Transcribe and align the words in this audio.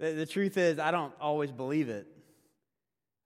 The, 0.00 0.12
the 0.12 0.26
truth 0.26 0.56
is, 0.56 0.78
I 0.78 0.90
don't 0.90 1.12
always 1.20 1.52
believe 1.52 1.90
it. 1.90 2.06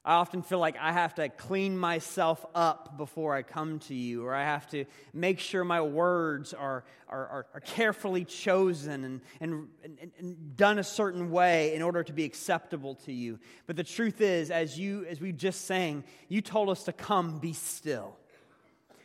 I 0.05 0.15
often 0.15 0.43
feel 0.43 0.59
like 0.59 0.77
I 0.79 0.93
have 0.93 1.15
to 1.15 1.31
clean 1.31 1.79
myself 1.79 2.45
up 2.55 2.99
before 2.99 3.35
I 3.35 3.41
come 3.41 3.79
to 3.81 3.95
you, 3.95 4.27
or 4.27 4.35
I 4.35 4.43
have 4.43 4.69
to 4.71 4.85
make 5.15 5.41
sure 5.41 5.65
my 5.65 5.81
words 5.81 6.53
are, 6.53 6.85
are, 7.09 7.27
are, 7.27 7.47
are 7.55 7.61
carefully 7.61 8.27
chosen 8.27 9.05
and, 9.05 9.21
and, 9.41 9.69
and, 9.83 10.13
and, 10.19 10.57
done 10.57 10.79
a 10.79 10.85
certain 10.85 11.31
way 11.31 11.75
in 11.75 11.81
order 11.81 12.03
to 12.03 12.13
be 12.13 12.25
acceptable 12.25 12.97
to 12.97 13.15
you. 13.15 13.39
But 13.67 13.77
the 13.77 13.85
truth 13.85 14.21
is, 14.21 14.51
as, 14.51 14.79
you, 14.79 15.07
as 15.09 15.23
we 15.23 15.33
just 15.33 15.65
sang, 15.65 16.05
you 16.29 16.43
told 16.43 16.69
us 16.69 16.85
to 16.85 16.93
come 16.93 17.39
be 17.39 17.55
still. 17.55 18.19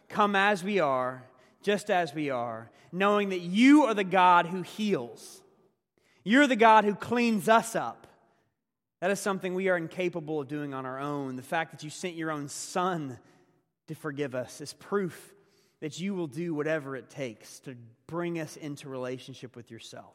Come 0.10 0.36
as 0.36 0.66
we 0.66 0.82
are, 0.82 1.24
just 1.62 1.90
as 1.90 2.14
we 2.14 2.30
are, 2.30 2.72
knowing 2.92 3.30
that 3.30 3.40
you 3.40 3.84
are 3.84 3.94
the 3.94 4.04
God 4.04 4.48
who 4.48 4.64
heals. 4.64 5.44
You're 6.30 6.46
the 6.46 6.55
God 6.55 6.84
who 6.86 6.93
cleans 6.93 7.50
us 7.50 7.75
up. 7.75 8.05
That 9.01 9.10
is 9.10 9.20
something 9.20 9.56
we 9.56 9.68
are 9.68 9.78
incapable 9.78 10.39
of 10.39 10.47
doing 10.47 10.75
on 10.75 10.86
our 10.86 11.00
own. 11.00 11.37
The 11.37 11.42
fact 11.42 11.71
that 11.71 11.83
you 11.83 11.89
sent 11.89 12.14
your 12.14 12.29
own 12.29 12.50
son 12.50 13.18
to 13.87 13.96
forgive 13.96 14.36
us 14.36 14.61
is 14.61 14.73
proof 14.73 15.34
that 15.79 16.00
you 16.00 16.14
will 16.14 16.28
do 16.28 16.54
whatever 16.54 16.96
it 16.96 17.10
takes 17.10 17.57
to 17.61 17.75
bring 18.06 18.39
us 18.39 18.57
into 18.57 18.89
relationship 18.89 19.56
with 19.56 19.71
yourself. 19.71 20.14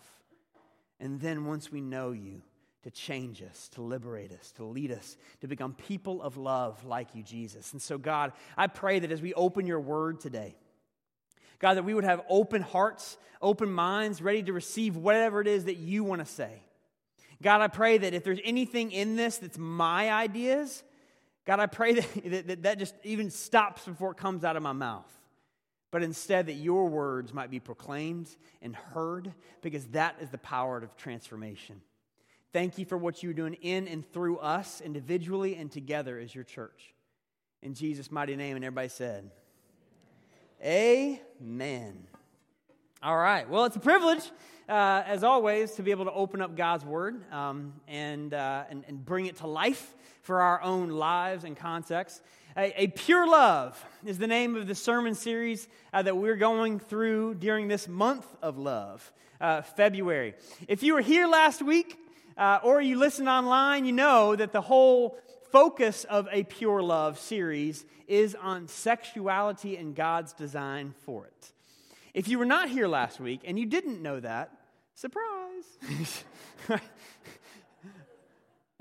And 1.01 1.21
then 1.21 1.47
once 1.47 1.73
we 1.73 1.81
know 1.81 2.13
you, 2.13 2.43
to 2.85 2.93
change 2.93 3.43
us, 3.43 3.69
to 3.71 3.83
liberate 3.83 4.31
us, 4.31 4.53
to 4.53 4.65
lead 4.65 4.93
us, 4.93 5.17
to 5.41 5.49
become 5.49 5.73
people 5.73 6.23
of 6.23 6.37
love 6.37 6.85
like 6.85 7.09
you, 7.17 7.25
Jesus. 7.25 7.73
And 7.73 7.83
so, 7.83 7.99
God, 7.99 8.31
I 8.57 8.69
pray 8.69 9.01
that 9.01 9.11
as 9.11 9.21
we 9.21 9.35
open 9.35 9.67
your 9.67 9.81
word 9.81 10.21
today, 10.21 10.55
God, 11.65 11.79
that 11.79 11.85
we 11.85 11.95
would 11.95 12.05
have 12.05 12.21
open 12.29 12.61
hearts, 12.61 13.17
open 13.41 13.73
minds, 13.73 14.21
ready 14.21 14.43
to 14.43 14.53
receive 14.53 14.99
whatever 14.99 15.41
it 15.41 15.47
is 15.47 15.65
that 15.65 15.79
you 15.79 16.05
want 16.05 16.21
to 16.21 16.31
say. 16.31 16.63
God, 17.41 17.63
I 17.63 17.69
pray 17.69 17.97
that 17.97 18.13
if 18.13 18.23
there's 18.23 18.39
anything 18.45 18.93
in 18.93 19.17
this 19.17 19.39
that's 19.39 19.57
my 19.57 20.13
ideas, 20.13 20.83
God, 21.47 21.61
I 21.61 21.67
pray 21.67 21.95
that, 22.01 22.47
that 22.49 22.63
that 22.65 22.79
just 22.79 22.95
even 23.03 23.31
stops 23.31 23.87
before 23.87 24.11
it 24.11 24.19
comes 24.19 24.45
out 24.45 24.57
of 24.57 24.63
my 24.63 24.75
mouth. 24.75 25.11
But 25.91 26.03
instead, 26.03 26.49
that 26.49 26.53
your 26.53 26.87
words 26.87 27.33
might 27.33 27.51
be 27.51 27.61
proclaimed 27.61 28.29
and 28.61 28.77
heard, 28.77 29.33
because 29.63 29.87
that 29.87 30.17
is 30.21 30.29
the 30.29 30.37
power 30.37 30.77
of 30.77 30.95
transformation. 30.99 31.81
Thank 32.53 32.77
you 32.77 32.85
for 32.85 32.99
what 32.99 33.23
you're 33.23 33.33
doing 33.33 33.55
in 33.55 33.89
and 33.89 34.07
through 34.13 34.37
us, 34.37 34.83
individually 34.83 35.57
and 35.57 35.73
together 35.73 36.19
as 36.19 36.35
your 36.35 36.45
church. 36.45 36.93
In 37.63 37.73
Jesus' 37.73 38.11
mighty 38.11 38.37
name, 38.37 38.55
and 38.55 38.67
everybody 38.67 38.91
said, 38.91 39.31
Amen. 40.65 41.21
All 43.03 43.19
right. 43.19 43.47
Well, 43.49 43.67
it's 43.67 43.77
a 43.77 43.81
privilege, 43.81 44.31
uh, 44.67 45.03
as 45.07 45.23
always, 45.23 45.73
to 45.73 45.83
be 45.83 45.91
able 45.91 46.07
to 46.07 46.13
open 46.13 46.41
up 46.41 46.57
God's 46.57 46.87
Word 46.87 47.31
um, 47.31 47.75
and, 47.87 48.33
uh, 48.33 48.65
and, 48.71 48.83
and, 48.89 49.05
bring 49.05 49.27
it 49.27 49.37
to 49.37 49.47
life 49.47 49.95
for 50.23 50.41
our 50.41 50.63
own 50.63 50.89
lives 50.89 51.45
and 51.45 51.55
contexts. 51.55 52.23
A, 52.57 52.85
a 52.85 52.87
Pure 52.87 53.29
Love 53.29 53.85
is 54.07 54.17
the 54.17 54.27
name 54.27 54.57
of 54.57 54.67
the 54.67 54.75
sermon 54.75 55.15
series 55.15 55.69
uh, 55.93 56.01
that 56.01 56.17
we're 56.17 56.37
going 56.37 56.79
through 56.79 57.35
during 57.35 57.69
this 57.69 57.89
month 57.89 58.27
of 58.41 58.57
love, 58.57 59.13
uh, 59.39 59.61
February. 59.61 60.33
If 60.67 60.83
you 60.83 60.95
were 60.95 61.03
here 61.03 61.27
last 61.27 61.61
week 61.61 61.99
uh, 62.39 62.61
or 62.63 62.81
you 62.81 62.99
listened 62.99 63.29
online, 63.29 63.85
you 63.85 63.93
know 63.93 64.35
that 64.35 64.53
the 64.53 64.63
whole 64.63 65.19
focus 65.51 66.05
of 66.05 66.29
a 66.31 66.43
Pure 66.45 66.83
Love 66.83 67.19
series 67.19 67.85
is 68.07 68.35
on 68.35 68.69
sexuality 68.69 69.77
and 69.77 69.95
God's 69.95 70.33
design 70.33 70.95
for 71.05 71.27
it. 71.27 71.53
If 72.13 72.29
you 72.29 72.39
were 72.39 72.45
not 72.45 72.69
here 72.69 72.87
last 72.87 73.21
week 73.21 73.41
and 73.45 73.59
you 73.59 73.67
didn't 73.67 74.03
know 74.03 74.21
that, 74.21 74.51
surprise. 74.95 76.25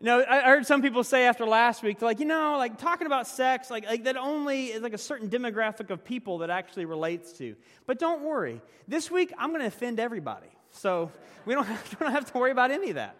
No, 0.03 0.21
I 0.21 0.41
heard 0.41 0.65
some 0.65 0.81
people 0.81 1.05
say 1.05 1.27
after 1.27 1.45
last 1.45 1.81
week, 1.81 2.01
like, 2.01 2.19
you 2.19 2.25
know, 2.25 2.57
like 2.57 2.77
talking 2.77 3.07
about 3.07 3.25
sex, 3.25 3.71
like, 3.71 3.85
like 3.85 4.03
that 4.03 4.17
only 4.17 4.65
is 4.65 4.81
like 4.81 4.91
a 4.91 4.97
certain 4.97 5.29
demographic 5.29 5.91
of 5.91 6.03
people 6.03 6.39
that 6.39 6.49
actually 6.49 6.83
relates 6.83 7.31
to. 7.37 7.55
But 7.85 7.99
don't 7.99 8.21
worry. 8.21 8.61
This 8.85 9.09
week, 9.09 9.31
I'm 9.37 9.51
going 9.51 9.61
to 9.61 9.67
offend 9.67 10.01
everybody. 10.01 10.49
So 10.71 11.09
we 11.45 11.53
don't 11.53 11.65
have, 11.65 11.99
don't 11.99 12.11
have 12.11 12.29
to 12.33 12.37
worry 12.37 12.51
about 12.51 12.69
any 12.69 12.89
of 12.89 12.95
that. 12.95 13.15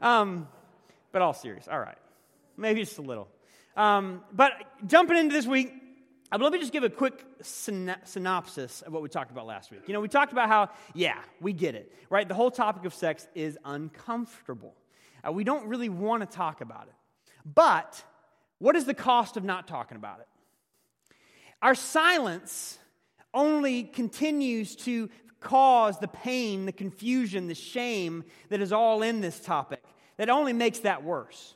Um, 0.00 0.46
but 1.10 1.22
all 1.22 1.34
serious. 1.34 1.66
All 1.66 1.80
right. 1.80 1.98
Maybe 2.56 2.80
just 2.80 2.98
a 2.98 3.02
little. 3.02 3.28
Um, 3.76 4.22
but 4.32 4.52
jumping 4.86 5.16
into 5.16 5.34
this 5.34 5.46
week, 5.46 5.72
uh, 6.30 6.38
let 6.38 6.52
me 6.52 6.58
just 6.58 6.72
give 6.72 6.84
a 6.84 6.90
quick 6.90 7.24
synopsis 7.42 8.82
of 8.82 8.92
what 8.92 9.02
we 9.02 9.08
talked 9.08 9.30
about 9.30 9.46
last 9.46 9.70
week. 9.70 9.82
You 9.86 9.92
know, 9.92 10.00
we 10.00 10.08
talked 10.08 10.32
about 10.32 10.48
how, 10.48 10.70
yeah, 10.94 11.18
we 11.40 11.52
get 11.52 11.74
it, 11.74 11.92
right? 12.08 12.26
The 12.26 12.34
whole 12.34 12.50
topic 12.50 12.84
of 12.84 12.94
sex 12.94 13.26
is 13.34 13.58
uncomfortable. 13.64 14.74
Uh, 15.26 15.32
we 15.32 15.44
don't 15.44 15.66
really 15.66 15.88
want 15.88 16.22
to 16.22 16.36
talk 16.36 16.60
about 16.60 16.88
it. 16.88 16.94
But 17.44 18.02
what 18.58 18.76
is 18.76 18.84
the 18.84 18.94
cost 18.94 19.36
of 19.36 19.44
not 19.44 19.68
talking 19.68 19.96
about 19.96 20.20
it? 20.20 20.28
Our 21.60 21.74
silence 21.74 22.78
only 23.34 23.84
continues 23.84 24.74
to 24.76 25.10
cause 25.40 25.98
the 25.98 26.08
pain, 26.08 26.66
the 26.66 26.72
confusion, 26.72 27.46
the 27.48 27.54
shame 27.54 28.24
that 28.48 28.60
is 28.60 28.72
all 28.72 29.02
in 29.02 29.20
this 29.20 29.40
topic. 29.40 29.82
That 30.16 30.30
only 30.30 30.52
makes 30.52 30.80
that 30.80 31.04
worse. 31.04 31.54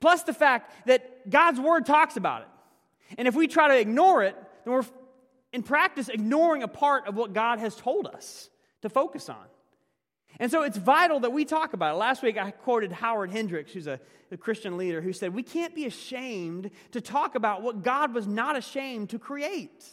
Plus 0.00 0.22
the 0.22 0.32
fact 0.32 0.86
that 0.86 1.28
God's 1.28 1.60
word 1.60 1.86
talks 1.86 2.16
about 2.16 2.42
it. 2.42 2.48
And 3.16 3.26
if 3.26 3.34
we 3.34 3.46
try 3.46 3.68
to 3.68 3.78
ignore 3.78 4.22
it, 4.22 4.36
then 4.64 4.74
we're 4.74 4.84
in 5.52 5.62
practice 5.62 6.08
ignoring 6.08 6.62
a 6.62 6.68
part 6.68 7.06
of 7.06 7.16
what 7.16 7.32
God 7.32 7.58
has 7.58 7.74
told 7.74 8.06
us 8.06 8.50
to 8.82 8.88
focus 8.88 9.28
on. 9.28 9.44
And 10.38 10.50
so 10.50 10.62
it's 10.62 10.76
vital 10.76 11.20
that 11.20 11.32
we 11.32 11.44
talk 11.44 11.72
about 11.72 11.94
it. 11.94 11.98
Last 11.98 12.22
week 12.22 12.36
I 12.38 12.50
quoted 12.50 12.92
Howard 12.92 13.30
Hendricks, 13.30 13.72
who's 13.72 13.86
a, 13.86 13.98
a, 14.30 14.36
Christian 14.36 14.76
leader, 14.76 15.00
who 15.00 15.12
said, 15.12 15.34
We 15.34 15.42
can't 15.42 15.74
be 15.74 15.86
ashamed 15.86 16.70
to 16.92 17.00
talk 17.00 17.34
about 17.34 17.62
what 17.62 17.82
God 17.82 18.14
was 18.14 18.26
not 18.26 18.56
ashamed 18.56 19.10
to 19.10 19.18
create. 19.18 19.86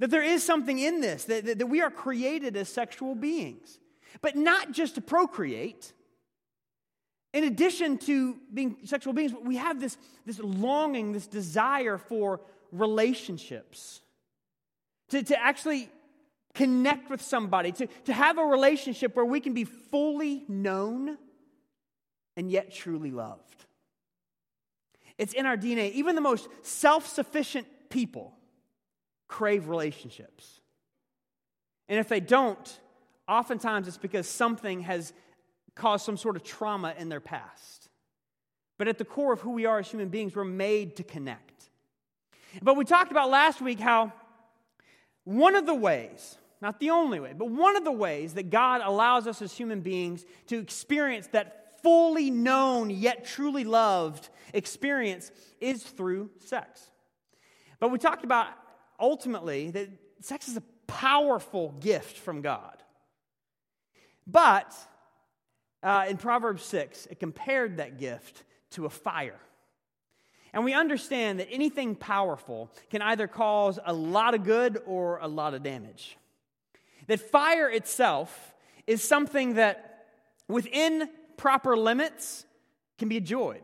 That 0.00 0.10
there 0.10 0.22
is 0.22 0.42
something 0.42 0.78
in 0.78 1.00
this, 1.00 1.24
that, 1.24 1.44
that, 1.44 1.58
that 1.58 1.66
we 1.66 1.80
are 1.80 1.90
created 1.90 2.56
as 2.56 2.68
sexual 2.68 3.14
beings, 3.14 3.78
but 4.20 4.36
not 4.36 4.72
just 4.72 4.96
to 4.96 5.00
procreate, 5.00 5.92
in 7.34 7.42
addition 7.42 7.98
to 7.98 8.36
being 8.54 8.76
sexual 8.84 9.12
beings, 9.12 9.32
we 9.42 9.56
have 9.56 9.80
this, 9.80 9.98
this 10.24 10.38
longing, 10.38 11.12
this 11.12 11.26
desire 11.26 11.98
for 11.98 12.40
relationships. 12.70 14.00
To, 15.10 15.22
to 15.22 15.38
actually 15.38 15.90
connect 16.54 17.10
with 17.10 17.20
somebody, 17.20 17.72
to, 17.72 17.88
to 18.04 18.12
have 18.12 18.38
a 18.38 18.44
relationship 18.44 19.16
where 19.16 19.24
we 19.24 19.40
can 19.40 19.52
be 19.52 19.64
fully 19.64 20.44
known 20.46 21.18
and 22.36 22.52
yet 22.52 22.72
truly 22.72 23.10
loved. 23.10 23.66
It's 25.18 25.32
in 25.32 25.44
our 25.44 25.56
DNA. 25.56 25.90
Even 25.92 26.14
the 26.14 26.20
most 26.20 26.48
self 26.62 27.06
sufficient 27.06 27.66
people 27.90 28.32
crave 29.26 29.68
relationships. 29.68 30.60
And 31.88 31.98
if 31.98 32.08
they 32.08 32.20
don't, 32.20 32.80
oftentimes 33.28 33.88
it's 33.88 33.98
because 33.98 34.28
something 34.28 34.82
has 34.82 35.12
caused 35.74 36.04
some 36.04 36.16
sort 36.16 36.36
of 36.36 36.42
trauma 36.42 36.94
in 36.98 37.08
their 37.08 37.20
past. 37.20 37.88
But 38.78 38.88
at 38.88 38.98
the 38.98 39.04
core 39.04 39.32
of 39.32 39.40
who 39.40 39.50
we 39.50 39.66
are 39.66 39.78
as 39.78 39.90
human 39.90 40.08
beings, 40.08 40.34
we're 40.34 40.44
made 40.44 40.96
to 40.96 41.04
connect. 41.04 41.70
But 42.62 42.76
we 42.76 42.84
talked 42.84 43.10
about 43.10 43.30
last 43.30 43.60
week 43.60 43.80
how 43.80 44.12
one 45.24 45.54
of 45.54 45.66
the 45.66 45.74
ways, 45.74 46.36
not 46.60 46.80
the 46.80 46.90
only 46.90 47.18
way, 47.18 47.32
but 47.36 47.50
one 47.50 47.76
of 47.76 47.84
the 47.84 47.92
ways 47.92 48.34
that 48.34 48.50
God 48.50 48.80
allows 48.84 49.26
us 49.26 49.42
as 49.42 49.52
human 49.52 49.80
beings 49.80 50.24
to 50.48 50.58
experience 50.58 51.28
that 51.28 51.80
fully 51.82 52.30
known 52.30 52.90
yet 52.90 53.24
truly 53.24 53.64
loved 53.64 54.28
experience 54.52 55.30
is 55.60 55.82
through 55.82 56.30
sex. 56.38 56.90
But 57.80 57.90
we 57.90 57.98
talked 57.98 58.24
about 58.24 58.48
ultimately 58.98 59.70
that 59.70 59.88
sex 60.20 60.48
is 60.48 60.56
a 60.56 60.62
powerful 60.86 61.74
gift 61.80 62.18
from 62.18 62.40
God. 62.40 62.82
But 64.26 64.74
uh, 65.84 66.06
in 66.08 66.16
Proverbs 66.16 66.64
6, 66.64 67.06
it 67.10 67.20
compared 67.20 67.76
that 67.76 67.98
gift 67.98 68.42
to 68.70 68.86
a 68.86 68.90
fire. 68.90 69.38
And 70.54 70.64
we 70.64 70.72
understand 70.72 71.40
that 71.40 71.48
anything 71.50 71.94
powerful 71.94 72.70
can 72.90 73.02
either 73.02 73.28
cause 73.28 73.78
a 73.84 73.92
lot 73.92 74.34
of 74.34 74.44
good 74.44 74.80
or 74.86 75.18
a 75.18 75.28
lot 75.28 75.52
of 75.52 75.62
damage. 75.62 76.16
That 77.06 77.20
fire 77.20 77.68
itself 77.68 78.54
is 78.86 79.02
something 79.02 79.54
that, 79.54 80.06
within 80.48 81.10
proper 81.36 81.76
limits, 81.76 82.46
can 82.98 83.08
be 83.08 83.18
enjoyed. 83.18 83.62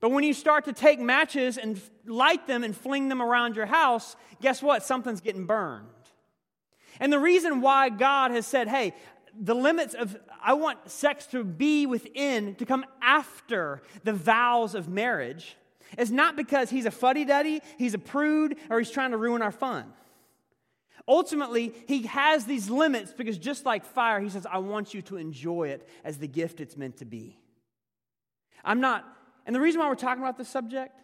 But 0.00 0.12
when 0.12 0.24
you 0.24 0.32
start 0.32 0.64
to 0.64 0.72
take 0.72 0.98
matches 0.98 1.58
and 1.58 1.80
light 2.06 2.46
them 2.46 2.64
and 2.64 2.76
fling 2.76 3.08
them 3.08 3.20
around 3.20 3.54
your 3.54 3.66
house, 3.66 4.16
guess 4.40 4.62
what? 4.62 4.82
Something's 4.82 5.20
getting 5.20 5.44
burned. 5.44 5.86
And 7.00 7.12
the 7.12 7.18
reason 7.18 7.60
why 7.60 7.88
God 7.88 8.30
has 8.30 8.46
said, 8.46 8.68
hey, 8.68 8.94
the 9.38 9.54
limits 9.54 9.94
of 9.94 10.16
I 10.42 10.54
want 10.54 10.90
sex 10.90 11.26
to 11.28 11.44
be 11.44 11.86
within, 11.86 12.54
to 12.56 12.66
come 12.66 12.84
after 13.00 13.82
the 14.04 14.12
vows 14.12 14.74
of 14.74 14.88
marriage, 14.88 15.56
is 15.98 16.10
not 16.10 16.36
because 16.36 16.70
he's 16.70 16.86
a 16.86 16.90
fuddy 16.90 17.24
duddy, 17.24 17.60
he's 17.78 17.94
a 17.94 17.98
prude, 17.98 18.56
or 18.70 18.78
he's 18.78 18.90
trying 18.90 19.12
to 19.12 19.16
ruin 19.16 19.42
our 19.42 19.52
fun. 19.52 19.92
Ultimately, 21.06 21.74
he 21.86 22.02
has 22.02 22.44
these 22.44 22.70
limits 22.70 23.12
because 23.12 23.36
just 23.38 23.66
like 23.66 23.84
fire, 23.84 24.20
he 24.20 24.28
says, 24.28 24.46
I 24.46 24.58
want 24.58 24.94
you 24.94 25.02
to 25.02 25.16
enjoy 25.16 25.68
it 25.68 25.88
as 26.04 26.18
the 26.18 26.28
gift 26.28 26.60
it's 26.60 26.76
meant 26.76 26.98
to 26.98 27.04
be. 27.04 27.38
I'm 28.64 28.80
not, 28.80 29.04
and 29.46 29.54
the 29.54 29.60
reason 29.60 29.80
why 29.80 29.88
we're 29.88 29.96
talking 29.96 30.22
about 30.22 30.38
this 30.38 30.48
subject 30.48 30.96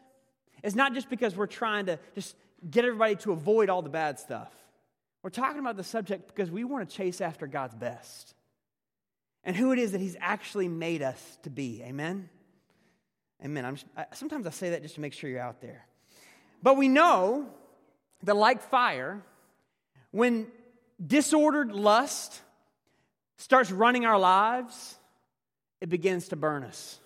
is 0.62 0.76
not 0.76 0.94
just 0.94 1.10
because 1.10 1.36
we're 1.36 1.46
trying 1.46 1.86
to 1.86 1.98
just 2.14 2.36
get 2.70 2.84
everybody 2.84 3.16
to 3.16 3.32
avoid 3.32 3.68
all 3.68 3.82
the 3.82 3.88
bad 3.88 4.18
stuff. 4.18 4.52
We're 5.22 5.30
talking 5.30 5.58
about 5.58 5.76
the 5.76 5.84
subject 5.84 6.28
because 6.28 6.50
we 6.50 6.62
want 6.64 6.88
to 6.88 6.96
chase 6.96 7.20
after 7.20 7.46
God's 7.46 7.74
best 7.74 8.34
and 9.44 9.56
who 9.56 9.72
it 9.72 9.78
is 9.78 9.92
that 9.92 10.00
He's 10.00 10.16
actually 10.20 10.68
made 10.68 11.02
us 11.02 11.38
to 11.42 11.50
be. 11.50 11.82
Amen? 11.82 12.28
Amen. 13.44 13.64
I'm, 13.64 13.76
I, 13.96 14.06
sometimes 14.14 14.46
I 14.46 14.50
say 14.50 14.70
that 14.70 14.82
just 14.82 14.96
to 14.96 15.00
make 15.00 15.12
sure 15.12 15.30
you're 15.30 15.40
out 15.40 15.60
there. 15.60 15.86
But 16.62 16.76
we 16.76 16.88
know 16.88 17.46
that, 18.24 18.36
like 18.36 18.62
fire, 18.62 19.22
when 20.10 20.48
disordered 21.04 21.72
lust 21.72 22.40
starts 23.36 23.70
running 23.70 24.04
our 24.04 24.18
lives, 24.18 24.96
it 25.80 25.88
begins 25.88 26.28
to 26.28 26.36
burn 26.36 26.64
us. 26.64 26.98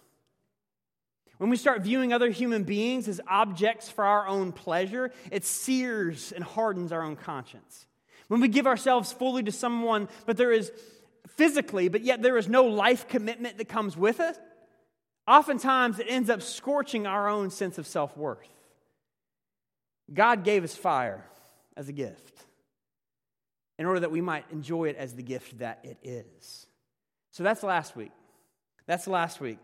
When 1.36 1.50
we 1.50 1.56
start 1.56 1.82
viewing 1.82 2.12
other 2.12 2.30
human 2.30 2.62
beings 2.64 3.08
as 3.08 3.20
objects 3.26 3.90
for 3.90 4.04
our 4.04 4.28
own 4.28 4.52
pleasure, 4.52 5.10
it 5.30 5.44
sears 5.44 6.32
and 6.32 6.44
hardens 6.44 6.92
our 6.92 7.02
own 7.02 7.16
conscience. 7.16 7.86
When 8.28 8.40
we 8.40 8.48
give 8.48 8.66
ourselves 8.66 9.12
fully 9.12 9.42
to 9.42 9.52
someone, 9.52 10.08
but 10.24 10.36
there 10.36 10.52
is 10.52 10.70
physically, 11.36 11.88
but 11.88 12.02
yet 12.02 12.22
there 12.22 12.36
is 12.36 12.48
no 12.48 12.64
life 12.64 13.08
commitment 13.08 13.58
that 13.58 13.68
comes 13.68 13.96
with 13.96 14.20
it, 14.20 14.38
oftentimes 15.26 15.98
it 15.98 16.06
ends 16.08 16.30
up 16.30 16.42
scorching 16.42 17.06
our 17.06 17.28
own 17.28 17.50
sense 17.50 17.78
of 17.78 17.86
self 17.86 18.16
worth. 18.16 18.48
God 20.12 20.44
gave 20.44 20.64
us 20.64 20.74
fire 20.74 21.24
as 21.76 21.88
a 21.88 21.92
gift 21.92 22.44
in 23.78 23.86
order 23.86 24.00
that 24.00 24.10
we 24.10 24.20
might 24.20 24.44
enjoy 24.50 24.88
it 24.88 24.96
as 24.96 25.14
the 25.14 25.22
gift 25.22 25.58
that 25.58 25.80
it 25.82 25.96
is. 26.02 26.66
So 27.30 27.42
that's 27.42 27.62
last 27.62 27.96
week. 27.96 28.12
That's 28.86 29.06
last 29.06 29.40
week. 29.40 29.58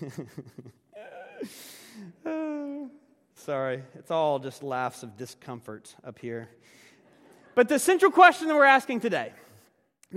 sorry, 3.34 3.82
it's 3.94 4.10
all 4.10 4.38
just 4.38 4.62
laughs 4.62 5.02
of 5.02 5.16
discomfort 5.16 5.94
up 6.04 6.18
here. 6.18 6.48
But 7.54 7.68
the 7.68 7.78
central 7.78 8.12
question 8.12 8.48
that 8.48 8.54
we're 8.54 8.64
asking 8.64 9.00
today, 9.00 9.32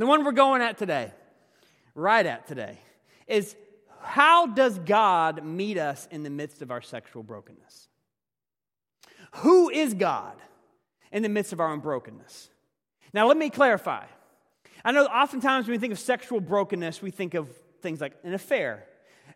the 0.02 0.08
one 0.08 0.24
we're 0.24 0.32
going 0.32 0.62
at 0.62 0.78
today, 0.78 1.12
right 1.96 2.26
at 2.26 2.48
today, 2.48 2.80
is 3.28 3.56
how 4.02 4.48
does 4.48 4.80
God 4.80 5.44
meet 5.44 5.78
us 5.78 6.08
in 6.12 6.24
the 6.24 6.30
midst 6.30 6.62
of 6.62 6.72
our 6.72 6.82
sexual 6.82 7.24
brokenness? 7.24 7.88
Who 9.38 9.70
is 9.70 9.94
God 9.94 10.36
in 11.12 11.24
the 11.24 11.30
midst 11.30 11.54
of 11.54 11.60
our 11.60 11.72
own 11.72 11.80
brokenness? 11.80 12.50
Now, 13.14 13.28
let 13.28 13.38
me 13.38 13.50
clarify. 13.50 14.06
I 14.84 14.92
know 14.92 15.06
oftentimes 15.06 15.68
when 15.68 15.74
we 15.74 15.80
think 15.80 15.94
of 15.94 16.00
sexual 16.00 16.42
brokenness, 16.42 17.02
we 17.02 17.12
think 17.12 17.34
of 17.34 17.50
things 17.82 18.02
like 18.02 18.14
an 18.24 18.34
affair, 18.34 18.86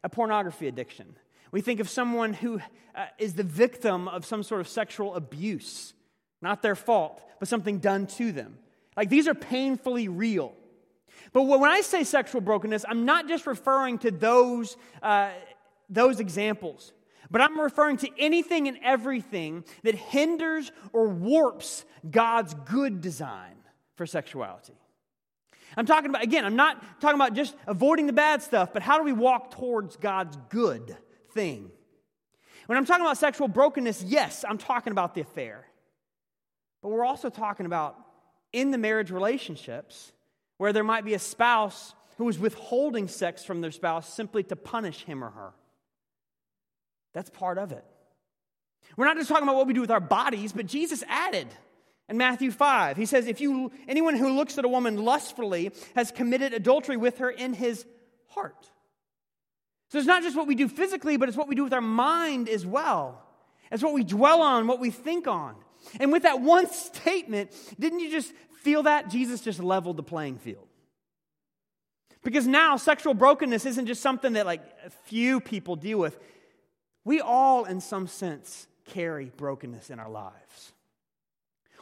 a 0.03 0.09
pornography 0.09 0.67
addiction, 0.67 1.15
we 1.51 1.61
think 1.61 1.79
of 1.79 1.89
someone 1.89 2.33
who 2.33 2.59
uh, 2.93 3.05
is 3.17 3.33
the 3.33 3.43
victim 3.43 4.07
of 4.07 4.25
some 4.25 4.43
sort 4.43 4.61
of 4.61 4.67
sexual 4.67 5.15
abuse, 5.15 5.93
not 6.41 6.61
their 6.61 6.75
fault, 6.75 7.23
but 7.39 7.47
something 7.47 7.79
done 7.79 8.07
to 8.07 8.31
them. 8.31 8.57
Like 8.97 9.09
these 9.09 9.27
are 9.27 9.35
painfully 9.35 10.07
real. 10.07 10.53
But 11.31 11.43
when 11.43 11.63
I 11.63 11.81
say 11.81 12.03
sexual 12.03 12.41
brokenness, 12.41 12.83
I'm 12.87 13.05
not 13.05 13.27
just 13.27 13.47
referring 13.47 13.99
to 13.99 14.11
those, 14.11 14.75
uh, 15.01 15.29
those 15.89 16.19
examples, 16.19 16.91
but 17.29 17.41
I'm 17.41 17.59
referring 17.59 17.97
to 17.97 18.09
anything 18.17 18.67
and 18.67 18.77
everything 18.83 19.63
that 19.83 19.95
hinders 19.95 20.71
or 20.93 21.07
warps 21.07 21.85
God's 22.09 22.53
good 22.65 23.01
design 23.01 23.55
for 23.95 24.05
sexuality. 24.05 24.73
I'm 25.75 25.85
talking 25.85 26.09
about, 26.09 26.23
again, 26.23 26.43
I'm 26.43 26.55
not 26.55 26.81
talking 26.99 27.15
about 27.15 27.33
just 27.33 27.55
avoiding 27.67 28.07
the 28.07 28.13
bad 28.13 28.41
stuff, 28.41 28.73
but 28.73 28.81
how 28.81 28.97
do 28.97 29.03
we 29.03 29.13
walk 29.13 29.51
towards 29.51 29.95
God's 29.97 30.37
good 30.49 30.97
thing. 31.37 31.69
When 32.65 32.77
I'm 32.77 32.85
talking 32.85 33.05
about 33.05 33.17
sexual 33.17 33.47
brokenness, 33.47 34.01
yes, 34.01 34.43
I'm 34.47 34.57
talking 34.57 34.91
about 34.91 35.13
the 35.13 35.21
affair. 35.21 35.67
But 36.81 36.89
we're 36.89 37.05
also 37.05 37.29
talking 37.29 37.67
about 37.67 37.95
in 38.53 38.71
the 38.71 38.77
marriage 38.77 39.11
relationships 39.11 40.11
where 40.57 40.73
there 40.73 40.83
might 40.83 41.05
be 41.05 41.13
a 41.13 41.19
spouse 41.19 41.93
who 42.17 42.27
is 42.29 42.39
withholding 42.39 43.07
sex 43.07 43.43
from 43.43 43.61
their 43.61 43.71
spouse 43.71 44.11
simply 44.11 44.43
to 44.43 44.55
punish 44.55 45.03
him 45.03 45.23
or 45.23 45.29
her. 45.29 45.53
That's 47.13 47.29
part 47.29 47.57
of 47.57 47.71
it. 47.71 47.85
We're 48.95 49.05
not 49.05 49.17
just 49.17 49.29
talking 49.29 49.43
about 49.43 49.55
what 49.55 49.67
we 49.67 49.73
do 49.73 49.81
with 49.81 49.91
our 49.91 49.99
bodies, 49.99 50.53
but 50.53 50.65
Jesus 50.65 51.03
added 51.07 51.47
in 52.09 52.17
Matthew 52.17 52.51
5. 52.51 52.97
He 52.97 53.05
says, 53.05 53.27
If 53.27 53.41
you 53.41 53.71
anyone 53.87 54.15
who 54.15 54.35
looks 54.35 54.57
at 54.57 54.65
a 54.65 54.69
woman 54.69 55.03
lustfully 55.03 55.71
has 55.95 56.11
committed 56.11 56.53
adultery 56.53 56.97
with 56.97 57.19
her 57.19 57.29
in 57.29 57.53
his 57.53 57.85
heart. 58.29 58.71
So 59.89 59.97
it's 59.97 60.07
not 60.07 60.23
just 60.23 60.35
what 60.35 60.47
we 60.47 60.55
do 60.55 60.67
physically, 60.67 61.17
but 61.17 61.29
it's 61.29 61.37
what 61.37 61.47
we 61.47 61.55
do 61.55 61.63
with 61.63 61.73
our 61.73 61.81
mind 61.81 62.49
as 62.49 62.65
well. 62.65 63.23
It's 63.71 63.83
what 63.83 63.93
we 63.93 64.03
dwell 64.03 64.41
on, 64.41 64.67
what 64.67 64.79
we 64.79 64.91
think 64.91 65.27
on. 65.27 65.55
And 65.99 66.11
with 66.11 66.23
that 66.23 66.41
one 66.41 66.69
statement, 66.71 67.51
didn't 67.79 67.99
you 67.99 68.11
just 68.11 68.33
feel 68.61 68.83
that? 68.83 69.09
Jesus 69.09 69.41
just 69.41 69.59
leveled 69.59 69.97
the 69.97 70.03
playing 70.03 70.37
field. 70.37 70.67
Because 72.23 72.47
now 72.47 72.77
sexual 72.77 73.13
brokenness 73.13 73.65
isn't 73.65 73.85
just 73.85 74.01
something 74.01 74.33
that 74.33 74.45
like 74.45 74.61
a 74.85 74.89
few 75.05 75.39
people 75.39 75.75
deal 75.75 75.97
with. 75.99 76.17
We 77.05 77.21
all, 77.21 77.65
in 77.65 77.79
some 77.79 78.07
sense, 78.07 78.67
carry 78.85 79.31
brokenness 79.37 79.89
in 79.89 79.99
our 79.99 80.09
lives. 80.09 80.73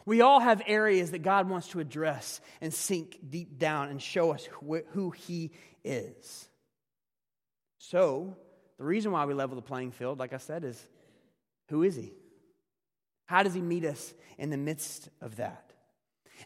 We 0.06 0.22
all 0.22 0.40
have 0.40 0.62
areas 0.68 1.12
that 1.12 1.24
God 1.24 1.50
wants 1.50 1.70
to 1.70 1.80
address 1.80 2.42
and 2.62 2.72
sink 2.72 3.18
deep 3.28 3.58
down 3.58 3.90
and 3.90 4.00
show 4.00 4.34
us 4.34 4.48
who 4.92 5.10
He 5.10 5.52
is. 5.84 6.48
So, 7.80 8.36
the 8.78 8.84
reason 8.84 9.12
why 9.12 9.26
we 9.26 9.34
level 9.34 9.56
the 9.56 9.62
playing 9.62 9.92
field, 9.92 10.20
like 10.20 10.34
I 10.34 10.38
said, 10.38 10.64
is 10.64 10.84
who 11.70 11.84
is 11.84 11.96
he? 11.96 12.14
How 13.26 13.44
does 13.44 13.54
he 13.54 13.62
meet 13.62 13.86
us 13.86 14.14
in 14.38 14.50
the 14.50 14.58
midst 14.58 15.10
of 15.22 15.38
that? 15.38 15.74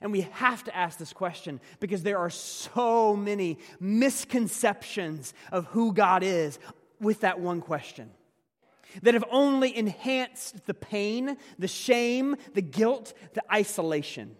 And 0.01 0.11
we 0.11 0.21
have 0.21 0.63
to 0.65 0.75
ask 0.75 0.97
this 0.97 1.13
question 1.13 1.59
because 1.79 2.03
there 2.03 2.19
are 2.19 2.29
so 2.29 3.15
many 3.15 3.57
misconceptions 3.79 5.33
of 5.51 5.65
who 5.67 5.93
God 5.93 6.23
is 6.23 6.59
with 6.99 7.21
that 7.21 7.39
one 7.39 7.61
question 7.61 8.11
that 9.03 9.13
have 9.13 9.25
only 9.29 9.75
enhanced 9.75 10.65
the 10.65 10.73
pain, 10.73 11.37
the 11.57 11.67
shame, 11.67 12.35
the 12.53 12.61
guilt, 12.61 13.13
the 13.33 13.43
isolation. 13.53 14.35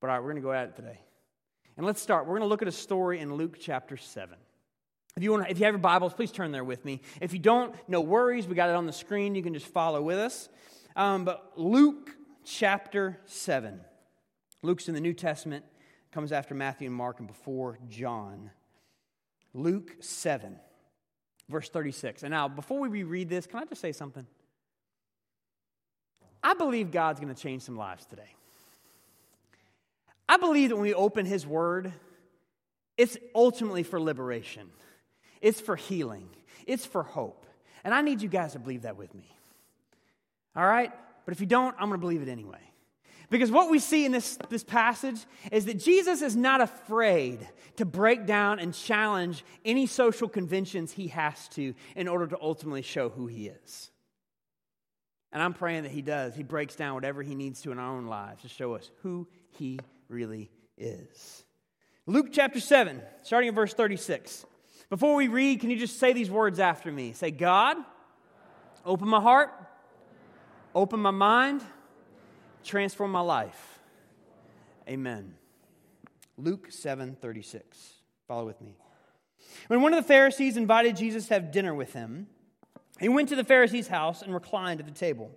But 0.00 0.10
all 0.10 0.14
right, 0.14 0.22
we're 0.22 0.30
going 0.30 0.42
to 0.42 0.46
go 0.46 0.52
at 0.52 0.68
it 0.68 0.76
today. 0.76 1.00
And 1.76 1.86
let's 1.86 2.00
start. 2.00 2.26
We're 2.26 2.38
going 2.38 2.42
to 2.42 2.48
look 2.48 2.62
at 2.62 2.68
a 2.68 2.72
story 2.72 3.20
in 3.20 3.34
Luke 3.34 3.56
chapter 3.60 3.96
7. 3.96 4.36
If 5.18 5.24
you, 5.24 5.32
want 5.32 5.50
if 5.50 5.58
you 5.58 5.64
have 5.64 5.74
your 5.74 5.80
Bibles, 5.80 6.14
please 6.14 6.30
turn 6.30 6.52
there 6.52 6.62
with 6.62 6.84
me. 6.84 7.00
If 7.20 7.32
you 7.32 7.40
don't, 7.40 7.74
no 7.88 8.00
worries. 8.00 8.46
We 8.46 8.54
got 8.54 8.68
it 8.68 8.76
on 8.76 8.86
the 8.86 8.92
screen. 8.92 9.34
You 9.34 9.42
can 9.42 9.52
just 9.52 9.66
follow 9.66 10.00
with 10.00 10.16
us. 10.16 10.48
Um, 10.94 11.24
but 11.24 11.54
Luke 11.56 12.14
chapter 12.44 13.18
7. 13.24 13.80
Luke's 14.62 14.86
in 14.86 14.94
the 14.94 15.00
New 15.00 15.12
Testament, 15.12 15.64
comes 16.12 16.30
after 16.30 16.54
Matthew 16.54 16.86
and 16.86 16.94
Mark 16.94 17.18
and 17.18 17.26
before 17.26 17.80
John. 17.88 18.52
Luke 19.52 19.96
7, 19.98 20.54
verse 21.48 21.68
36. 21.68 22.22
And 22.22 22.30
now, 22.30 22.46
before 22.46 22.78
we 22.78 22.88
reread 22.88 23.28
this, 23.28 23.48
can 23.48 23.58
I 23.58 23.64
just 23.64 23.80
say 23.80 23.90
something? 23.90 24.24
I 26.44 26.54
believe 26.54 26.92
God's 26.92 27.18
going 27.18 27.34
to 27.34 27.42
change 27.42 27.62
some 27.62 27.76
lives 27.76 28.06
today. 28.06 28.36
I 30.28 30.36
believe 30.36 30.68
that 30.68 30.76
when 30.76 30.84
we 30.84 30.94
open 30.94 31.26
His 31.26 31.44
Word, 31.44 31.92
it's 32.96 33.16
ultimately 33.34 33.82
for 33.82 34.00
liberation. 34.00 34.70
It's 35.40 35.60
for 35.60 35.76
healing, 35.76 36.28
it's 36.66 36.86
for 36.86 37.02
hope. 37.02 37.46
And 37.84 37.94
I 37.94 38.02
need 38.02 38.22
you 38.22 38.28
guys 38.28 38.52
to 38.52 38.58
believe 38.58 38.82
that 38.82 38.96
with 38.96 39.14
me. 39.14 39.34
All 40.56 40.66
right? 40.66 40.92
But 41.24 41.32
if 41.32 41.40
you 41.40 41.46
don't, 41.46 41.74
I'm 41.78 41.88
going 41.88 41.92
to 41.92 41.98
believe 41.98 42.22
it 42.22 42.28
anyway. 42.28 42.58
Because 43.30 43.50
what 43.50 43.70
we 43.70 43.78
see 43.78 44.06
in 44.06 44.12
this, 44.12 44.38
this 44.48 44.64
passage 44.64 45.18
is 45.52 45.66
that 45.66 45.78
Jesus 45.78 46.22
is 46.22 46.34
not 46.34 46.60
afraid 46.60 47.46
to 47.76 47.84
break 47.84 48.26
down 48.26 48.58
and 48.58 48.72
challenge 48.72 49.44
any 49.64 49.86
social 49.86 50.28
conventions 50.28 50.92
he 50.92 51.08
has 51.08 51.48
to 51.48 51.74
in 51.94 52.08
order 52.08 52.26
to 52.26 52.38
ultimately 52.40 52.82
show 52.82 53.10
who 53.10 53.26
he 53.26 53.48
is. 53.48 53.90
And 55.30 55.42
I'm 55.42 55.52
praying 55.52 55.82
that 55.82 55.92
he 55.92 56.00
does. 56.00 56.34
He 56.34 56.42
breaks 56.42 56.74
down 56.74 56.94
whatever 56.94 57.22
he 57.22 57.34
needs 57.34 57.60
to 57.62 57.72
in 57.72 57.78
our 57.78 57.96
own 57.96 58.06
lives 58.06 58.42
to 58.42 58.48
show 58.48 58.74
us 58.74 58.90
who 59.02 59.28
he 59.50 59.78
really 60.08 60.50
is. 60.78 61.44
Luke 62.06 62.28
chapter 62.32 62.60
7, 62.60 63.02
starting 63.22 63.50
at 63.50 63.54
verse 63.54 63.74
36. 63.74 64.46
Before 64.90 65.14
we 65.14 65.28
read, 65.28 65.60
can 65.60 65.70
you 65.70 65.78
just 65.78 65.98
say 65.98 66.12
these 66.12 66.30
words 66.30 66.58
after 66.58 66.90
me? 66.90 67.12
Say, 67.12 67.30
God, 67.30 67.76
open 68.84 69.08
my 69.08 69.20
heart, 69.20 69.50
open 70.74 71.00
my 71.00 71.10
mind, 71.10 71.62
transform 72.64 73.12
my 73.12 73.20
life. 73.20 73.80
Amen. 74.88 75.34
Luke 76.38 76.68
7 76.70 77.16
36. 77.20 77.94
Follow 78.26 78.46
with 78.46 78.60
me. 78.60 78.76
When 79.66 79.82
one 79.82 79.92
of 79.92 80.02
the 80.02 80.08
Pharisees 80.08 80.56
invited 80.56 80.96
Jesus 80.96 81.28
to 81.28 81.34
have 81.34 81.50
dinner 81.50 81.74
with 81.74 81.92
him, 81.92 82.28
he 83.00 83.08
went 83.08 83.28
to 83.28 83.36
the 83.36 83.44
Pharisee's 83.44 83.88
house 83.88 84.22
and 84.22 84.32
reclined 84.32 84.80
at 84.80 84.86
the 84.86 84.92
table. 84.92 85.30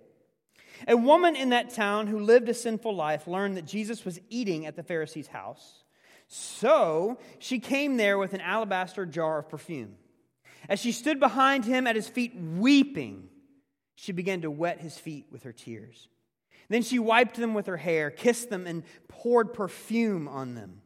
A 0.88 0.96
woman 0.96 1.36
in 1.36 1.50
that 1.50 1.70
town 1.70 2.06
who 2.06 2.18
lived 2.18 2.48
a 2.48 2.54
sinful 2.54 2.94
life 2.94 3.26
learned 3.26 3.56
that 3.56 3.66
Jesus 3.66 4.04
was 4.04 4.20
eating 4.30 4.66
at 4.66 4.76
the 4.76 4.82
Pharisee's 4.82 5.28
house. 5.28 5.81
So 6.34 7.18
she 7.38 7.58
came 7.58 7.98
there 7.98 8.16
with 8.16 8.32
an 8.32 8.40
alabaster 8.40 9.04
jar 9.04 9.40
of 9.40 9.50
perfume. 9.50 9.96
As 10.66 10.80
she 10.80 10.90
stood 10.90 11.20
behind 11.20 11.66
him 11.66 11.86
at 11.86 11.94
his 11.94 12.08
feet 12.08 12.34
weeping, 12.34 13.28
she 13.96 14.12
began 14.12 14.40
to 14.40 14.50
wet 14.50 14.80
his 14.80 14.96
feet 14.96 15.26
with 15.30 15.42
her 15.42 15.52
tears. 15.52 16.08
Then 16.70 16.80
she 16.80 16.98
wiped 16.98 17.36
them 17.36 17.52
with 17.52 17.66
her 17.66 17.76
hair, 17.76 18.10
kissed 18.10 18.48
them, 18.48 18.66
and 18.66 18.82
poured 19.08 19.52
perfume 19.52 20.26
on 20.26 20.54
them. 20.54 20.80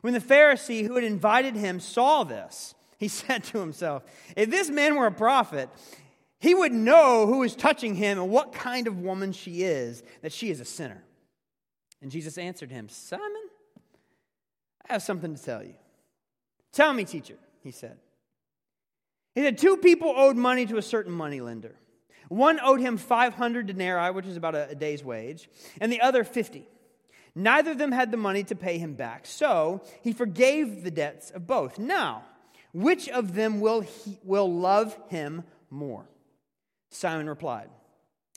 When 0.00 0.14
the 0.14 0.18
Pharisee 0.18 0.86
who 0.86 0.94
had 0.94 1.04
invited 1.04 1.56
him 1.56 1.78
saw 1.78 2.24
this, 2.24 2.74
he 2.98 3.08
said 3.08 3.44
to 3.44 3.58
himself, 3.58 4.02
If 4.34 4.48
this 4.48 4.70
man 4.70 4.96
were 4.96 5.08
a 5.08 5.12
prophet, 5.12 5.68
he 6.40 6.54
would 6.54 6.72
know 6.72 7.26
who 7.26 7.42
is 7.42 7.54
touching 7.54 7.96
him 7.96 8.18
and 8.18 8.30
what 8.30 8.54
kind 8.54 8.86
of 8.86 8.98
woman 8.98 9.32
she 9.32 9.62
is, 9.62 10.02
that 10.22 10.32
she 10.32 10.48
is 10.48 10.60
a 10.60 10.64
sinner. 10.64 11.04
And 12.00 12.10
Jesus 12.10 12.38
answered 12.38 12.70
him, 12.70 12.88
Simon, 12.88 13.43
I 14.88 14.94
have 14.94 15.02
something 15.02 15.34
to 15.34 15.42
tell 15.42 15.62
you. 15.62 15.74
Tell 16.72 16.92
me, 16.92 17.04
teacher, 17.04 17.36
he 17.62 17.70
said. 17.70 17.96
He 19.34 19.42
said, 19.42 19.58
Two 19.58 19.76
people 19.76 20.12
owed 20.16 20.36
money 20.36 20.66
to 20.66 20.76
a 20.76 20.82
certain 20.82 21.12
moneylender. 21.12 21.74
One 22.28 22.58
owed 22.60 22.80
him 22.80 22.96
500 22.96 23.66
denarii, 23.66 24.12
which 24.12 24.26
is 24.26 24.36
about 24.36 24.54
a, 24.54 24.74
day's 24.74 25.04
wage, 25.04 25.48
and 25.80 25.92
the 25.92 26.00
other 26.00 26.24
50. 26.24 26.66
Neither 27.34 27.72
of 27.72 27.78
them 27.78 27.92
had 27.92 28.10
the 28.10 28.16
money 28.16 28.44
to 28.44 28.54
pay 28.54 28.78
him 28.78 28.94
back. 28.94 29.26
So 29.26 29.82
he 30.02 30.12
forgave 30.12 30.84
the 30.84 30.90
debts 30.90 31.30
of 31.30 31.46
both. 31.46 31.78
Now, 31.78 32.24
which 32.72 33.08
of 33.08 33.34
them 33.34 33.60
will, 33.60 33.80
he, 33.80 34.18
will 34.22 34.52
love 34.52 34.96
him 35.08 35.44
more? 35.70 36.08
Simon 36.90 37.28
replied, 37.28 37.68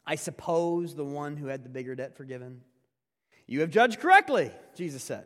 I 0.05 0.15
suppose 0.15 0.95
the 0.95 1.05
one 1.05 1.37
who 1.37 1.47
had 1.47 1.63
the 1.63 1.69
bigger 1.69 1.95
debt 1.95 2.15
forgiven. 2.15 2.61
You 3.45 3.61
have 3.61 3.69
judged 3.69 3.99
correctly, 3.99 4.51
Jesus 4.75 5.03
said. 5.03 5.25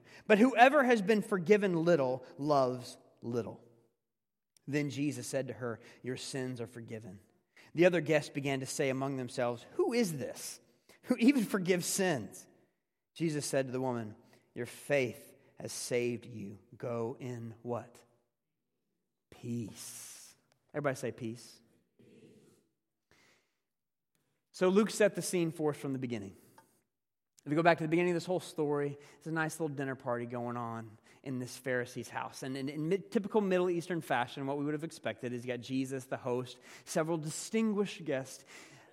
But 0.27 0.37
whoever 0.37 0.83
has 0.83 1.01
been 1.01 1.21
forgiven 1.21 1.85
little 1.85 2.23
loves 2.37 2.97
little. 3.21 3.59
Then 4.67 4.89
Jesus 4.89 5.27
said 5.27 5.47
to 5.47 5.53
her, 5.53 5.79
Your 6.03 6.17
sins 6.17 6.61
are 6.61 6.67
forgiven. 6.67 7.19
The 7.73 7.85
other 7.85 8.01
guests 8.01 8.29
began 8.29 8.59
to 8.59 8.65
say 8.65 8.89
among 8.89 9.17
themselves, 9.17 9.65
Who 9.73 9.93
is 9.93 10.13
this 10.13 10.59
who 11.03 11.15
even 11.17 11.43
forgives 11.43 11.85
sins? 11.85 12.45
Jesus 13.15 13.45
said 13.45 13.67
to 13.67 13.71
the 13.71 13.81
woman, 13.81 14.15
Your 14.55 14.65
faith 14.65 15.21
has 15.59 15.71
saved 15.71 16.25
you. 16.25 16.57
Go 16.77 17.17
in 17.19 17.53
what? 17.61 17.95
Peace. 19.41 20.33
Everybody 20.73 20.95
say 20.95 21.11
peace. 21.11 21.59
So 24.51 24.69
Luke 24.69 24.91
set 24.91 25.15
the 25.15 25.21
scene 25.21 25.51
for 25.51 25.71
us 25.71 25.77
from 25.77 25.93
the 25.93 25.99
beginning. 25.99 26.33
If 27.45 27.49
we 27.49 27.55
go 27.55 27.63
back 27.63 27.77
to 27.79 27.83
the 27.83 27.87
beginning 27.87 28.11
of 28.11 28.15
this 28.15 28.25
whole 28.25 28.39
story, 28.39 28.97
it's 29.17 29.27
a 29.27 29.31
nice 29.31 29.59
little 29.59 29.75
dinner 29.75 29.95
party 29.95 30.25
going 30.25 30.57
on 30.57 30.89
in 31.23 31.39
this 31.39 31.57
Pharisee's 31.57 32.09
house. 32.09 32.43
And 32.43 32.55
in, 32.55 32.69
in, 32.69 33.03
typical 33.09 33.41
Middle 33.41 33.69
Eastern 33.69 34.01
fashion, 34.01 34.45
what 34.45 34.57
we 34.57 34.65
would 34.65 34.73
have 34.73 34.83
expected 34.83 35.33
is 35.33 35.43
you 35.43 35.51
got 35.51 35.61
Jesus, 35.61 36.05
the 36.05 36.17
host, 36.17 36.57
several 36.85 37.17
distinguished 37.17 38.05
guests 38.05 38.45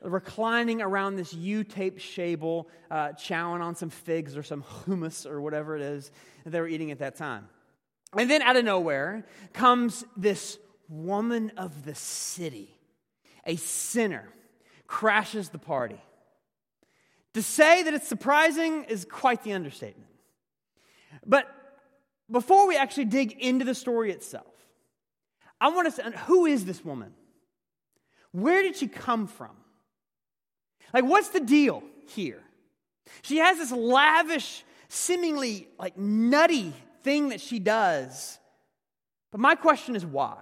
reclining 0.03 0.81
around 0.81 1.17
this 1.17 1.35
U-shaped 1.35 1.99
shable, 1.99 2.67
uh, 2.91 3.09
chowing 3.09 3.61
on 3.61 3.75
some 3.75 3.91
figs 3.91 4.37
or 4.37 4.43
some 4.43 4.63
hummus 4.63 5.27
or 5.27 5.41
whatever 5.41 5.77
it 5.77 5.83
is 5.83 6.11
that 6.45 6.51
they 6.51 6.61
were 6.61 6.69
eating 6.69 6.91
at 6.91 7.01
that 7.01 7.17
time. 7.17 7.49
And 8.17 8.31
then 8.31 8.41
out 8.41 8.57
of 8.57 8.65
nowhere 8.65 9.27
comes 9.53 10.05
this 10.17 10.59
woman 10.89 11.53
of 11.57 11.85
the 11.85 11.95
city, 11.95 12.75
a 13.45 13.57
sinner, 13.57 14.29
crashes 14.87 15.51
the 15.51 15.59
party. 15.59 16.01
To 17.35 17.43
say 17.43 17.83
that 17.83 17.95
it's 17.95 18.09
surprising 18.09 18.85
is 18.85 19.05
quite 19.05 19.43
the 19.45 19.53
understatement. 19.53 20.11
But 21.27 21.47
before 22.31 22.67
we 22.67 22.77
actually 22.77 23.07
dig 23.07 23.33
into 23.33 23.65
the 23.65 23.75
story 23.75 24.11
itself, 24.13 24.47
I 25.61 25.69
want 25.71 25.87
to 25.87 25.93
say 25.93 26.03
who 26.27 26.47
is 26.47 26.65
this 26.65 26.85
woman? 26.85 27.13
Where 28.33 28.63
did 28.63 28.77
she 28.77 28.89
come 28.89 29.27
from? 29.27 29.57
Like, 30.93 31.05
what's 31.05 31.29
the 31.29 31.41
deal 31.41 31.83
here? 32.09 32.43
She 33.23 33.39
has 33.39 33.59
this 33.59 33.73
lavish, 33.73 34.65
seemingly 34.89 35.69
like 35.79 35.97
nutty 35.97 36.73
thing 37.03 37.31
that 37.31 37.41
she 37.41 37.59
does. 37.59 38.39
But 39.31 39.41
my 39.41 39.55
question 39.55 39.97
is 39.97 40.05
why? 40.05 40.37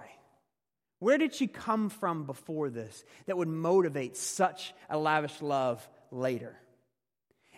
Where 0.99 1.17
did 1.17 1.33
she 1.33 1.47
come 1.47 1.89
from 1.89 2.25
before 2.25 2.69
this 2.69 3.03
that 3.25 3.37
would 3.37 3.47
motivate 3.47 4.17
such 4.17 4.73
a 4.89 4.97
lavish 4.97 5.41
love 5.41 5.87
later? 6.11 6.55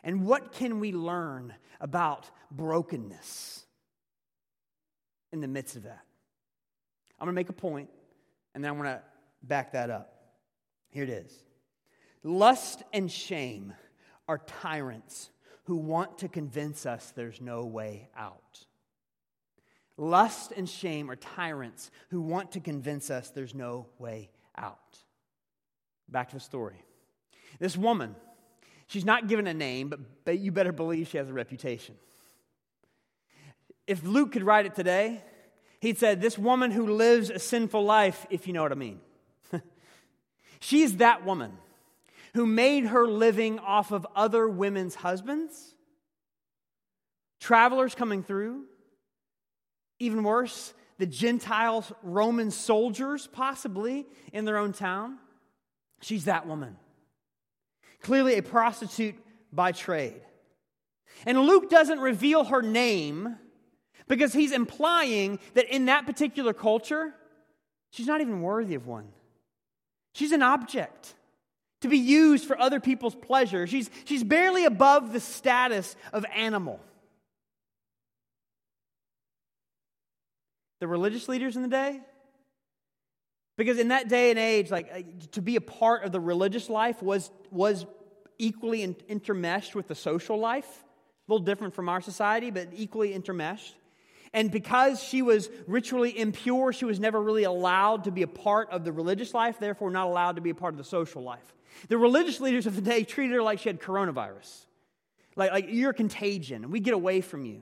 And 0.03 0.25
what 0.25 0.51
can 0.51 0.79
we 0.79 0.91
learn 0.91 1.53
about 1.79 2.29
brokenness? 2.51 3.65
in 5.31 5.41
the 5.41 5.47
midst 5.47 5.75
of 5.75 5.83
that. 5.83 6.01
I'm 7.19 7.25
going 7.25 7.35
to 7.35 7.39
make 7.39 7.49
a 7.49 7.53
point, 7.53 7.89
and 8.53 8.63
then 8.63 8.71
I'm 8.71 8.77
going 8.77 8.89
to 8.89 9.01
back 9.43 9.73
that 9.73 9.89
up. 9.89 10.15
Here 10.89 11.03
it 11.03 11.09
is 11.09 11.43
Lust 12.23 12.83
and 12.93 13.11
shame 13.11 13.73
are 14.27 14.39
tyrants 14.39 15.29
who 15.65 15.75
want 15.75 16.19
to 16.19 16.27
convince 16.27 16.85
us 16.85 17.13
there's 17.15 17.41
no 17.41 17.65
way 17.65 18.09
out. 18.17 18.65
Lust 19.97 20.53
and 20.55 20.67
shame 20.67 21.11
are 21.11 21.15
tyrants 21.15 21.91
who 22.09 22.21
want 22.21 22.53
to 22.53 22.59
convince 22.59 23.09
us 23.09 23.29
there's 23.29 23.53
no 23.53 23.87
way 23.97 24.29
out. 24.57 24.97
Back 26.07 26.29
to 26.29 26.37
the 26.37 26.41
story. 26.41 26.81
This 27.59 27.77
woman, 27.77 28.15
she's 28.89 29.05
not 29.05 29.27
given 29.27 29.48
a 29.48 29.53
name, 29.53 29.93
but, 30.25 30.38
you 30.38 30.51
better 30.51 30.74
believe 30.74 31.08
she 31.08 31.17
has 31.17 31.29
a 31.29 31.34
reputation 31.34 31.96
if 33.89 34.03
Luke 34.03 34.34
could 34.34 34.43
write 34.43 34.67
it 34.67 34.75
today, 34.75 35.19
he'd 35.79 35.98
said, 35.98 36.22
This 36.22 36.38
woman 36.38 36.69
who 36.69 36.86
lives 36.93 37.31
a 37.31 37.39
sinful 37.39 37.84
life, 37.84 38.27
if 38.29 38.46
you 38.46 38.53
know 38.53 38.62
what 38.62 38.72
I 38.72 38.75
mean. 38.75 39.00
She's 40.60 40.98
that 40.98 41.25
woman 41.25 41.53
who 42.36 42.46
made 42.46 42.86
her 42.86 43.08
living 43.08 43.58
off 43.58 43.91
of 43.91 44.05
other 44.15 44.48
women's 44.48 44.93
husbands, 44.93 45.74
travelers 47.39 47.96
coming 47.96 48.22
through, 48.22 48.65
even 49.98 50.22
worse, 50.22 50.75
the 51.00 51.08
Gentiles, 51.08 51.91
Roman 52.03 52.51
soldiers, 52.51 53.25
possibly 53.25 54.05
in 54.31 54.46
their 54.46 54.58
own 54.58 54.72
town. 54.72 55.17
She's 56.01 56.25
that 56.25 56.46
woman. 56.46 56.77
Clearly 58.01 58.37
a 58.37 58.43
prostitute 58.43 59.15
by 59.51 59.71
trade. 59.71 60.21
And 61.25 61.39
Luke 61.41 61.69
doesn't 61.69 61.99
reveal 61.99 62.45
her 62.45 62.61
name 62.61 63.37
because 64.07 64.33
he's 64.33 64.51
implying 64.51 65.39
that 65.53 65.73
in 65.73 65.85
that 65.85 66.05
particular 66.05 66.53
culture, 66.53 67.13
she's 67.91 68.07
not 68.07 68.21
even 68.21 68.41
worthy 68.41 68.75
of 68.75 68.87
one. 68.87 69.09
She's 70.13 70.31
an 70.31 70.41
object 70.41 71.13
to 71.81 71.87
be 71.87 71.97
used 71.97 72.45
for 72.45 72.59
other 72.59 72.79
people's 72.79 73.15
pleasure. 73.15 73.67
She's, 73.67 73.89
she's 74.05 74.23
barely 74.23 74.65
above 74.65 75.13
the 75.13 75.19
status 75.19 75.95
of 76.11 76.25
animal. 76.35 76.79
The 80.79 80.87
religious 80.87 81.27
leaders 81.27 81.55
in 81.55 81.61
the 81.61 81.67
day, 81.67 81.99
because 83.59 83.77
in 83.77 83.89
that 83.89 84.07
day 84.07 84.29
and 84.29 84.39
age, 84.39 84.71
like 84.71 85.31
to 85.31 85.41
be 85.41 85.57
a 85.57 85.61
part 85.61 86.05
of 86.05 86.13
the 86.13 86.19
religious 86.19 86.69
life 86.69 87.03
was, 87.03 87.29
was 87.51 87.85
equally 88.37 88.83
in, 88.83 88.95
intermeshed 89.09 89.75
with 89.75 89.87
the 89.87 89.95
social 89.95 90.37
life. 90.37 90.85
A 91.27 91.31
little 91.31 91.45
different 91.45 91.73
from 91.73 91.89
our 91.89 91.99
society, 91.99 92.51
but 92.51 92.69
equally 92.73 93.13
intermeshed. 93.13 93.73
And 94.33 94.49
because 94.49 95.03
she 95.03 95.21
was 95.21 95.49
ritually 95.67 96.17
impure, 96.17 96.71
she 96.71 96.85
was 96.85 97.01
never 97.01 97.21
really 97.21 97.43
allowed 97.43 98.05
to 98.05 98.11
be 98.11 98.21
a 98.21 98.27
part 98.27 98.69
of 98.71 98.85
the 98.85 98.93
religious 98.93 99.33
life, 99.33 99.59
therefore, 99.59 99.91
not 99.91 100.07
allowed 100.07 100.37
to 100.37 100.41
be 100.41 100.51
a 100.51 100.55
part 100.55 100.73
of 100.73 100.77
the 100.77 100.83
social 100.85 101.21
life. 101.21 101.53
The 101.89 101.97
religious 101.97 102.39
leaders 102.39 102.65
of 102.65 102.75
the 102.75 102.81
day 102.81 103.03
treated 103.03 103.33
her 103.33 103.43
like 103.43 103.59
she 103.59 103.67
had 103.67 103.81
coronavirus. 103.81 104.65
Like, 105.35 105.51
like 105.51 105.65
you're 105.69 105.91
a 105.91 105.93
contagion, 105.93 106.63
and 106.63 106.71
we 106.71 106.79
get 106.79 106.93
away 106.93 107.19
from 107.19 107.45
you. 107.45 107.61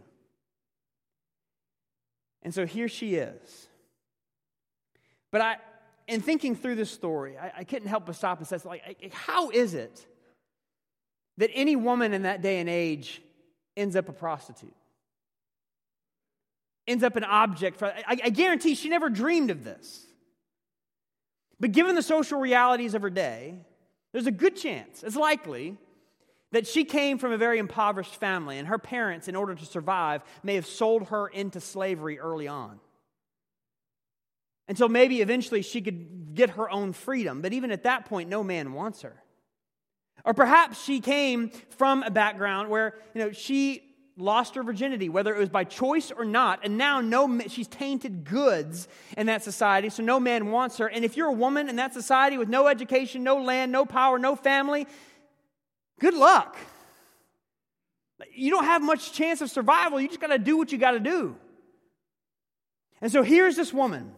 And 2.44 2.54
so 2.54 2.68
here 2.68 2.88
she 2.88 3.16
is. 3.16 3.68
But 5.32 5.42
I, 5.42 5.56
in 6.08 6.22
thinking 6.22 6.56
through 6.56 6.76
this 6.76 6.92
story, 6.92 7.38
I, 7.38 7.52
I 7.58 7.64
couldn't 7.64 7.90
help 7.90 8.06
but 8.06 8.16
stop 8.16 8.40
and 8.40 8.48
say, 8.48 8.58
like, 8.64 9.14
how 9.14 9.50
is 9.50 9.74
it 9.74 10.06
that 11.38 11.52
any 11.54 11.76
woman 11.76 12.14
in 12.14 12.24
that 12.24 12.42
day 12.42 12.60
and 12.60 12.70
age 12.70 13.22
ends 13.76 13.96
up 13.96 14.10
a 14.10 14.14
prostitute, 14.14 14.74
ends 16.88 17.04
up 17.04 17.16
an 17.16 17.24
object. 17.24 17.78
For, 17.78 17.86
I, 17.86 18.18
I 18.24 18.30
guarantee 18.30 18.76
she 18.76 18.90
never 18.90 19.10
dreamed 19.10 19.52
of 19.52 19.64
this. 19.64 20.04
But 21.60 21.72
given 21.72 21.96
the 21.96 22.02
social 22.02 22.40
realities 22.40 22.94
of 22.94 23.02
her 23.02 23.10
day, 23.10 23.56
there's 24.14 24.28
a 24.28 24.32
good 24.32 24.56
chance, 24.56 25.04
it's 25.04 25.16
likely, 25.16 25.78
that 26.52 26.66
she 26.66 26.86
came 26.86 27.18
from 27.18 27.32
a 27.32 27.38
very 27.38 27.60
impoverished 27.60 28.16
family, 28.16 28.58
and 28.58 28.68
her 28.68 28.78
parents, 28.78 29.28
in 29.28 29.36
order 29.36 29.54
to 29.54 29.66
survive, 29.66 30.24
may 30.44 30.56
have 30.56 30.66
sold 30.66 31.10
her 31.10 31.28
into 31.28 31.60
slavery 31.60 32.20
early 32.20 32.48
on. 32.48 32.80
Until 34.68 34.90
maybe 34.90 35.22
eventually 35.22 35.62
she 35.62 35.82
could 35.82 36.36
get 36.36 36.52
her 36.52 36.70
own 36.70 36.94
freedom. 36.94 37.42
But 37.42 37.54
even 37.54 37.72
at 37.72 37.84
that 37.84 38.06
point, 38.06 38.30
no 38.30 38.44
man 38.44 38.74
wants 38.74 39.02
her. 39.02 39.24
Or 40.26 40.34
perhaps 40.34 40.84
she 40.84 41.00
came 41.00 41.50
from 41.70 42.04
a 42.04 42.12
background 42.12 42.70
where, 42.70 42.96
you 43.14 43.24
know, 43.24 43.32
she 43.32 43.84
lost 44.18 44.56
her 44.56 44.64
virginity, 44.64 45.10
whether 45.10 45.34
it 45.34 45.38
was 45.40 45.50
by 45.50 45.64
choice 45.64 46.12
or 46.12 46.26
not, 46.26 46.62
and 46.64 46.78
now 46.78 47.02
no, 47.02 47.40
she's 47.48 47.68
tainted 47.68 48.26
goods 48.26 48.88
in 49.16 49.28
that 49.28 49.44
society, 49.44 49.90
so 49.90 50.02
no 50.02 50.20
man 50.20 50.52
wants 50.52 50.78
her. 50.78 50.88
And 50.88 51.06
if 51.06 51.16
you're 51.16 51.28
a 51.28 51.34
woman 51.34 51.70
in 51.70 51.76
that 51.76 51.94
society 51.94 52.38
with 52.38 52.50
no 52.50 52.68
education, 52.68 53.24
no 53.24 53.38
land, 53.38 53.72
no 53.72 53.86
power, 53.86 54.18
no 54.18 54.36
family, 54.36 54.88
good 56.00 56.16
luck. 56.16 56.58
You 58.34 58.50
don't 58.50 58.64
have 58.64 58.82
much 58.82 59.14
chance 59.14 59.42
of 59.42 59.52
survival. 59.52 60.02
You 60.02 60.08
just 60.08 60.20
got 60.20 60.28
to 60.28 60.40
do 60.40 60.58
what 60.58 60.72
you 60.72 60.80
got 60.80 60.92
to 60.92 61.00
do. 61.00 61.36
And 63.00 63.12
so 63.12 63.22
here's 63.22 63.56
this 63.56 63.72
woman, 63.72 64.12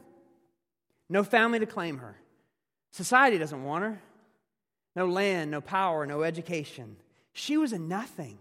no 1.09 1.23
family 1.23 1.59
to 1.59 1.65
claim 1.65 1.97
her. 1.97 2.15
Society 2.91 3.37
doesn't 3.37 3.63
want 3.63 3.83
her. 3.83 4.01
No 4.95 5.05
land, 5.05 5.51
no 5.51 5.61
power, 5.61 6.05
no 6.05 6.23
education. 6.23 6.97
She 7.33 7.57
was 7.57 7.73
a 7.73 7.79
nothing. 7.79 8.37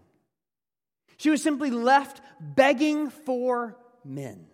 She 1.17 1.29
was 1.29 1.41
simply 1.41 1.71
left 1.71 2.21
begging 2.39 3.09
for 3.09 3.77
men. 4.03 4.47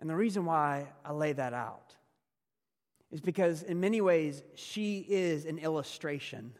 And 0.00 0.10
the 0.10 0.16
reason 0.16 0.44
why 0.44 0.88
I 1.04 1.12
lay 1.12 1.32
that 1.32 1.54
out 1.54 1.94
is 3.10 3.20
because, 3.20 3.62
in 3.62 3.80
many 3.80 4.00
ways, 4.00 4.42
she 4.54 4.98
is 5.08 5.46
an 5.46 5.58
illustration 5.58 6.52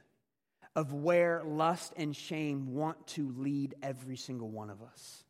of 0.77 0.93
where 0.93 1.43
lust 1.45 1.93
and 1.97 2.17
shame 2.17 2.75
want 2.75 3.07
to 3.09 3.35
lead 3.37 3.75
every 3.83 4.17
single 4.17 4.49
one 4.49 4.71
of 4.71 4.83
us 4.83 5.24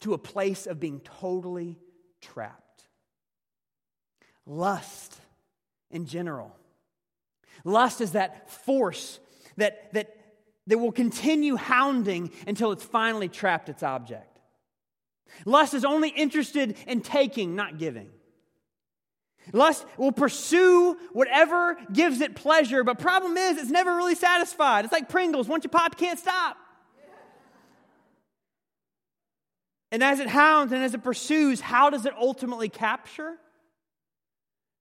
to 0.00 0.14
a 0.14 0.18
place 0.18 0.66
of 0.66 0.80
being 0.80 1.00
totally 1.00 1.78
trapped. 2.20 2.84
Lust 4.46 5.16
in 5.90 6.06
general. 6.06 6.56
Lust 7.64 8.00
is 8.00 8.12
that 8.12 8.50
force 8.50 9.20
that, 9.56 9.92
that, 9.92 10.16
that 10.66 10.78
will 10.78 10.92
continue 10.92 11.56
hounding 11.56 12.30
until 12.46 12.72
it's 12.72 12.84
finally 12.84 13.28
trapped 13.28 13.68
its 13.68 13.82
object. 13.82 14.40
Lust 15.44 15.74
is 15.74 15.84
only 15.84 16.08
interested 16.08 16.76
in 16.86 17.00
taking, 17.02 17.54
not 17.54 17.78
giving. 17.78 18.10
Lust 19.52 19.84
will 19.96 20.12
pursue 20.12 20.96
whatever 21.12 21.76
gives 21.92 22.20
it 22.20 22.34
pleasure, 22.34 22.84
but 22.84 22.98
problem 22.98 23.36
is 23.36 23.58
it's 23.58 23.70
never 23.70 23.96
really 23.96 24.14
satisfied. 24.14 24.84
It's 24.84 24.92
like 24.92 25.08
Pringles. 25.08 25.48
Once 25.48 25.64
you 25.64 25.70
pop, 25.70 25.94
you 25.98 26.06
can't 26.06 26.18
stop. 26.18 26.56
And 29.92 30.02
as 30.02 30.20
it 30.20 30.28
hounds 30.28 30.72
and 30.72 30.82
as 30.82 30.94
it 30.94 31.02
pursues, 31.02 31.60
how 31.60 31.90
does 31.90 32.06
it 32.06 32.14
ultimately 32.16 32.68
capture? 32.68 33.36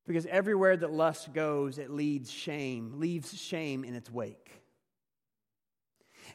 Because 0.05 0.25
everywhere 0.25 0.75
that 0.77 0.91
lust 0.91 1.33
goes, 1.33 1.77
it 1.77 1.89
leads 1.89 2.31
shame, 2.31 2.99
leaves 2.99 3.39
shame 3.39 3.83
in 3.83 3.95
its 3.95 4.11
wake. 4.11 4.51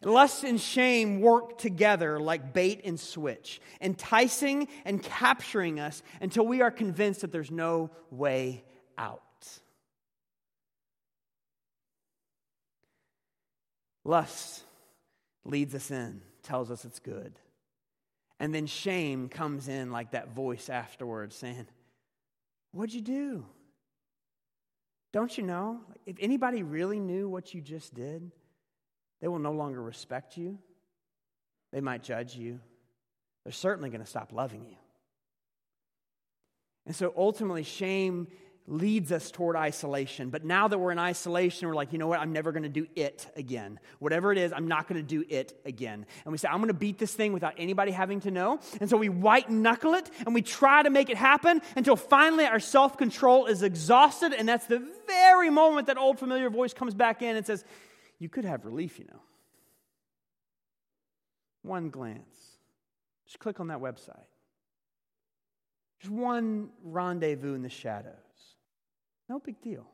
Lust 0.02 0.44
and 0.44 0.60
shame 0.60 1.20
work 1.20 1.58
together 1.58 2.18
like 2.18 2.52
bait 2.52 2.80
and 2.84 2.98
switch, 2.98 3.60
enticing 3.80 4.68
and 4.84 5.02
capturing 5.02 5.78
us 5.80 6.02
until 6.20 6.46
we 6.46 6.62
are 6.62 6.70
convinced 6.70 7.20
that 7.20 7.32
there's 7.32 7.50
no 7.50 7.90
way 8.10 8.64
out. 8.98 9.22
Lust 14.04 14.62
leads 15.44 15.74
us 15.74 15.90
in, 15.90 16.20
tells 16.42 16.70
us 16.70 16.84
it's 16.84 16.98
good. 16.98 17.38
And 18.40 18.54
then 18.54 18.66
shame 18.66 19.28
comes 19.28 19.68
in 19.68 19.92
like 19.92 20.10
that 20.12 20.30
voice 20.30 20.68
afterwards 20.68 21.36
saying, 21.36 21.66
What'd 22.72 22.94
you 22.94 23.00
do? 23.00 23.46
Don't 25.12 25.38
you 25.38 25.44
know? 25.44 25.80
If 26.06 26.16
anybody 26.18 26.64
really 26.64 26.98
knew 26.98 27.28
what 27.28 27.54
you 27.54 27.60
just 27.60 27.94
did, 27.94 28.32
they 29.20 29.28
will 29.28 29.38
no 29.38 29.52
longer 29.52 29.80
respect 29.80 30.36
you. 30.36 30.58
They 31.72 31.80
might 31.80 32.02
judge 32.02 32.34
you. 32.34 32.58
They're 33.44 33.52
certainly 33.52 33.90
going 33.90 34.00
to 34.00 34.10
stop 34.10 34.32
loving 34.32 34.64
you. 34.64 34.76
And 36.86 36.94
so 36.94 37.14
ultimately, 37.16 37.62
shame 37.62 38.26
leads 38.66 39.12
us 39.12 39.30
toward 39.30 39.56
isolation. 39.56 40.30
But 40.30 40.44
now 40.44 40.68
that 40.68 40.78
we're 40.78 40.90
in 40.90 40.98
isolation, 40.98 41.68
we're 41.68 41.74
like, 41.74 41.92
you 41.92 41.98
know 41.98 42.06
what? 42.06 42.20
I'm 42.20 42.32
never 42.32 42.50
going 42.50 42.62
to 42.62 42.68
do 42.70 42.86
it 42.96 43.26
again. 43.36 43.78
Whatever 43.98 44.32
it 44.32 44.38
is, 44.38 44.52
I'm 44.52 44.68
not 44.68 44.88
going 44.88 45.00
to 45.00 45.06
do 45.06 45.22
it 45.28 45.60
again. 45.66 46.06
And 46.24 46.32
we 46.32 46.38
say, 46.38 46.48
I'm 46.48 46.58
going 46.58 46.68
to 46.68 46.74
beat 46.74 46.98
this 46.98 47.12
thing 47.12 47.34
without 47.34 47.54
anybody 47.58 47.92
having 47.92 48.20
to 48.20 48.30
know. 48.30 48.60
And 48.80 48.88
so 48.88 48.96
we 48.96 49.10
white 49.10 49.50
knuckle 49.50 49.94
it 49.94 50.10
and 50.24 50.34
we 50.34 50.40
try 50.40 50.82
to 50.82 50.88
make 50.88 51.10
it 51.10 51.18
happen 51.18 51.60
until 51.76 51.94
finally 51.94 52.46
our 52.46 52.60
self 52.60 52.96
control 52.96 53.46
is 53.46 53.62
exhausted. 53.62 54.32
And 54.32 54.48
that's 54.48 54.66
the 54.66 54.82
very 55.06 55.50
moment 55.50 55.88
that 55.88 55.98
old 55.98 56.18
familiar 56.18 56.48
voice 56.48 56.72
comes 56.72 56.94
back 56.94 57.20
in 57.20 57.36
and 57.36 57.44
says, 57.44 57.64
You 58.18 58.30
could 58.30 58.46
have 58.46 58.64
relief, 58.64 58.98
you 58.98 59.04
know. 59.04 59.20
One 61.60 61.90
glance. 61.90 62.22
Just 63.26 63.38
click 63.40 63.60
on 63.60 63.68
that 63.68 63.78
website. 63.80 64.20
Just 66.00 66.12
one 66.12 66.70
rendezvous 66.82 67.54
in 67.54 67.62
the 67.62 67.68
shadows. 67.70 68.23
No 69.34 69.40
big 69.40 69.60
deal. 69.60 69.84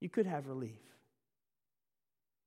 You 0.00 0.08
could 0.08 0.24
have 0.24 0.46
relief. 0.46 0.80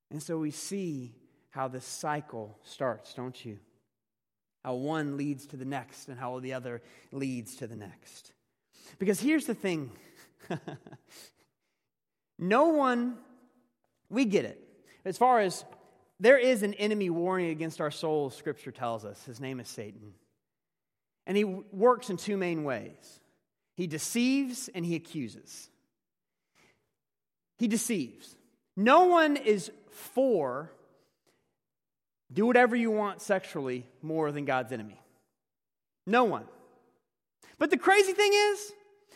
And 0.10 0.24
so 0.24 0.40
we 0.40 0.50
see 0.50 1.14
how 1.52 1.68
this 1.68 1.86
cycle 1.86 2.58
starts, 2.64 3.14
don't 3.14 3.46
you? 3.46 3.60
How 4.66 4.74
one 4.74 5.18
leads 5.18 5.46
to 5.46 5.56
the 5.56 5.66
next 5.66 6.08
and 6.08 6.20
how 6.20 6.40
the 6.40 6.54
other 6.54 6.82
leads 7.12 7.58
to 7.58 7.68
the 7.68 7.76
next. 7.76 8.32
Because 8.98 9.20
here's 9.20 9.46
the 9.46 9.54
thing 9.54 9.92
no 12.40 12.70
one, 12.70 13.16
we 14.10 14.26
get 14.26 14.46
it. 14.46 14.60
As 15.06 15.16
far 15.16 15.42
as 15.42 15.64
there 16.20 16.40
is 16.40 16.64
an 16.64 16.74
enemy 16.74 17.12
warring 17.12 17.52
against 17.52 17.82
our 17.82 17.92
souls, 17.92 18.36
Scripture 18.36 18.72
tells 18.72 19.06
us. 19.06 19.24
His 19.26 19.40
name 19.40 19.60
is 19.60 19.68
Satan. 19.68 20.14
And 21.28 21.38
he 21.38 21.44
works 21.44 22.10
in 22.10 22.18
two 22.18 22.36
main 22.36 22.64
ways 22.64 23.20
he 23.76 23.86
deceives 23.86 24.72
and 24.74 24.84
he 24.84 24.96
accuses. 24.96 25.70
He 27.60 27.68
deceives. 27.68 28.36
No 28.76 29.06
one 29.06 29.38
is 29.38 29.72
for 29.92 30.72
do 32.32 32.46
whatever 32.46 32.76
you 32.76 32.92
want 32.92 33.22
sexually 33.22 33.86
more 34.02 34.32
than 34.32 34.46
God's 34.46 34.72
enemy. 34.72 35.00
No 36.06 36.24
one. 36.26 36.46
But 37.58 37.72
the 37.72 37.78
crazy 37.78 38.14
thing 38.14 38.32
is, 38.34 38.72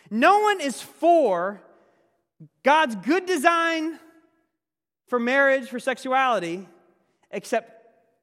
no 0.09 0.39
one 0.39 0.59
is 0.61 0.81
for 0.81 1.61
God's 2.63 2.95
good 2.95 3.25
design 3.25 3.99
for 5.07 5.19
marriage, 5.19 5.69
for 5.69 5.79
sexuality, 5.79 6.67
except 7.31 7.71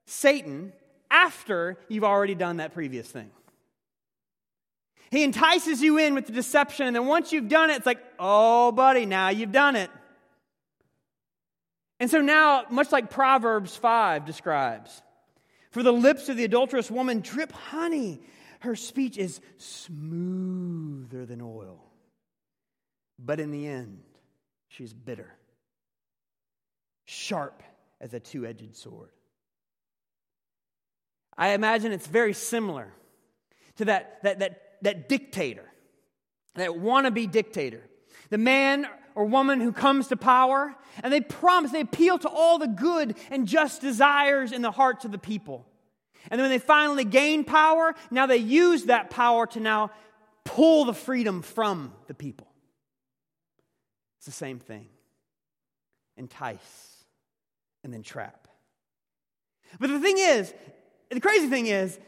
Satan 0.06 0.72
after 1.10 1.78
you've 1.88 2.04
already 2.04 2.34
done 2.34 2.58
that 2.58 2.74
previous 2.74 3.08
thing. 3.08 3.30
He 5.10 5.24
entices 5.24 5.82
you 5.82 5.98
in 5.98 6.14
with 6.14 6.26
the 6.26 6.32
deception, 6.32 6.86
and 6.86 6.94
then 6.94 7.06
once 7.06 7.32
you've 7.32 7.48
done 7.48 7.70
it, 7.70 7.78
it's 7.78 7.86
like, 7.86 8.02
oh, 8.18 8.70
buddy, 8.70 9.06
now 9.06 9.28
you've 9.28 9.52
done 9.52 9.76
it. 9.76 9.90
And 12.00 12.10
so 12.10 12.22
now, 12.22 12.64
much 12.70 12.90
like 12.90 13.10
Proverbs 13.10 13.76
5 13.76 14.24
describes, 14.24 15.02
for 15.70 15.82
the 15.82 15.92
lips 15.92 16.28
of 16.28 16.36
the 16.36 16.44
adulterous 16.44 16.90
woman 16.90 17.20
drip 17.20 17.52
honey. 17.52 18.20
Her 18.60 18.74
speech 18.74 19.16
is 19.16 19.40
smoother 19.56 21.24
than 21.24 21.40
oil. 21.40 21.84
But 23.18 23.40
in 23.40 23.50
the 23.50 23.66
end, 23.66 24.00
she's 24.68 24.92
bitter, 24.92 25.32
sharp 27.04 27.62
as 28.00 28.12
a 28.14 28.20
two 28.20 28.46
edged 28.46 28.76
sword. 28.76 29.10
I 31.36 31.50
imagine 31.50 31.92
it's 31.92 32.06
very 32.06 32.34
similar 32.34 32.92
to 33.76 33.86
that, 33.86 34.22
that, 34.22 34.40
that, 34.40 34.62
that 34.82 35.08
dictator, 35.08 35.64
that 36.54 36.70
wannabe 36.70 37.30
dictator. 37.30 37.82
The 38.30 38.38
man 38.38 38.86
or 39.14 39.24
woman 39.24 39.60
who 39.60 39.72
comes 39.72 40.08
to 40.08 40.16
power 40.16 40.74
and 41.02 41.12
they 41.12 41.20
promise, 41.20 41.72
they 41.72 41.80
appeal 41.80 42.18
to 42.18 42.28
all 42.28 42.58
the 42.58 42.66
good 42.66 43.16
and 43.30 43.46
just 43.46 43.80
desires 43.80 44.52
in 44.52 44.62
the 44.62 44.70
hearts 44.70 45.04
of 45.04 45.12
the 45.12 45.18
people. 45.18 45.66
And 46.30 46.38
then 46.38 46.44
when 46.44 46.50
they 46.50 46.58
finally 46.58 47.04
gain 47.04 47.44
power, 47.44 47.94
now 48.10 48.26
they 48.26 48.36
use 48.36 48.84
that 48.84 49.10
power 49.10 49.46
to 49.48 49.60
now 49.60 49.90
pull 50.44 50.84
the 50.84 50.94
freedom 50.94 51.42
from 51.42 51.92
the 52.06 52.14
people. 52.14 52.48
It's 54.18 54.26
the 54.26 54.32
same 54.32 54.58
thing. 54.58 54.88
entice, 56.20 57.04
and 57.82 57.92
then 57.92 58.02
trap. 58.02 58.46
But 59.78 59.90
the 59.90 59.98
thing 59.98 60.16
is, 60.18 60.52
the 61.10 61.20
crazy 61.20 61.48
thing 61.48 61.66
is, 61.66 61.98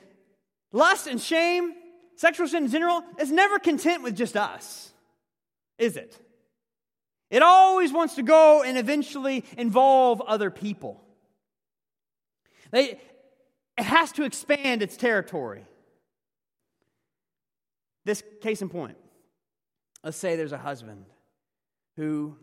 lust 0.71 1.07
and 1.07 1.21
shame, 1.21 1.73
sexual 2.17 2.47
sin 2.47 2.65
in 2.65 2.71
general, 2.71 3.03
is 3.19 3.33
never 3.33 3.59
content 3.59 4.03
with 4.03 4.17
just 4.17 4.37
us, 4.37 4.93
is 5.79 5.97
it? 5.97 6.19
It 7.33 7.43
always 7.43 7.93
wants 7.93 8.15
to 8.17 8.23
go 8.23 8.63
and 8.63 8.77
eventually 8.77 9.45
involve 9.57 10.21
other 10.21 10.51
people. 10.51 11.03
They, 12.71 13.01
it 13.79 13.85
has 13.85 14.13
to 14.13 14.25
expand 14.25 14.83
its 14.83 14.97
territory. 14.97 15.65
This 18.05 18.23
case 18.43 18.63
in 18.63 18.69
point 18.69 18.99
let's 20.05 20.17
say 20.17 20.37
there's 20.37 20.53
a 20.53 20.59
husband 20.59 21.05
who 21.97 22.37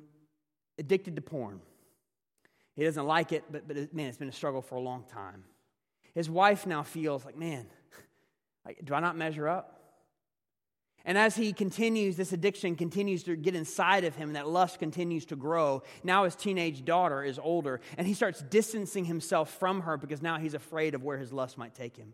addicted 0.78 1.16
to 1.18 1.22
porn. 1.22 1.60
He 2.76 2.84
doesn't 2.86 3.06
like 3.06 3.32
it, 3.34 3.44
but, 3.52 3.68
but 3.68 3.94
man, 3.94 4.08
it's 4.08 4.18
been 4.18 4.30
a 4.30 4.32
struggle 4.32 4.62
for 4.62 4.76
a 4.76 4.80
long 4.80 5.04
time. 5.12 5.44
His 6.16 6.30
wife 6.30 6.66
now 6.66 6.84
feels 6.84 7.26
like, 7.26 7.38
man, 7.38 7.68
like, 8.66 8.80
do 8.84 8.94
I 8.94 9.02
not 9.02 9.18
measure 9.18 9.48
up? 9.48 9.79
And 11.06 11.18
as 11.18 11.36
he 11.36 11.54
continues, 11.54 12.18
this 12.18 12.34
addiction 12.34 12.76
continues 12.76 13.24
to 13.24 13.36
get 13.36 13.56
inside 13.56 14.04
of 14.04 14.16
him, 14.16 14.30
and 14.30 14.36
that 14.36 14.48
lust 14.48 14.80
continues 14.80 15.26
to 15.28 15.36
grow. 15.36 15.82
Now 16.04 16.26
his 16.26 16.36
teenage 16.36 16.84
daughter 16.86 17.24
is 17.24 17.40
older, 17.40 17.80
and 17.98 18.06
he 18.06 18.14
starts 18.14 18.42
distancing 18.42 19.06
himself 19.06 19.50
from 19.58 19.82
her 19.82 19.98
because 19.98 20.22
now 20.22 20.38
he's 20.38 20.54
afraid 20.54 20.96
of 20.96 21.04
where 21.04 21.18
his 21.18 21.32
lust 21.32 21.58
might 21.58 21.74
take 21.74 21.96
him. 21.96 22.14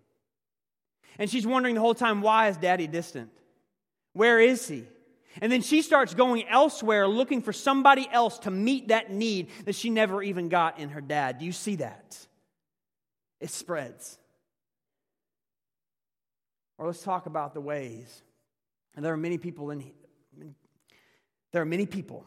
And 1.17 1.30
she's 1.30 1.48
wondering 1.48 1.76
the 1.76 1.82
whole 1.82 1.95
time, 1.95 2.21
why 2.21 2.50
is 2.50 2.58
daddy 2.58 2.88
distant? 2.88 3.32
Where 4.13 4.39
is 4.39 4.67
he? 4.67 4.86
And 5.41 5.52
then 5.52 5.62
she 5.62 5.82
starts 5.82 6.13
going 6.13 6.48
elsewhere 6.48 7.08
looking 7.08 7.41
for 7.41 7.52
somebody 7.52 8.08
else 8.10 8.39
to 8.39 8.52
meet 8.52 8.89
that 8.89 9.12
need 9.12 9.50
that 9.65 9.76
she 9.76 9.89
never 9.89 10.24
even 10.24 10.48
got 10.48 10.80
in 10.80 10.89
her 10.89 11.02
dad. 11.02 11.39
Do 11.39 11.45
you 11.45 11.52
see 11.52 11.78
that? 11.78 12.17
It 13.41 13.50
spreads. 13.50 14.17
Or 16.78 16.88
let's 16.88 17.04
talk 17.04 17.26
about 17.26 17.54
the 17.54 17.62
ways. 17.62 18.21
And 18.96 19.04
there 19.04 19.14
are 19.14 19.18
many 19.18 19.38
people 19.38 19.72
in 19.72 19.92
there 21.52 21.62
are 21.62 21.66
many 21.66 21.86
people, 21.86 22.26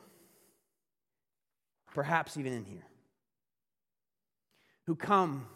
perhaps 1.92 2.38
even 2.38 2.54
in 2.54 2.64
here, 2.64 2.86
who 4.86 4.96
come 4.96 5.46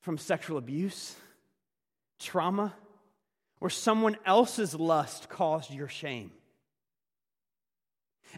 from 0.00 0.18
sexual 0.18 0.58
abuse, 0.58 1.14
trauma, 2.18 2.74
or 3.60 3.70
someone 3.70 4.16
else's 4.26 4.74
lust 4.74 5.28
caused 5.28 5.72
your 5.72 5.86
shame. 5.86 6.32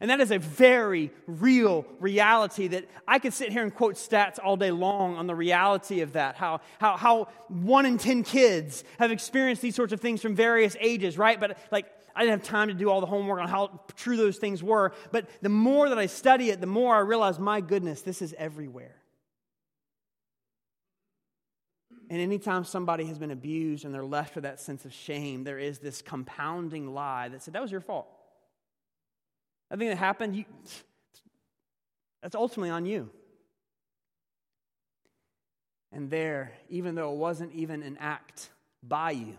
And 0.00 0.10
that 0.10 0.20
is 0.20 0.30
a 0.30 0.38
very 0.38 1.10
real 1.26 1.84
reality 2.00 2.68
that 2.68 2.88
I 3.06 3.18
could 3.18 3.32
sit 3.32 3.52
here 3.52 3.62
and 3.62 3.74
quote 3.74 3.94
stats 3.94 4.38
all 4.42 4.56
day 4.56 4.70
long 4.70 5.16
on 5.16 5.26
the 5.26 5.34
reality 5.34 6.00
of 6.00 6.12
that. 6.14 6.36
How, 6.36 6.60
how, 6.78 6.96
how 6.96 7.28
one 7.48 7.86
in 7.86 7.98
10 7.98 8.22
kids 8.24 8.84
have 8.98 9.12
experienced 9.12 9.62
these 9.62 9.74
sorts 9.74 9.92
of 9.92 10.00
things 10.00 10.22
from 10.22 10.34
various 10.34 10.76
ages, 10.80 11.18
right? 11.18 11.38
But 11.38 11.58
like, 11.70 11.86
I 12.14 12.20
didn't 12.22 12.40
have 12.40 12.48
time 12.48 12.68
to 12.68 12.74
do 12.74 12.90
all 12.90 13.00
the 13.00 13.06
homework 13.06 13.40
on 13.40 13.48
how 13.48 13.80
true 13.96 14.16
those 14.16 14.38
things 14.38 14.62
were. 14.62 14.92
But 15.10 15.28
the 15.40 15.48
more 15.48 15.88
that 15.88 15.98
I 15.98 16.06
study 16.06 16.50
it, 16.50 16.60
the 16.60 16.66
more 16.66 16.94
I 16.94 17.00
realize, 17.00 17.38
my 17.38 17.60
goodness, 17.60 18.02
this 18.02 18.22
is 18.22 18.34
everywhere. 18.38 18.96
And 22.10 22.20
anytime 22.20 22.64
somebody 22.64 23.06
has 23.06 23.18
been 23.18 23.30
abused 23.30 23.86
and 23.86 23.94
they're 23.94 24.04
left 24.04 24.34
with 24.34 24.44
that 24.44 24.60
sense 24.60 24.84
of 24.84 24.92
shame, 24.92 25.44
there 25.44 25.58
is 25.58 25.78
this 25.78 26.02
compounding 26.02 26.92
lie 26.92 27.28
that 27.28 27.42
said, 27.42 27.54
that 27.54 27.62
was 27.62 27.72
your 27.72 27.80
fault. 27.80 28.06
Think 29.76 29.90
that 29.90 29.96
happened, 29.96 30.36
you, 30.36 30.44
that's 32.22 32.34
ultimately 32.34 32.70
on 32.70 32.84
you. 32.84 33.10
And 35.92 36.10
there, 36.10 36.52
even 36.68 36.94
though 36.94 37.12
it 37.12 37.18
wasn't 37.18 37.52
even 37.52 37.82
an 37.82 37.96
act 37.98 38.50
by 38.82 39.12
you, 39.12 39.34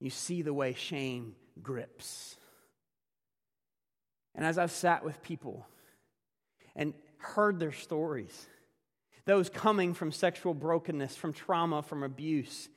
you 0.00 0.10
see 0.10 0.42
the 0.42 0.54
way 0.54 0.74
shame 0.74 1.34
grips. 1.62 2.36
And 4.34 4.44
as 4.44 4.58
I've 4.58 4.70
sat 4.70 5.04
with 5.04 5.22
people 5.22 5.66
and 6.74 6.94
heard 7.18 7.58
their 7.58 7.72
stories, 7.72 8.46
those 9.26 9.48
coming 9.48 9.94
from 9.94 10.12
sexual 10.12 10.54
brokenness, 10.54 11.16
from 11.16 11.32
trauma, 11.32 11.82
from 11.82 12.02
abuse, 12.02 12.68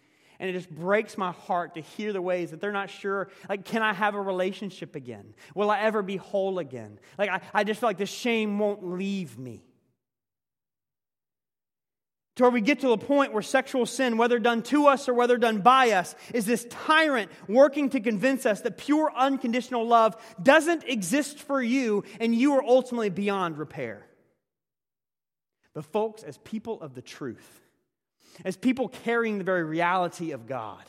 and 0.44 0.50
it 0.50 0.54
just 0.56 0.70
breaks 0.70 1.18
my 1.18 1.32
heart 1.32 1.76
to 1.76 1.80
hear 1.80 2.12
the 2.12 2.22
ways 2.22 2.52
that 2.52 2.60
they're 2.60 2.74
not 2.74 2.90
sure 2.90 3.30
like 3.48 3.64
can 3.64 3.82
i 3.82 3.94
have 3.94 4.14
a 4.14 4.22
relationship 4.22 4.94
again? 4.94 5.34
Will 5.56 5.72
i 5.72 5.80
ever 5.80 6.02
be 6.02 6.18
whole 6.18 6.60
again? 6.60 7.00
Like 7.18 7.30
i, 7.30 7.40
I 7.54 7.64
just 7.64 7.80
feel 7.80 7.88
like 7.88 7.98
the 7.98 8.06
shame 8.06 8.60
won't 8.60 8.86
leave 8.86 9.40
me. 9.40 9.64
To 12.36 12.44
where 12.44 12.52
we 12.52 12.60
get 12.60 12.82
to 12.82 12.90
the 12.90 12.98
point 12.98 13.32
where 13.32 13.42
sexual 13.42 13.86
sin, 13.86 14.18
whether 14.18 14.38
done 14.38 14.64
to 14.64 14.88
us 14.88 15.08
or 15.08 15.14
whether 15.14 15.38
done 15.38 15.62
by 15.62 15.92
us, 15.92 16.14
is 16.34 16.46
this 16.46 16.68
tyrant 16.70 17.32
working 17.48 17.92
to 17.92 18.02
convince 18.02 18.46
us 18.46 18.62
that 18.62 18.78
pure 18.78 19.14
unconditional 19.16 19.88
love 19.88 20.18
doesn't 20.42 20.84
exist 20.86 21.40
for 21.40 21.62
you 21.62 22.04
and 22.20 22.36
you 22.36 22.56
are 22.56 22.64
ultimately 22.64 23.12
beyond 23.12 23.58
repair. 23.58 24.06
But, 25.74 25.86
folks, 25.86 26.24
as 26.24 26.38
people 26.40 26.82
of 26.82 26.96
the 26.96 27.04
truth, 27.04 27.63
as 28.44 28.58
people 28.58 28.90
carrying 28.90 29.38
the 29.38 29.44
very 29.44 29.64
reality 29.64 30.32
of 30.32 30.48
God. 30.48 30.84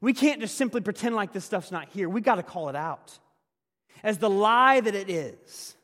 We 0.00 0.12
can't 0.12 0.40
just 0.40 0.56
simply 0.56 0.80
pretend 0.80 1.14
like 1.14 1.32
this 1.32 1.44
stuff's 1.44 1.70
not 1.70 1.88
here. 1.90 2.08
We've 2.08 2.24
got 2.24 2.36
to 2.36 2.42
call 2.42 2.68
it 2.68 2.76
out 2.76 3.18
as 4.02 4.18
the 4.18 4.30
lie 4.30 4.80
that 4.80 4.94
it 4.94 5.10
is. 5.10 5.76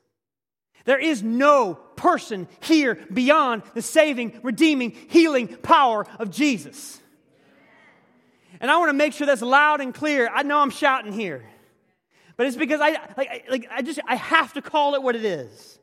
There 0.84 0.98
is 0.98 1.22
no 1.22 1.74
person 1.74 2.48
here 2.60 2.96
beyond 3.12 3.62
the 3.74 3.82
saving, 3.82 4.38
redeeming, 4.42 4.92
healing 5.08 5.48
power 5.48 6.06
of 6.18 6.30
Jesus. 6.30 7.00
And 8.60 8.70
I 8.70 8.78
want 8.78 8.88
to 8.90 8.94
make 8.94 9.12
sure 9.12 9.26
that's 9.26 9.42
loud 9.42 9.80
and 9.80 9.92
clear. 9.92 10.30
I 10.32 10.42
know 10.44 10.58
I'm 10.58 10.70
shouting 10.70 11.12
here. 11.12 11.44
But 12.36 12.46
it's 12.46 12.56
because 12.56 12.80
I 12.80 12.98
like, 13.16 13.46
like 13.50 13.68
I 13.70 13.82
just 13.82 13.98
I 14.06 14.14
have 14.14 14.52
to 14.54 14.62
call 14.62 14.94
it 14.94 15.02
what 15.02 15.16
it 15.16 15.24
is. 15.24 15.78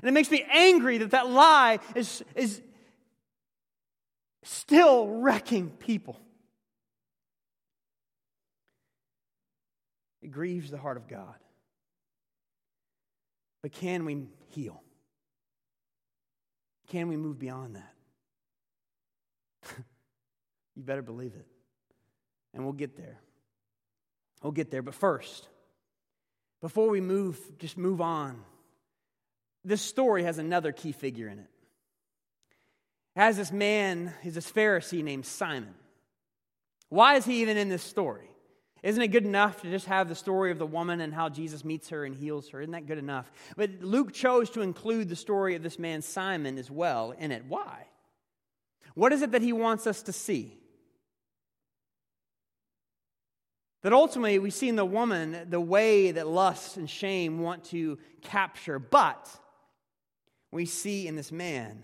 And 0.00 0.08
it 0.08 0.12
makes 0.12 0.30
me 0.30 0.44
angry 0.50 0.98
that 0.98 1.10
that 1.10 1.28
lie 1.28 1.80
is, 1.94 2.24
is 2.34 2.60
still 4.42 5.06
wrecking 5.08 5.70
people. 5.70 6.20
It 10.22 10.30
grieves 10.30 10.70
the 10.70 10.78
heart 10.78 10.96
of 10.96 11.08
God. 11.08 11.34
But 13.62 13.72
can 13.72 14.04
we 14.04 14.28
heal? 14.50 14.82
Can 16.88 17.08
we 17.08 17.16
move 17.16 17.38
beyond 17.38 17.76
that? 17.76 17.94
you 20.76 20.82
better 20.82 21.02
believe 21.02 21.34
it. 21.34 21.46
And 22.54 22.64
we'll 22.64 22.72
get 22.72 22.96
there. 22.96 23.18
We'll 24.42 24.52
get 24.52 24.70
there. 24.70 24.82
But 24.82 24.94
first, 24.94 25.48
before 26.60 26.88
we 26.88 27.00
move, 27.00 27.38
just 27.58 27.76
move 27.76 28.00
on, 28.00 28.42
this 29.64 29.82
story 29.82 30.22
has 30.22 30.38
another 30.38 30.72
key 30.72 30.92
figure 30.92 31.28
in 31.28 31.38
it 31.40 31.50
has 33.18 33.36
this 33.36 33.50
man, 33.50 34.14
he's 34.22 34.36
this 34.36 34.50
Pharisee 34.50 35.02
named 35.02 35.26
Simon. 35.26 35.74
Why 36.88 37.16
is 37.16 37.24
he 37.24 37.42
even 37.42 37.56
in 37.56 37.68
this 37.68 37.82
story? 37.82 38.30
Isn't 38.84 39.02
it 39.02 39.08
good 39.08 39.24
enough 39.24 39.60
to 39.62 39.70
just 39.70 39.86
have 39.86 40.08
the 40.08 40.14
story 40.14 40.52
of 40.52 40.58
the 40.60 40.66
woman 40.66 41.00
and 41.00 41.12
how 41.12 41.28
Jesus 41.28 41.64
meets 41.64 41.88
her 41.88 42.04
and 42.04 42.14
heals 42.14 42.50
her? 42.50 42.60
Isn't 42.60 42.70
that 42.70 42.86
good 42.86 42.96
enough? 42.96 43.28
But 43.56 43.82
Luke 43.82 44.12
chose 44.12 44.50
to 44.50 44.60
include 44.60 45.08
the 45.08 45.16
story 45.16 45.56
of 45.56 45.64
this 45.64 45.80
man 45.80 46.00
Simon 46.00 46.58
as 46.58 46.70
well 46.70 47.10
in 47.10 47.32
it. 47.32 47.44
Why? 47.48 47.88
What 48.94 49.12
is 49.12 49.22
it 49.22 49.32
that 49.32 49.42
he 49.42 49.52
wants 49.52 49.88
us 49.88 50.02
to 50.02 50.12
see? 50.12 50.56
That 53.82 53.92
ultimately 53.92 54.38
we 54.38 54.50
see 54.50 54.68
in 54.68 54.76
the 54.76 54.84
woman 54.84 55.48
the 55.50 55.60
way 55.60 56.12
that 56.12 56.28
lust 56.28 56.76
and 56.76 56.88
shame 56.88 57.40
want 57.40 57.64
to 57.64 57.98
capture, 58.22 58.78
but 58.78 59.28
we 60.52 60.66
see 60.66 61.08
in 61.08 61.16
this 61.16 61.32
man 61.32 61.82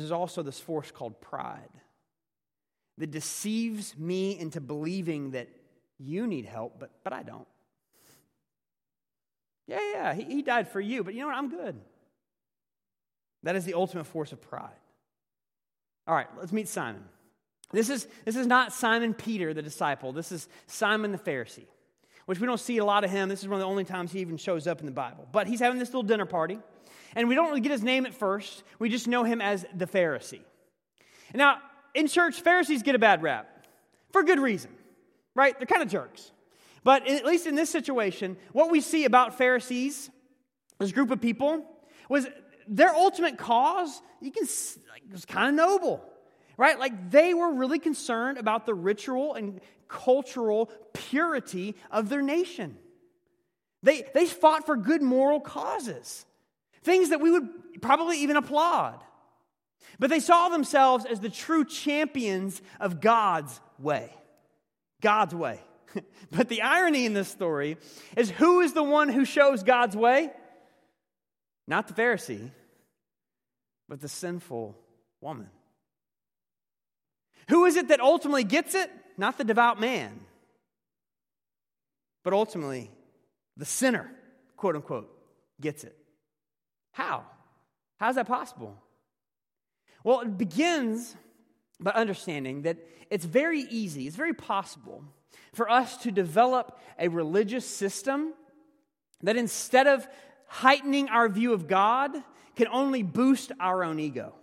there's 0.00 0.10
also 0.10 0.42
this 0.42 0.58
force 0.58 0.90
called 0.90 1.20
pride 1.20 1.68
that 2.98 3.10
deceives 3.10 3.96
me 3.96 4.38
into 4.38 4.60
believing 4.60 5.32
that 5.32 5.48
you 5.98 6.26
need 6.26 6.46
help, 6.46 6.78
but, 6.78 6.90
but 7.04 7.12
I 7.12 7.22
don't. 7.22 7.46
Yeah, 9.66 9.80
yeah, 9.92 10.14
he, 10.14 10.24
he 10.24 10.42
died 10.42 10.68
for 10.68 10.80
you, 10.80 11.04
but 11.04 11.14
you 11.14 11.20
know 11.20 11.26
what? 11.28 11.36
I'm 11.36 11.50
good. 11.50 11.80
That 13.42 13.56
is 13.56 13.64
the 13.64 13.74
ultimate 13.74 14.04
force 14.04 14.32
of 14.32 14.40
pride. 14.40 14.70
All 16.06 16.14
right, 16.14 16.26
let's 16.38 16.52
meet 16.52 16.68
Simon. 16.68 17.04
This 17.72 17.88
is, 17.88 18.06
this 18.24 18.36
is 18.36 18.46
not 18.46 18.72
Simon 18.72 19.14
Peter, 19.14 19.54
the 19.54 19.62
disciple. 19.62 20.12
This 20.12 20.32
is 20.32 20.48
Simon 20.66 21.12
the 21.12 21.18
Pharisee, 21.18 21.66
which 22.26 22.38
we 22.38 22.46
don't 22.46 22.60
see 22.60 22.78
a 22.78 22.84
lot 22.84 23.04
of 23.04 23.10
him. 23.10 23.28
This 23.28 23.42
is 23.42 23.48
one 23.48 23.54
of 23.54 23.60
the 23.60 23.66
only 23.66 23.84
times 23.84 24.12
he 24.12 24.20
even 24.20 24.36
shows 24.36 24.66
up 24.66 24.80
in 24.80 24.86
the 24.86 24.92
Bible. 24.92 25.26
But 25.32 25.46
he's 25.46 25.60
having 25.60 25.78
this 25.78 25.88
little 25.88 26.02
dinner 26.02 26.26
party. 26.26 26.58
And 27.14 27.28
we 27.28 27.34
don't 27.34 27.48
really 27.48 27.60
get 27.60 27.72
his 27.72 27.82
name 27.82 28.06
at 28.06 28.14
first, 28.14 28.62
we 28.78 28.88
just 28.88 29.06
know 29.06 29.24
him 29.24 29.40
as 29.40 29.64
the 29.74 29.86
Pharisee. 29.86 30.40
Now, 31.34 31.58
in 31.94 32.08
church, 32.08 32.40
Pharisees 32.40 32.82
get 32.82 32.94
a 32.94 32.98
bad 32.98 33.22
rap 33.22 33.66
for 34.10 34.22
good 34.22 34.38
reason, 34.38 34.70
right? 35.34 35.58
They're 35.58 35.66
kind 35.66 35.82
of 35.82 35.88
jerks. 35.88 36.30
But 36.84 37.08
at 37.08 37.24
least 37.24 37.46
in 37.46 37.54
this 37.54 37.70
situation, 37.70 38.36
what 38.52 38.70
we 38.70 38.80
see 38.80 39.04
about 39.04 39.38
Pharisees, 39.38 40.10
this 40.78 40.92
group 40.92 41.10
of 41.10 41.20
people, 41.20 41.64
was 42.08 42.26
their 42.66 42.94
ultimate 42.94 43.38
cause, 43.38 44.02
you 44.20 44.30
can, 44.30 44.46
like, 44.90 45.02
was 45.10 45.24
kind 45.24 45.48
of 45.48 45.54
noble, 45.54 46.04
right? 46.56 46.78
Like 46.78 47.10
they 47.10 47.34
were 47.34 47.52
really 47.52 47.78
concerned 47.78 48.38
about 48.38 48.66
the 48.66 48.74
ritual 48.74 49.34
and 49.34 49.60
cultural 49.88 50.70
purity 50.92 51.76
of 51.90 52.08
their 52.08 52.22
nation. 52.22 52.76
They, 53.82 54.04
they 54.14 54.26
fought 54.26 54.66
for 54.66 54.76
good 54.76 55.02
moral 55.02 55.40
causes, 55.40 56.24
things 56.82 57.10
that 57.10 57.20
we 57.20 57.30
would 57.30 57.48
probably 57.80 58.18
even 58.18 58.36
applaud. 58.36 59.02
But 59.98 60.10
they 60.10 60.20
saw 60.20 60.48
themselves 60.48 61.04
as 61.04 61.20
the 61.20 61.28
true 61.28 61.64
champions 61.64 62.60
of 62.80 63.00
God's 63.00 63.60
way. 63.78 64.12
God's 65.00 65.34
way. 65.34 65.60
but 66.30 66.48
the 66.48 66.62
irony 66.62 67.04
in 67.06 67.12
this 67.12 67.28
story 67.28 67.76
is 68.16 68.30
who 68.30 68.60
is 68.60 68.72
the 68.72 68.82
one 68.82 69.08
who 69.08 69.24
shows 69.24 69.62
God's 69.62 69.96
way? 69.96 70.30
Not 71.68 71.88
the 71.88 71.94
Pharisee, 71.94 72.50
but 73.88 74.00
the 74.00 74.08
sinful 74.08 74.76
woman. 75.20 75.48
Who 77.48 77.64
is 77.66 77.76
it 77.76 77.88
that 77.88 78.00
ultimately 78.00 78.44
gets 78.44 78.74
it? 78.74 78.90
Not 79.18 79.36
the 79.36 79.44
devout 79.44 79.78
man, 79.78 80.18
but 82.24 82.32
ultimately 82.32 82.90
the 83.56 83.66
sinner, 83.66 84.10
quote 84.56 84.74
unquote, 84.74 85.10
gets 85.60 85.84
it. 85.84 85.96
How? 86.92 87.24
How 87.98 88.08
is 88.08 88.16
that 88.16 88.26
possible? 88.26 88.76
Well, 90.04 90.20
it 90.20 90.38
begins 90.38 91.16
by 91.80 91.90
understanding 91.92 92.62
that 92.62 92.78
it's 93.10 93.24
very 93.24 93.60
easy, 93.60 94.06
it's 94.06 94.16
very 94.16 94.34
possible 94.34 95.04
for 95.52 95.70
us 95.70 95.96
to 95.98 96.10
develop 96.10 96.78
a 96.98 97.08
religious 97.08 97.66
system 97.66 98.32
that 99.22 99.36
instead 99.36 99.86
of 99.86 100.06
heightening 100.46 101.08
our 101.08 101.28
view 101.28 101.52
of 101.52 101.68
God, 101.68 102.12
can 102.56 102.68
only 102.68 103.02
boost 103.02 103.52
our 103.58 103.82
own 103.82 103.98
ego. 103.98 104.34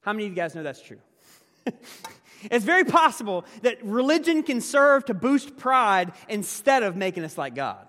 How 0.00 0.12
many 0.12 0.24
of 0.24 0.30
you 0.30 0.36
guys 0.36 0.54
know 0.54 0.62
that's 0.62 0.82
true? 0.82 0.98
it's 2.42 2.64
very 2.64 2.84
possible 2.84 3.44
that 3.62 3.84
religion 3.84 4.42
can 4.42 4.60
serve 4.60 5.04
to 5.06 5.14
boost 5.14 5.56
pride 5.56 6.12
instead 6.28 6.82
of 6.82 6.96
making 6.96 7.24
us 7.24 7.38
like 7.38 7.54
God. 7.54 7.86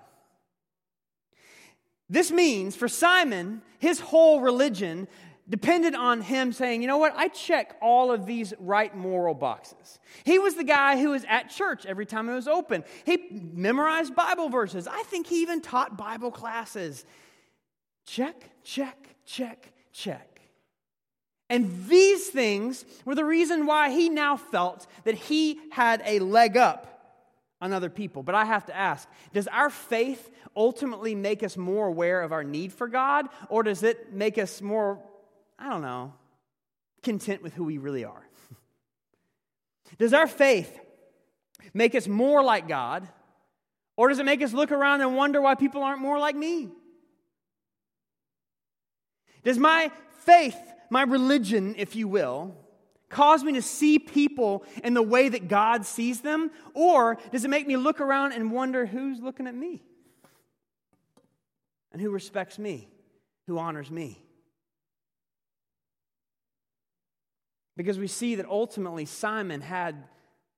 This 2.09 2.31
means 2.31 2.75
for 2.75 2.87
Simon, 2.87 3.61
his 3.79 3.99
whole 3.99 4.41
religion 4.41 5.07
depended 5.49 5.95
on 5.95 6.21
him 6.21 6.51
saying, 6.51 6.81
you 6.81 6.87
know 6.87 6.97
what, 6.97 7.13
I 7.15 7.29
check 7.29 7.77
all 7.81 8.11
of 8.11 8.25
these 8.25 8.53
right 8.59 8.95
moral 8.95 9.33
boxes. 9.33 9.99
He 10.25 10.39
was 10.39 10.55
the 10.55 10.63
guy 10.63 10.99
who 10.99 11.11
was 11.11 11.23
at 11.27 11.49
church 11.49 11.85
every 11.85 12.05
time 12.05 12.27
it 12.29 12.33
was 12.33 12.47
open. 12.47 12.83
He 13.05 13.17
memorized 13.31 14.13
Bible 14.13 14.49
verses. 14.49 14.87
I 14.87 15.03
think 15.03 15.27
he 15.27 15.41
even 15.41 15.61
taught 15.61 15.97
Bible 15.97 16.31
classes. 16.31 17.05
Check, 18.05 18.49
check, 18.63 19.15
check, 19.25 19.71
check. 19.93 20.41
And 21.49 21.87
these 21.87 22.27
things 22.27 22.83
were 23.05 23.15
the 23.15 23.23
reason 23.23 23.65
why 23.65 23.89
he 23.89 24.09
now 24.09 24.35
felt 24.35 24.85
that 25.05 25.15
he 25.15 25.59
had 25.71 26.01
a 26.05 26.19
leg 26.19 26.57
up 26.57 26.96
on 27.61 27.73
other 27.73 27.89
people. 27.89 28.23
But 28.23 28.35
I 28.35 28.45
have 28.45 28.65
to 28.67 28.75
ask 28.75 29.07
does 29.33 29.47
our 29.47 29.69
faith 29.69 30.31
ultimately 30.55 31.15
make 31.15 31.43
us 31.43 31.57
more 31.57 31.87
aware 31.87 32.21
of 32.21 32.31
our 32.31 32.43
need 32.43 32.73
for 32.73 32.87
God, 32.87 33.27
or 33.49 33.63
does 33.63 33.83
it 33.83 34.13
make 34.13 34.37
us 34.37 34.61
more 34.61 34.99
I 35.59 35.69
don't 35.69 35.81
know, 35.81 36.13
content 37.03 37.41
with 37.41 37.53
who 37.53 37.63
we 37.63 37.77
really 37.77 38.05
are? 38.05 38.27
Does 39.97 40.13
our 40.13 40.27
faith 40.27 40.79
make 41.73 41.95
us 41.95 42.07
more 42.07 42.43
like 42.43 42.67
God, 42.67 43.07
or 43.95 44.09
does 44.09 44.19
it 44.19 44.25
make 44.25 44.43
us 44.43 44.53
look 44.53 44.71
around 44.71 45.01
and 45.01 45.15
wonder 45.15 45.41
why 45.41 45.55
people 45.55 45.81
aren't 45.81 46.01
more 46.01 46.19
like 46.19 46.35
me? 46.35 46.69
Does 49.43 49.57
my 49.57 49.91
faith, 50.25 50.57
my 50.89 51.03
religion, 51.03 51.73
if 51.77 51.95
you 51.95 52.07
will, 52.07 52.55
cause 53.09 53.43
me 53.43 53.53
to 53.53 53.61
see 53.61 53.99
people 53.99 54.65
in 54.83 54.93
the 54.93 55.01
way 55.01 55.29
that 55.29 55.47
God 55.47 55.85
sees 55.85 56.21
them? 56.21 56.51
Or 56.73 57.17
does 57.31 57.45
it 57.45 57.49
make 57.49 57.67
me 57.67 57.77
look 57.77 58.01
around 58.01 58.33
and 58.33 58.51
wonder 58.51 58.85
who's 58.85 59.19
looking 59.19 59.47
at 59.47 59.55
me? 59.55 59.83
And 61.91 62.01
who 62.01 62.09
respects 62.09 62.59
me? 62.59 62.89
Who 63.47 63.57
honors 63.57 63.89
me? 63.89 64.21
Because 67.77 67.99
we 67.99 68.07
see 68.07 68.35
that 68.35 68.47
ultimately 68.47 69.05
Simon 69.05 69.61
had 69.61 70.03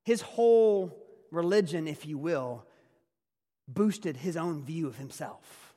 his 0.04 0.22
whole 0.22 0.98
religion, 1.32 1.88
if 1.88 2.06
you 2.06 2.18
will, 2.18 2.66
boosted 3.68 4.18
his 4.18 4.38
own 4.38 4.64
view 4.64 4.88
of 4.88 4.98
himself. 4.98 5.76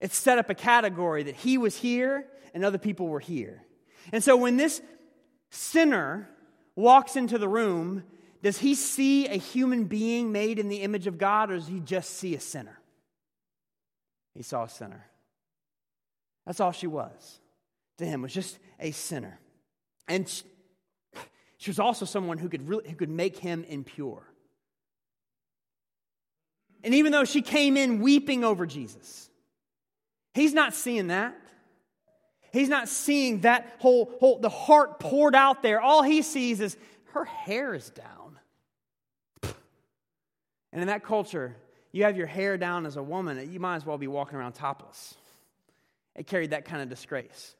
It 0.00 0.12
set 0.12 0.38
up 0.38 0.50
a 0.50 0.54
category 0.54 1.22
that 1.24 1.36
he 1.36 1.56
was 1.56 1.76
here 1.76 2.26
and 2.52 2.64
other 2.64 2.78
people 2.78 3.06
were 3.06 3.20
here. 3.20 3.62
And 4.12 4.22
so 4.22 4.36
when 4.36 4.56
this 4.56 4.80
sinner 5.50 6.28
walks 6.76 7.16
into 7.16 7.38
the 7.38 7.48
room, 7.48 8.04
does 8.42 8.58
he 8.58 8.74
see 8.74 9.26
a 9.26 9.36
human 9.36 9.84
being 9.84 10.32
made 10.32 10.58
in 10.58 10.68
the 10.68 10.82
image 10.82 11.06
of 11.06 11.18
God 11.18 11.50
or 11.50 11.56
does 11.56 11.68
he 11.68 11.80
just 11.80 12.10
see 12.10 12.34
a 12.34 12.40
sinner? 12.40 12.78
He 14.34 14.42
saw 14.42 14.64
a 14.64 14.68
sinner. 14.68 15.06
That's 16.44 16.60
all 16.60 16.72
she 16.72 16.86
was 16.86 17.40
to 17.98 18.04
him 18.04 18.22
was 18.22 18.32
just 18.32 18.58
a 18.80 18.90
sinner. 18.90 19.38
And 20.08 20.28
she 21.56 21.70
was 21.70 21.78
also 21.78 22.04
someone 22.04 22.38
who 22.38 22.48
could, 22.48 22.68
really, 22.68 22.88
who 22.88 22.96
could 22.96 23.10
make 23.10 23.38
him 23.38 23.64
impure. 23.64 24.22
And 26.82 26.94
even 26.94 27.12
though 27.12 27.24
she 27.24 27.40
came 27.40 27.76
in 27.76 28.00
weeping 28.00 28.44
over 28.44 28.66
Jesus, 28.66 29.30
he's 30.34 30.52
not 30.52 30.74
seeing 30.74 31.06
that. 31.06 31.34
He's 32.54 32.68
not 32.68 32.88
seeing 32.88 33.40
that 33.40 33.78
whole, 33.80 34.14
whole 34.20 34.38
the 34.38 34.48
heart 34.48 35.00
poured 35.00 35.34
out 35.34 35.60
there. 35.60 35.80
All 35.80 36.04
he 36.04 36.22
sees 36.22 36.60
is 36.60 36.76
her 37.06 37.24
hair 37.24 37.74
is 37.74 37.90
down. 37.90 38.38
And 40.72 40.80
in 40.80 40.86
that 40.86 41.02
culture, 41.02 41.56
you 41.90 42.04
have 42.04 42.16
your 42.16 42.28
hair 42.28 42.56
down 42.56 42.86
as 42.86 42.96
a 42.96 43.02
woman, 43.02 43.52
you 43.52 43.58
might 43.58 43.74
as 43.74 43.84
well 43.84 43.98
be 43.98 44.06
walking 44.06 44.38
around 44.38 44.52
topless. 44.52 45.14
It 46.14 46.28
carried 46.28 46.50
that 46.50 46.64
kind 46.64 46.80
of 46.80 46.88
disgrace. 46.88 47.56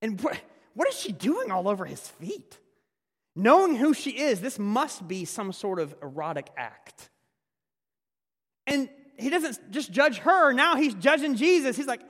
And 0.00 0.18
what, 0.22 0.40
what 0.72 0.88
is 0.88 0.98
she 0.98 1.12
doing 1.12 1.50
all 1.50 1.68
over 1.68 1.84
his 1.84 2.00
feet? 2.00 2.58
Knowing 3.36 3.76
who 3.76 3.92
she 3.92 4.12
is, 4.12 4.40
this 4.40 4.58
must 4.58 5.06
be 5.06 5.26
some 5.26 5.52
sort 5.52 5.78
of 5.78 5.94
erotic 6.02 6.48
act. 6.56 7.10
And 8.66 8.88
he 9.18 9.28
doesn't 9.28 9.72
just 9.72 9.92
judge 9.92 10.18
her, 10.20 10.54
now 10.54 10.76
he's 10.76 10.94
judging 10.94 11.34
Jesus. 11.34 11.76
He's 11.76 11.86
like, 11.86 12.00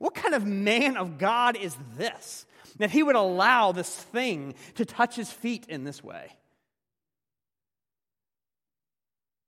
what 0.00 0.14
kind 0.14 0.34
of 0.34 0.46
man 0.46 0.96
of 0.96 1.18
God 1.18 1.56
is 1.56 1.76
this? 1.98 2.46
That 2.78 2.90
he 2.90 3.02
would 3.02 3.16
allow 3.16 3.72
this 3.72 3.94
thing 3.94 4.54
to 4.76 4.86
touch 4.86 5.14
his 5.14 5.30
feet 5.30 5.66
in 5.68 5.84
this 5.84 6.02
way. 6.02 6.32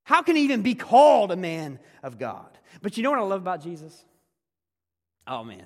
How 0.05 0.21
can 0.21 0.37
he 0.37 0.43
even 0.43 0.61
be 0.61 0.75
called 0.75 1.33
a 1.33 1.37
man 1.37 1.79
of 2.03 2.19
God? 2.19 2.51
But 2.83 2.99
you 2.99 3.03
know 3.03 3.11
what 3.11 3.19
I 3.19 3.23
love 3.23 3.41
about 3.41 3.63
Jesus? 3.63 4.05
Oh 5.27 5.43
man, 5.43 5.65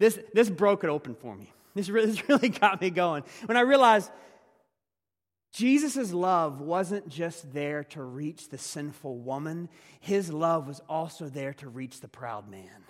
this, 0.00 0.18
this 0.34 0.50
broke 0.50 0.82
it 0.82 0.90
open 0.90 1.14
for 1.14 1.36
me. 1.36 1.52
This 1.76 1.88
really, 1.88 2.06
this 2.10 2.28
really 2.28 2.48
got 2.48 2.80
me 2.80 2.90
going. 2.90 3.22
When 3.46 3.56
I 3.56 3.60
realized 3.60 4.10
Jesus' 5.52 6.12
love 6.12 6.60
wasn't 6.60 7.08
just 7.08 7.52
there 7.52 7.84
to 7.84 8.02
reach 8.02 8.48
the 8.48 8.58
sinful 8.58 9.18
woman, 9.18 9.68
his 10.00 10.32
love 10.32 10.66
was 10.66 10.80
also 10.88 11.28
there 11.28 11.54
to 11.54 11.68
reach 11.68 12.00
the 12.00 12.08
proud 12.08 12.50
man. 12.50 12.82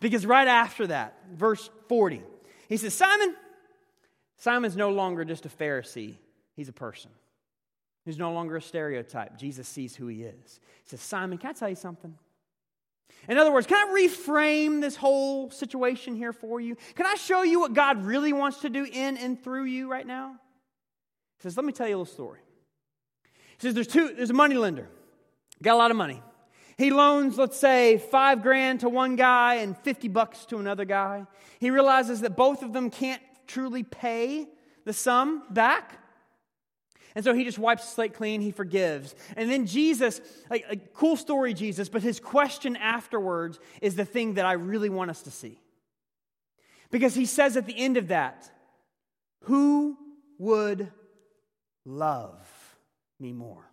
Because 0.00 0.26
right 0.26 0.48
after 0.48 0.86
that, 0.88 1.18
verse 1.32 1.70
40, 1.88 2.22
he 2.68 2.76
says, 2.76 2.94
Simon, 2.94 3.34
Simon's 4.36 4.76
no 4.76 4.90
longer 4.90 5.24
just 5.24 5.46
a 5.46 5.48
Pharisee, 5.48 6.16
he's 6.54 6.68
a 6.68 6.72
person. 6.72 7.10
He's 8.04 8.18
no 8.18 8.32
longer 8.32 8.56
a 8.56 8.62
stereotype. 8.62 9.36
Jesus 9.36 9.68
sees 9.68 9.94
who 9.94 10.06
he 10.06 10.22
is. 10.22 10.60
He 10.84 10.90
says, 10.90 11.00
Simon, 11.00 11.36
can 11.36 11.50
I 11.50 11.52
tell 11.52 11.68
you 11.68 11.74
something? 11.74 12.14
In 13.28 13.36
other 13.36 13.52
words, 13.52 13.66
can 13.66 13.76
I 13.76 14.06
reframe 14.06 14.80
this 14.80 14.96
whole 14.96 15.50
situation 15.50 16.14
here 16.14 16.32
for 16.32 16.60
you? 16.60 16.76
Can 16.94 17.04
I 17.04 17.16
show 17.16 17.42
you 17.42 17.60
what 17.60 17.74
God 17.74 18.04
really 18.04 18.32
wants 18.32 18.60
to 18.60 18.70
do 18.70 18.84
in 18.84 19.16
and 19.18 19.42
through 19.42 19.64
you 19.64 19.90
right 19.90 20.06
now? 20.06 20.36
He 21.38 21.42
says, 21.42 21.56
Let 21.56 21.66
me 21.66 21.72
tell 21.72 21.86
you 21.86 21.96
a 21.96 21.98
little 21.98 22.12
story. 22.12 22.40
He 23.58 23.66
says, 23.66 23.74
There's 23.74 23.86
two, 23.86 24.14
there's 24.14 24.30
a 24.30 24.34
money 24.34 24.54
lender, 24.54 24.88
got 25.62 25.74
a 25.74 25.76
lot 25.76 25.90
of 25.90 25.96
money. 25.96 26.22
He 26.78 26.90
loans, 26.90 27.36
let's 27.36 27.58
say, 27.58 27.98
five 27.98 28.40
grand 28.40 28.80
to 28.80 28.88
one 28.88 29.16
guy 29.16 29.56
and 29.56 29.76
50 29.76 30.06
bucks 30.08 30.46
to 30.46 30.58
another 30.58 30.84
guy. 30.84 31.26
He 31.58 31.70
realizes 31.70 32.20
that 32.20 32.36
both 32.36 32.62
of 32.62 32.72
them 32.72 32.88
can't 32.88 33.20
truly 33.48 33.82
pay 33.82 34.46
the 34.84 34.92
sum 34.92 35.42
back. 35.50 35.98
And 37.16 37.24
so 37.24 37.34
he 37.34 37.42
just 37.42 37.58
wipes 37.58 37.84
the 37.84 37.90
slate 37.90 38.14
clean, 38.14 38.40
he 38.40 38.52
forgives. 38.52 39.16
And 39.36 39.50
then 39.50 39.66
Jesus, 39.66 40.20
like 40.50 40.66
a 40.70 40.76
cool 40.76 41.16
story, 41.16 41.52
Jesus, 41.52 41.88
but 41.88 42.00
his 42.02 42.20
question 42.20 42.76
afterwards 42.76 43.58
is 43.82 43.96
the 43.96 44.04
thing 44.04 44.34
that 44.34 44.46
I 44.46 44.52
really 44.52 44.88
want 44.88 45.10
us 45.10 45.22
to 45.22 45.32
see. 45.32 45.58
Because 46.92 47.14
he 47.16 47.26
says 47.26 47.56
at 47.56 47.66
the 47.66 47.76
end 47.76 47.96
of 47.96 48.08
that, 48.08 48.48
Who 49.44 49.96
would 50.38 50.92
love 51.84 52.38
me 53.18 53.32
more? 53.32 53.68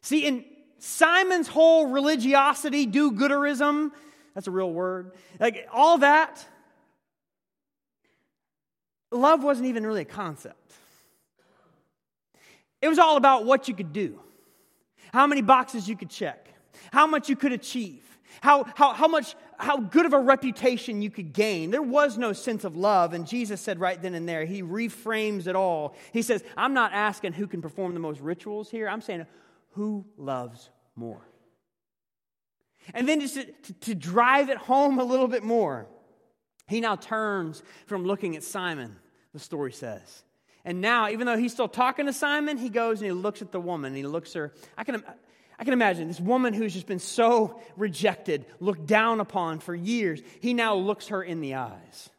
See, 0.00 0.26
in, 0.26 0.44
Simon's 0.78 1.48
whole 1.48 1.86
religiosity, 1.86 2.86
do 2.86 3.12
gooderism, 3.12 3.90
that's 4.34 4.46
a 4.46 4.50
real 4.50 4.72
word, 4.72 5.12
like 5.40 5.66
all 5.72 5.98
that, 5.98 6.46
love 9.10 9.42
wasn't 9.42 9.66
even 9.66 9.86
really 9.86 10.02
a 10.02 10.06
concept. 10.06 10.72
It 12.82 12.88
was 12.88 12.98
all 12.98 13.16
about 13.16 13.46
what 13.46 13.68
you 13.68 13.74
could 13.74 13.92
do, 13.92 14.20
how 15.12 15.26
many 15.26 15.42
boxes 15.42 15.88
you 15.88 15.96
could 15.96 16.10
check, 16.10 16.48
how 16.92 17.06
much 17.06 17.28
you 17.28 17.36
could 17.36 17.52
achieve, 17.52 18.04
how, 18.40 18.64
how, 18.74 18.92
how 18.92 19.08
much, 19.08 19.34
how 19.58 19.78
good 19.78 20.04
of 20.04 20.12
a 20.12 20.18
reputation 20.18 21.00
you 21.00 21.10
could 21.10 21.32
gain. 21.32 21.70
There 21.70 21.82
was 21.82 22.18
no 22.18 22.32
sense 22.32 22.64
of 22.64 22.76
love. 22.76 23.14
And 23.14 23.26
Jesus 23.26 23.60
said 23.60 23.80
right 23.80 24.00
then 24.00 24.14
and 24.14 24.28
there, 24.28 24.44
he 24.44 24.62
reframes 24.62 25.46
it 25.46 25.56
all. 25.56 25.96
He 26.12 26.22
says, 26.22 26.44
I'm 26.56 26.74
not 26.74 26.92
asking 26.92 27.32
who 27.32 27.46
can 27.46 27.62
perform 27.62 27.94
the 27.94 28.00
most 28.00 28.20
rituals 28.20 28.70
here. 28.70 28.88
I'm 28.88 29.00
saying, 29.00 29.26
who 29.76 30.06
loves 30.16 30.70
more? 30.96 31.20
And 32.94 33.08
then 33.08 33.20
just 33.20 33.34
to, 33.34 33.44
to, 33.44 33.72
to 33.72 33.94
drive 33.94 34.48
it 34.48 34.56
home 34.56 34.98
a 34.98 35.04
little 35.04 35.28
bit 35.28 35.42
more, 35.42 35.86
he 36.66 36.80
now 36.80 36.96
turns 36.96 37.62
from 37.86 38.04
looking 38.04 38.36
at 38.36 38.42
Simon, 38.42 38.96
the 39.32 39.38
story 39.38 39.72
says. 39.72 40.24
And 40.64 40.80
now, 40.80 41.10
even 41.10 41.26
though 41.26 41.36
he's 41.36 41.52
still 41.52 41.68
talking 41.68 42.06
to 42.06 42.12
Simon, 42.12 42.56
he 42.56 42.70
goes 42.70 43.00
and 43.00 43.06
he 43.06 43.12
looks 43.12 43.42
at 43.42 43.52
the 43.52 43.60
woman 43.60 43.88
and 43.88 43.96
he 43.96 44.06
looks 44.06 44.32
her. 44.32 44.52
I 44.76 44.84
can, 44.84 45.04
I 45.58 45.64
can 45.64 45.72
imagine 45.72 46.08
this 46.08 46.20
woman 46.20 46.54
who's 46.54 46.72
just 46.72 46.86
been 46.86 46.98
so 46.98 47.60
rejected, 47.76 48.46
looked 48.58 48.86
down 48.86 49.20
upon 49.20 49.60
for 49.60 49.74
years. 49.74 50.22
He 50.40 50.54
now 50.54 50.74
looks 50.74 51.08
her 51.08 51.22
in 51.22 51.40
the 51.40 51.56
eyes. 51.56 52.10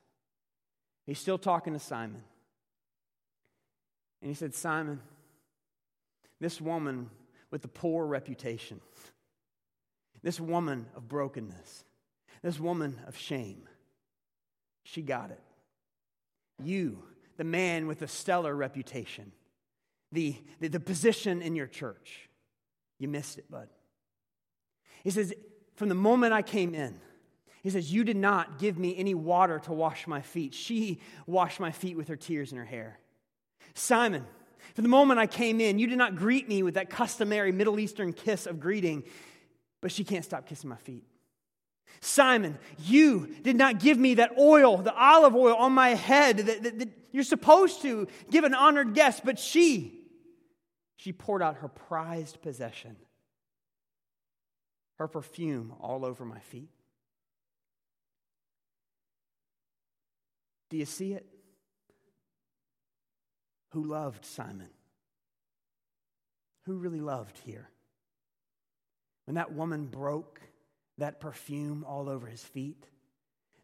He's 1.06 1.20
still 1.20 1.38
talking 1.38 1.74
to 1.74 1.80
Simon. 1.80 2.22
And 4.22 4.30
he 4.30 4.36
said, 4.36 4.54
Simon, 4.54 5.00
this 6.40 6.62
woman 6.62 7.10
with 7.52 7.62
the 7.62 7.68
poor 7.68 8.06
reputation, 8.06 8.82
this 10.24 10.40
woman 10.40 10.88
of 10.96 11.08
brokenness, 11.08 11.86
this 12.42 12.60
woman 12.60 13.00
of 13.08 13.18
shame, 13.18 13.68
she 14.84 15.02
got 15.02 15.32
it. 15.32 15.42
You, 16.64 17.04
the 17.38 17.44
man 17.44 17.88
with 17.88 18.02
a 18.02 18.08
stellar 18.08 18.56
reputation, 18.56 19.32
the, 20.12 20.36
the, 20.60 20.70
the 20.70 20.80
position 20.80 21.42
in 21.42 21.56
your 21.56 21.68
church, 21.68 22.30
you 23.00 23.08
missed 23.08 23.38
it, 23.38 23.50
bud. 23.50 23.70
He 25.04 25.12
says, 25.12 25.34
From 25.76 25.90
the 25.90 25.96
moment 25.96 26.34
I 26.34 26.42
came 26.42 26.74
in, 26.74 27.00
he 27.64 27.70
says, 27.70 27.94
You 27.94 28.04
did 28.04 28.18
not 28.18 28.60
give 28.60 28.78
me 28.78 28.96
any 28.98 29.14
water 29.14 29.60
to 29.60 29.74
wash 29.74 30.08
my 30.08 30.22
feet. 30.22 30.54
She 30.54 31.00
washed 31.26 31.60
my 31.60 31.72
feet 31.72 31.98
with 31.98 32.08
her 32.08 32.16
tears 32.16 32.52
in 32.52 32.58
her 32.58 32.66
hair. 32.66 33.00
Simon, 33.74 34.26
from 34.74 34.84
the 34.84 34.90
moment 34.90 35.20
I 35.20 35.28
came 35.28 35.60
in, 35.60 35.80
you 35.80 35.88
did 35.88 35.98
not 35.98 36.16
greet 36.16 36.48
me 36.48 36.64
with 36.64 36.76
that 36.76 36.90
customary 36.90 37.52
Middle 37.52 37.80
Eastern 37.80 38.14
kiss 38.14 38.46
of 38.46 38.60
greeting, 38.60 39.04
but 39.82 39.92
she 39.92 40.04
can't 40.04 40.26
stop 40.26 40.48
kissing 40.48 40.70
my 40.70 40.76
feet. 40.78 41.04
Simon, 42.00 42.58
you 42.84 43.36
did 43.42 43.56
not 43.56 43.80
give 43.80 43.98
me 43.98 44.16
that 44.16 44.38
oil, 44.38 44.78
the 44.78 44.94
olive 44.94 45.36
oil 45.36 45.56
on 45.56 45.72
my 45.72 45.90
head 45.90 46.38
that, 46.38 46.64
that, 46.64 46.80
that 46.80 46.90
you're 47.12 47.24
supposed 47.24 47.82
to 47.82 48.08
give 48.30 48.44
an 48.44 48.54
honored 48.54 48.94
guest, 48.94 49.22
but 49.26 49.40
she, 49.40 50.02
she 50.98 51.12
poured 51.12 51.42
out 51.42 51.58
her 51.58 51.68
prized 51.68 52.42
possession, 52.42 52.96
her 55.00 55.08
perfume 55.08 55.74
all 55.80 56.06
over 56.06 56.26
my 56.26 56.40
feet. 56.40 56.70
Do 60.70 60.78
you 60.78 60.86
see 60.86 61.14
it? 61.14 61.26
Who 63.78 63.84
loved 63.84 64.26
Simon? 64.26 64.70
Who 66.66 66.78
really 66.78 67.00
loved 67.00 67.38
here? 67.46 67.70
When 69.26 69.36
that 69.36 69.54
woman 69.54 69.86
broke 69.86 70.42
that 70.98 71.20
perfume 71.20 71.86
all 71.88 72.10
over 72.10 72.26
his 72.26 72.44
feet, 72.44 72.88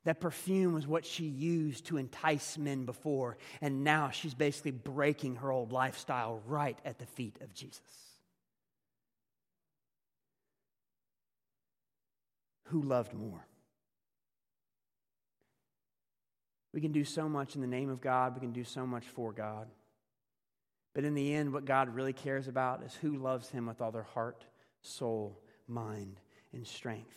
that 0.04 0.21
perfume 0.21 0.76
was 0.76 0.86
what 0.86 1.04
she 1.04 1.23
used 1.23 1.88
to 1.88 1.97
entice 1.97 2.60
men 2.60 2.86
before, 2.86 3.38
and 3.60 3.84
now 3.84 4.12
she's 4.12 4.36
basically 4.36 4.69
breaking 4.69 5.38
her 5.38 5.52
old 5.52 5.71
lifestyle 5.71 6.43
right 6.45 6.78
at 6.86 6.99
the 6.99 7.08
feet 7.08 7.38
of 7.41 7.52
Jesus. 7.56 7.82
Who 12.65 12.84
loved 12.84 13.15
more? 13.15 13.47
We 16.71 16.82
can 16.82 16.91
do 16.91 17.04
so 17.04 17.28
much 17.28 17.56
in 17.56 17.62
the 17.62 17.67
name 17.67 17.89
of 17.89 17.99
God, 17.99 18.36
we 18.36 18.41
can 18.41 18.54
do 18.54 18.63
so 18.63 18.86
much 18.86 19.06
for 19.06 19.34
God. 19.34 19.69
But 20.93 21.06
in 21.06 21.15
the 21.15 21.34
end, 21.34 21.53
what 21.53 21.65
God 21.65 21.95
really 21.95 22.13
cares 22.13 22.47
about 22.47 22.84
is 22.84 22.93
who 22.95 23.17
loves 23.17 23.49
Him 23.49 23.65
with 23.65 23.82
all 23.82 23.91
their 23.91 24.03
heart, 24.03 24.45
soul, 24.82 25.39
mind, 25.67 26.19
and 26.53 26.67
strength. 26.67 27.15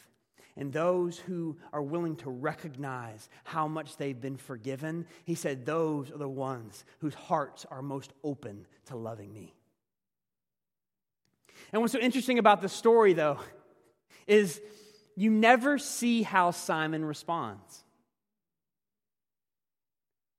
And 0.57 0.73
those 0.73 1.19
who 1.19 1.59
are 1.73 1.83
willing 1.83 2.17
to 2.17 2.31
recognize 2.31 3.29
how 3.45 3.69
much 3.69 3.99
they've 3.99 4.19
been 4.19 4.39
forgiven, 4.39 5.07
he 5.25 5.35
said, 5.35 5.67
those 5.67 6.11
are 6.11 6.17
the 6.17 6.29
ones 6.29 6.85
whose 7.01 7.13
hearts 7.13 7.67
are 7.71 7.83
most 7.83 8.15
open 8.25 8.67
to 8.87 8.97
loving 8.97 9.33
me. 9.35 9.55
And 11.73 11.83
what's 11.83 11.93
so 11.93 11.99
interesting 11.99 12.39
about 12.39 12.63
the 12.63 12.71
story, 12.71 13.13
though, 13.13 13.39
is 14.27 14.61
you 15.15 15.31
never 15.31 15.77
see 15.77 16.23
how 16.23 16.53
Simon 16.53 17.05
responds. 17.05 17.85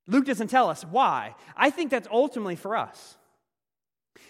Luke 0.08 0.26
doesn't 0.26 0.48
tell 0.48 0.70
us 0.70 0.84
why. 0.84 1.36
I 1.56 1.70
think 1.70 1.92
that's 1.92 2.08
ultimately 2.10 2.56
for 2.56 2.76
us. 2.76 3.18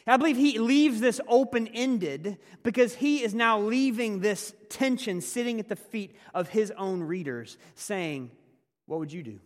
I 0.06 0.17
believe 0.17 0.38
he 0.38 0.60
leaves 0.60 1.00
this 1.00 1.19
open 1.28 1.67
ended 1.67 2.38
because 2.63 2.95
he 2.95 3.23
is 3.23 3.34
now 3.34 3.60
leaving 3.60 4.19
this 4.19 4.54
tension 4.69 5.21
sitting 5.21 5.60
at 5.60 5.67
the 5.67 5.76
feet 5.76 6.15
of 6.34 6.50
his 6.50 6.71
own 6.71 7.04
readers, 7.04 7.58
saying, 7.76 8.32
What 8.86 9.00
would 9.00 9.12
you 9.12 9.23
do? 9.23 9.39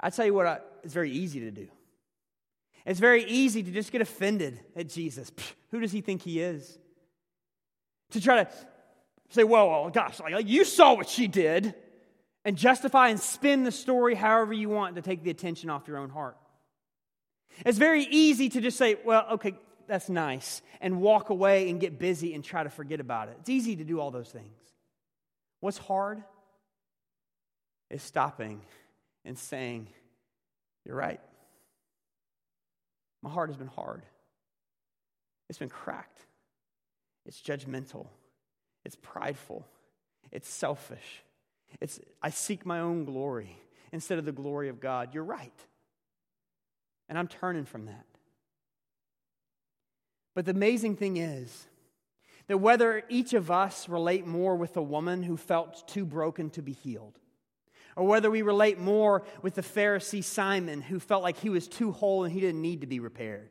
I 0.00 0.10
tell 0.10 0.26
you 0.26 0.34
what, 0.34 0.46
I, 0.46 0.58
it's 0.84 0.94
very 0.94 1.10
easy 1.10 1.40
to 1.40 1.50
do. 1.50 1.68
It's 2.86 3.00
very 3.00 3.24
easy 3.24 3.62
to 3.62 3.70
just 3.70 3.92
get 3.92 4.00
offended 4.00 4.60
at 4.76 4.88
Jesus. 4.88 5.30
Who 5.70 5.80
does 5.80 5.92
he 5.92 6.00
think 6.00 6.22
he 6.22 6.40
is? 6.40 6.78
To 8.12 8.20
try 8.20 8.44
to 8.44 8.50
say, 9.30 9.44
well, 9.44 9.68
well 9.68 9.90
gosh, 9.90 10.20
like, 10.20 10.46
you 10.46 10.64
saw 10.64 10.94
what 10.94 11.08
she 11.08 11.26
did, 11.26 11.74
and 12.44 12.56
justify 12.56 13.08
and 13.08 13.20
spin 13.20 13.64
the 13.64 13.72
story 13.72 14.14
however 14.14 14.54
you 14.54 14.70
want 14.70 14.96
to 14.96 15.02
take 15.02 15.22
the 15.22 15.30
attention 15.30 15.68
off 15.68 15.86
your 15.86 15.98
own 15.98 16.08
heart. 16.08 16.38
It's 17.64 17.78
very 17.78 18.04
easy 18.04 18.48
to 18.50 18.60
just 18.60 18.76
say, 18.76 18.96
well, 19.04 19.26
okay, 19.32 19.54
that's 19.86 20.08
nice, 20.08 20.62
and 20.80 21.00
walk 21.00 21.30
away 21.30 21.70
and 21.70 21.80
get 21.80 21.98
busy 21.98 22.34
and 22.34 22.44
try 22.44 22.62
to 22.62 22.70
forget 22.70 23.00
about 23.00 23.28
it. 23.28 23.36
It's 23.40 23.48
easy 23.48 23.76
to 23.76 23.84
do 23.84 24.00
all 24.00 24.10
those 24.10 24.28
things. 24.28 24.52
What's 25.60 25.78
hard 25.78 26.22
is 27.90 28.02
stopping 28.02 28.60
and 29.24 29.38
saying, 29.38 29.88
You're 30.84 30.96
right. 30.96 31.20
My 33.22 33.30
heart 33.30 33.48
has 33.48 33.56
been 33.56 33.66
hard, 33.66 34.02
it's 35.48 35.58
been 35.58 35.68
cracked, 35.70 36.20
it's 37.26 37.40
judgmental, 37.40 38.06
it's 38.84 38.96
prideful, 38.96 39.66
it's 40.30 40.48
selfish. 40.48 41.22
It's 41.80 42.00
I 42.22 42.30
seek 42.30 42.64
my 42.64 42.80
own 42.80 43.04
glory 43.04 43.58
instead 43.92 44.18
of 44.18 44.24
the 44.24 44.32
glory 44.32 44.68
of 44.68 44.80
God. 44.80 45.14
You're 45.14 45.24
right. 45.24 45.52
And 47.08 47.18
I'm 47.18 47.28
turning 47.28 47.64
from 47.64 47.86
that. 47.86 48.04
But 50.34 50.44
the 50.44 50.52
amazing 50.52 50.96
thing 50.96 51.16
is 51.16 51.66
that 52.46 52.58
whether 52.58 53.02
each 53.08 53.34
of 53.34 53.50
us 53.50 53.88
relate 53.88 54.26
more 54.26 54.56
with 54.56 54.74
the 54.74 54.82
woman 54.82 55.22
who 55.22 55.36
felt 55.36 55.88
too 55.88 56.04
broken 56.04 56.50
to 56.50 56.62
be 56.62 56.72
healed, 56.72 57.18
or 57.96 58.06
whether 58.06 58.30
we 58.30 58.42
relate 58.42 58.78
more 58.78 59.24
with 59.42 59.54
the 59.54 59.62
Pharisee 59.62 60.22
Simon 60.22 60.80
who 60.80 61.00
felt 61.00 61.22
like 61.22 61.38
he 61.38 61.50
was 61.50 61.66
too 61.66 61.92
whole 61.92 62.24
and 62.24 62.32
he 62.32 62.40
didn't 62.40 62.62
need 62.62 62.82
to 62.82 62.86
be 62.86 63.00
repaired. 63.00 63.50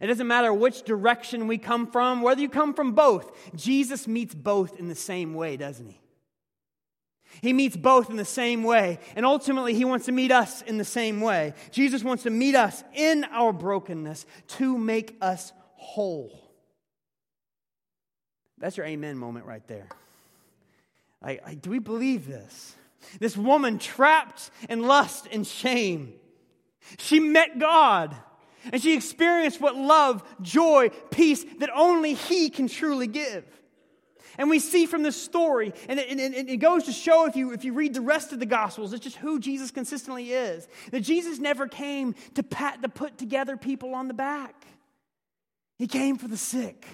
It 0.00 0.06
doesn't 0.06 0.26
matter 0.26 0.52
which 0.52 0.82
direction 0.82 1.46
we 1.46 1.58
come 1.58 1.86
from, 1.86 2.22
whether 2.22 2.40
you 2.40 2.48
come 2.48 2.72
from 2.74 2.92
both, 2.92 3.54
Jesus 3.54 4.08
meets 4.08 4.34
both 4.34 4.78
in 4.78 4.88
the 4.88 4.94
same 4.94 5.34
way, 5.34 5.56
doesn't 5.56 5.86
he? 5.86 6.00
He 7.42 7.52
meets 7.52 7.76
both 7.76 8.10
in 8.10 8.16
the 8.16 8.24
same 8.24 8.62
way. 8.62 8.98
And 9.16 9.24
ultimately, 9.24 9.74
he 9.74 9.84
wants 9.84 10.06
to 10.06 10.12
meet 10.12 10.32
us 10.32 10.62
in 10.62 10.78
the 10.78 10.84
same 10.84 11.20
way. 11.20 11.54
Jesus 11.70 12.04
wants 12.04 12.24
to 12.24 12.30
meet 12.30 12.54
us 12.54 12.84
in 12.94 13.24
our 13.24 13.52
brokenness 13.52 14.26
to 14.48 14.76
make 14.76 15.16
us 15.20 15.52
whole. 15.74 16.50
That's 18.58 18.76
your 18.76 18.86
amen 18.86 19.16
moment 19.16 19.46
right 19.46 19.66
there. 19.66 19.88
I, 21.22 21.40
I, 21.44 21.54
do 21.54 21.70
we 21.70 21.78
believe 21.78 22.26
this? 22.26 22.76
This 23.18 23.36
woman 23.36 23.78
trapped 23.78 24.50
in 24.68 24.82
lust 24.82 25.26
and 25.32 25.46
shame. 25.46 26.12
She 26.98 27.20
met 27.20 27.58
God 27.58 28.14
and 28.72 28.82
she 28.82 28.94
experienced 28.94 29.60
what 29.60 29.76
love, 29.76 30.22
joy, 30.42 30.90
peace 31.10 31.44
that 31.58 31.70
only 31.74 32.14
He 32.14 32.50
can 32.50 32.68
truly 32.68 33.06
give. 33.06 33.44
And 34.38 34.48
we 34.48 34.58
see 34.58 34.86
from 34.86 35.02
this 35.02 35.20
story, 35.20 35.72
and 35.88 35.98
it, 35.98 36.48
it, 36.48 36.56
goes 36.58 36.84
to 36.84 36.92
show 36.92 37.26
if 37.26 37.36
you, 37.36 37.52
if 37.52 37.64
you 37.64 37.72
read 37.72 37.94
the 37.94 38.00
rest 38.00 38.32
of 38.32 38.38
the 38.38 38.46
Gospels, 38.46 38.92
it's 38.92 39.02
just 39.02 39.16
who 39.16 39.40
Jesus 39.40 39.70
consistently 39.70 40.32
is. 40.32 40.68
That 40.90 41.00
Jesus 41.00 41.38
never 41.38 41.66
came 41.66 42.14
to 42.34 42.42
pat, 42.42 42.82
to 42.82 42.88
put 42.88 43.18
together 43.18 43.56
people 43.56 43.94
on 43.94 44.08
the 44.08 44.14
back. 44.14 44.54
He 45.78 45.86
came 45.86 46.16
for 46.16 46.28
the 46.28 46.36
sick. 46.36 46.86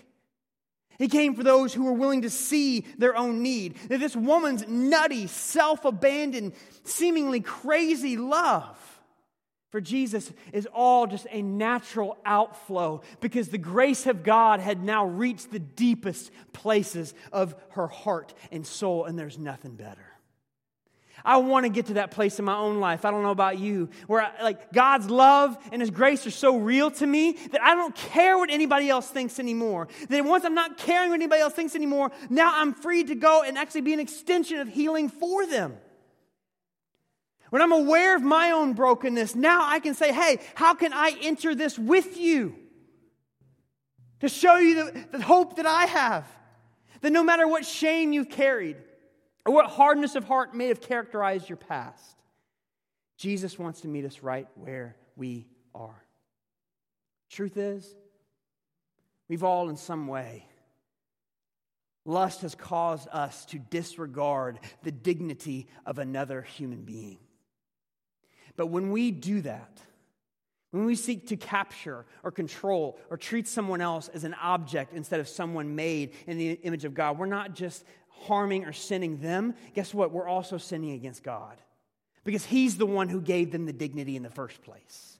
He 0.99 1.09
came 1.09 1.35
for 1.35 1.43
those 1.43 1.75
who 1.75 1.85
were 1.85 1.93
willing 1.93 2.23
to 2.23 2.31
see 2.31 2.87
their 2.97 3.17
own 3.17 3.43
need. 3.43 3.77
That 3.89 4.01
this 4.01 4.17
woman's 4.17 4.67
nutty, 4.67 5.27
self 5.27 5.85
abandoned, 5.85 6.53
seemingly 6.85 7.41
crazy 7.41 8.17
love 8.17 8.79
for 9.71 9.81
Jesus 9.81 10.33
is 10.53 10.67
all 10.73 11.07
just 11.07 11.27
a 11.31 11.43
natural 11.43 12.17
outflow 12.25 13.03
because 13.21 13.49
the 13.49 13.59
grace 13.59 14.07
of 14.07 14.23
God 14.23 14.61
had 14.61 14.83
now 14.83 15.07
reached 15.07 15.51
the 15.51 15.59
deepest 15.59 16.31
places 16.53 17.15
of 17.33 17.55
her 17.71 17.89
heart 17.89 18.33
and 18.53 18.67
soul, 18.67 19.05
and 19.05 19.19
there's 19.19 19.39
nothing 19.39 19.75
better. 19.75 20.07
I 21.25 21.39
want 21.39 21.65
to 21.65 21.69
get 21.69 21.87
to 21.87 21.95
that 21.95 22.13
place 22.13 22.39
in 22.39 22.45
my 22.45 22.57
own 22.57 22.79
life. 22.79 23.05
I 23.05 23.11
don't 23.11 23.25
know 23.25 23.33
about 23.33 23.59
you, 23.59 23.91
where 24.07 24.23
I, 24.23 24.43
like 24.43 24.73
God's 24.73 25.11
love 25.11 25.59
and 25.73 25.83
His 25.83 25.91
grace 25.91 26.25
are 26.27 26.31
so 26.31 26.57
real 26.57 26.91
to 26.93 27.07
me 27.07 27.33
that 27.51 27.61
I 27.61 27.75
don't 27.75 27.95
care 27.95 28.39
what 28.39 28.51
anybody 28.51 28.89
else 28.89 29.09
thinks 29.09 29.41
anymore. 29.41 29.89
That 30.09 30.25
once 30.25 30.45
I'm 30.45 30.55
not 30.55 30.79
caring 30.79 31.11
what 31.11 31.17
anybody 31.17 31.41
else 31.41 31.55
thinks 31.55 31.75
anymore, 31.75 32.13
now 32.31 32.53
I'm 32.55 32.73
free 32.73 33.03
to 33.05 33.17
go 33.17 33.43
and 33.43 33.59
actually 33.59 33.81
be 33.81 33.93
an 33.93 34.01
extension 34.01 34.59
of 34.61 34.69
healing 34.69 35.09
for 35.09 35.47
them. 35.47 35.77
When 37.57 37.63
I'm 37.63 37.73
aware 37.73 38.15
of 38.15 38.23
my 38.23 38.51
own 38.51 38.75
brokenness, 38.75 39.35
now 39.35 39.67
I 39.67 39.79
can 39.79 39.95
say, 39.95 40.13
hey, 40.13 40.41
how 40.55 40.75
can 40.75 40.93
I 40.93 41.17
enter 41.23 41.55
this 41.55 41.79
with 41.79 42.19
you? 42.19 42.55
To 44.21 44.29
show 44.29 44.57
you 44.57 44.75
the, 44.75 45.07
the 45.13 45.23
hope 45.23 45.57
that 45.57 45.65
I 45.65 45.87
have. 45.87 46.27
That 47.01 47.13
no 47.13 47.25
matter 47.25 47.49
what 47.49 47.65
shame 47.65 48.13
you've 48.13 48.29
carried, 48.29 48.77
or 49.47 49.55
what 49.55 49.71
hardness 49.71 50.17
of 50.17 50.25
heart 50.25 50.55
may 50.55 50.69
have 50.69 50.83
characterized 50.83 51.49
your 51.49 51.57
past. 51.57 52.19
Jesus 53.17 53.59
wants 53.59 53.81
to 53.81 53.89
meet 53.89 54.05
us 54.05 54.23
right 54.23 54.49
where 54.57 54.95
we 55.17 55.47
are. 55.75 56.05
Truth 57.31 57.57
is, 57.57 57.89
we've 59.29 59.45
all 59.45 59.71
in 59.71 59.79
some 59.79 60.09
way, 60.09 60.45
lust 62.05 62.43
has 62.43 62.55
caused 62.55 63.09
us 63.11 63.47
to 63.47 63.59
disregard 63.59 64.59
the 64.83 64.93
dignity 64.93 65.69
of 65.87 65.99
another 65.99 66.43
human 66.43 66.83
being. 66.83 67.17
But 68.57 68.67
when 68.67 68.91
we 68.91 69.11
do 69.11 69.41
that, 69.43 69.81
when 70.71 70.85
we 70.85 70.95
seek 70.95 71.29
to 71.29 71.37
capture 71.37 72.05
or 72.23 72.31
control 72.31 72.99
or 73.11 73.17
treat 73.17 73.49
someone 73.49 73.81
else 73.81 74.09
as 74.09 74.25
an 74.25 74.35
object 74.35 74.93
instead 74.93 75.21
of 75.21 75.29
someone 75.29 75.77
made 75.77 76.13
in 76.27 76.39
the 76.39 76.53
image 76.53 76.85
of 76.85 76.95
God, 76.95 77.19
we're 77.19 77.27
not 77.27 77.55
just 77.55 77.85
harming 78.09 78.65
or 78.65 78.73
sinning 78.73 79.21
them, 79.21 79.55
guess 79.75 79.95
what? 79.95 80.11
We're 80.11 80.29
also 80.29 80.59
sinning 80.59 80.93
against 80.93 81.23
God 81.23 81.57
because 82.25 82.45
He's 82.45 82.77
the 82.77 82.87
one 82.87 83.09
who 83.09 83.21
gave 83.21 83.53
them 83.53 83.67
the 83.67 83.73
dignity 83.73 84.17
in 84.17 84.23
the 84.23 84.31
first 84.31 84.63
place. 84.63 85.17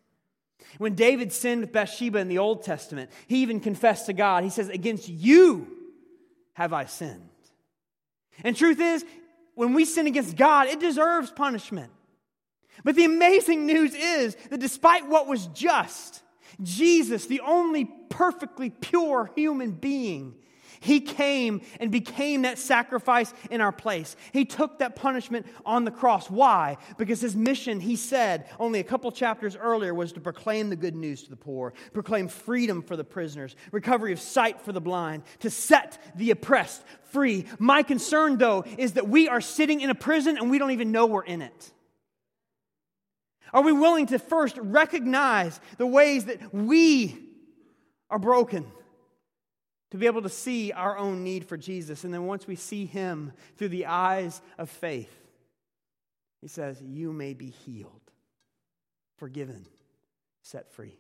When 0.79 0.95
David 0.95 1.33
sinned 1.33 1.63
with 1.63 1.73
Bathsheba 1.73 2.19
in 2.19 2.29
the 2.29 2.39
Old 2.39 2.63
Testament, 2.63 3.11
he 3.27 3.39
even 3.43 3.61
confessed 3.61 4.07
to 4.07 4.13
God. 4.13 4.45
He 4.45 4.51
says, 4.51 4.69
Against 4.69 5.09
you 5.09 5.69
have 6.55 6.73
I 6.73 6.87
sinned. 6.87 7.31
And 8.45 8.57
truth 8.57 8.81
is, 8.81 9.05
when 9.55 9.73
we 9.73 9.85
sin 9.85 10.07
against 10.07 10.37
God, 10.37 10.67
it 10.67 10.81
deserves 10.81 11.31
punishment. 11.31 11.91
But 12.85 12.97
the 12.97 13.05
amazing 13.05 13.67
news 13.67 13.95
is 13.95 14.37
that 14.51 14.61
despite 14.61 15.09
what 15.09 15.27
was 15.27 15.47
just, 15.49 16.23
Jesus, 16.63 17.27
the 17.27 17.41
only 17.41 17.85
perfectly 18.09 18.71
pure 18.71 19.31
human 19.35 19.73
being, 19.73 20.35
he 20.81 21.01
came 21.01 21.63
and 21.81 21.91
became 21.91 22.43
that 22.43 22.59
sacrifice 22.59 23.33
in 23.51 23.61
our 23.61 23.73
place. 23.73 24.17
He 24.33 24.45
took 24.45 24.79
that 24.79 24.97
punishment 24.97 25.47
on 25.65 25.85
the 25.85 25.91
cross. 25.91 26.31
Why? 26.31 26.77
Because 26.99 27.21
his 27.21 27.35
mission, 27.35 27.81
he 27.81 27.97
said 27.97 28.49
only 28.59 28.81
a 28.81 28.85
couple 28.85 29.11
chapters 29.11 29.57
earlier, 29.57 29.95
was 29.95 30.13
to 30.13 30.21
proclaim 30.21 30.71
the 30.71 30.77
good 30.77 30.95
news 30.95 31.23
to 31.25 31.31
the 31.31 31.37
poor, 31.37 31.73
proclaim 31.93 32.29
freedom 32.29 32.83
for 32.83 32.97
the 32.97 33.05
prisoners, 33.05 33.57
recovery 33.73 34.13
of 34.13 34.21
sight 34.21 34.61
for 34.61 34.73
the 34.73 34.81
blind, 34.81 35.23
to 35.41 35.51
set 35.51 35.99
the 36.15 36.31
oppressed 36.31 36.85
free. 37.11 37.47
My 37.59 37.83
concern, 37.83 38.39
though, 38.39 38.65
is 38.79 38.93
that 38.93 39.09
we 39.09 39.29
are 39.29 39.41
sitting 39.41 39.81
in 39.81 39.91
a 39.91 39.95
prison 39.95 40.37
and 40.37 40.51
we 40.51 40.59
don't 40.59 40.73
even 40.73 40.93
know 40.93 41.07
we're 41.07 41.25
in 41.25 41.43
it. 41.43 41.73
Are 43.57 43.63
we 43.63 43.73
willing 43.73 44.07
to 44.09 44.19
first 44.19 44.57
recognize 44.59 45.59
the 45.79 45.87
ways 45.87 46.27
that 46.27 46.55
we 46.55 47.19
are 48.11 48.19
broken? 48.19 48.67
to 49.93 49.97
be 49.97 50.07
able 50.07 50.23
to 50.23 50.29
see 50.29 50.73
our 50.73 50.99
own 50.99 51.23
need 51.23 51.47
for 51.47 51.57
Jesus. 51.57 52.05
And 52.05 52.13
then 52.13 52.27
once 52.27 52.47
we 52.47 52.57
see 52.57 52.87
him 52.87 53.33
through 53.57 53.69
the 53.69 53.87
eyes 53.87 54.43
of 54.59 54.69
faith, 54.69 55.15
he 56.43 56.49
says, 56.49 56.83
You 56.83 57.13
may 57.13 57.35
be 57.35 57.51
healed, 57.51 58.03
forgiven, 59.17 59.65
set 60.43 60.71
free. 60.73 60.99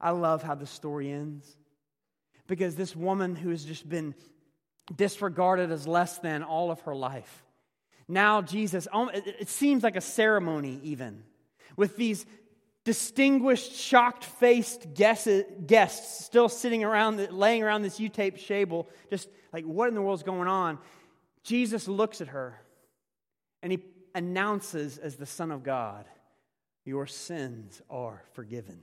I 0.00 0.10
love 0.10 0.42
how 0.42 0.54
the 0.54 0.66
story 0.66 1.12
ends 1.12 1.56
because 2.46 2.74
this 2.74 2.96
woman 2.96 3.36
who 3.36 3.50
has 3.50 3.64
just 3.64 3.86
been 3.86 4.14
disregarded 4.96 5.70
as 5.70 5.86
less 5.86 6.18
than 6.18 6.42
all 6.42 6.70
of 6.70 6.80
her 6.80 6.96
life. 6.96 7.44
Now, 8.08 8.42
Jesus, 8.42 8.88
it 9.12 9.48
seems 9.48 9.84
like 9.84 9.94
a 9.94 10.00
ceremony, 10.00 10.80
even, 10.82 11.22
with 11.80 11.96
these 11.96 12.26
distinguished, 12.84 13.72
shocked 13.72 14.22
faced 14.22 14.92
guests 14.94 16.24
still 16.24 16.50
sitting 16.50 16.84
around, 16.84 17.16
laying 17.32 17.62
around 17.62 17.80
this 17.80 17.98
U 17.98 18.10
table, 18.10 18.86
just 19.08 19.30
like, 19.50 19.64
what 19.64 19.88
in 19.88 19.94
the 19.94 20.02
world's 20.02 20.22
going 20.22 20.46
on? 20.46 20.78
Jesus 21.42 21.88
looks 21.88 22.20
at 22.20 22.28
her 22.28 22.60
and 23.62 23.72
he 23.72 23.82
announces 24.14 24.98
as 24.98 25.16
the 25.16 25.24
Son 25.24 25.50
of 25.50 25.62
God, 25.62 26.04
Your 26.84 27.06
sins 27.06 27.80
are 27.88 28.22
forgiven. 28.34 28.80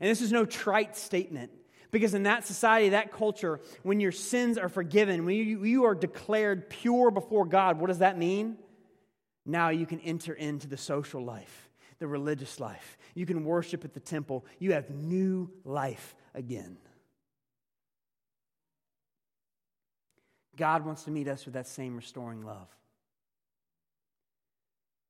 And 0.00 0.10
this 0.10 0.20
is 0.20 0.32
no 0.32 0.44
trite 0.44 0.96
statement. 0.96 1.52
Because 1.92 2.12
in 2.12 2.24
that 2.24 2.44
society, 2.44 2.88
that 2.88 3.12
culture, 3.12 3.60
when 3.84 4.00
your 4.00 4.10
sins 4.10 4.58
are 4.58 4.68
forgiven, 4.68 5.24
when 5.24 5.36
you, 5.36 5.62
you 5.62 5.84
are 5.84 5.94
declared 5.94 6.68
pure 6.68 7.12
before 7.12 7.44
God, 7.44 7.78
what 7.78 7.86
does 7.86 8.00
that 8.00 8.18
mean? 8.18 8.56
Now 9.46 9.68
you 9.68 9.86
can 9.86 10.00
enter 10.00 10.32
into 10.32 10.66
the 10.66 10.76
social 10.76 11.24
life 11.24 11.63
the 11.98 12.06
religious 12.06 12.60
life. 12.60 12.96
You 13.14 13.26
can 13.26 13.44
worship 13.44 13.84
at 13.84 13.94
the 13.94 14.00
temple. 14.00 14.44
You 14.58 14.72
have 14.72 14.90
new 14.90 15.50
life 15.64 16.14
again. 16.34 16.76
God 20.56 20.84
wants 20.84 21.04
to 21.04 21.10
meet 21.10 21.28
us 21.28 21.44
with 21.44 21.54
that 21.54 21.66
same 21.66 21.96
restoring 21.96 22.44
love. 22.44 22.68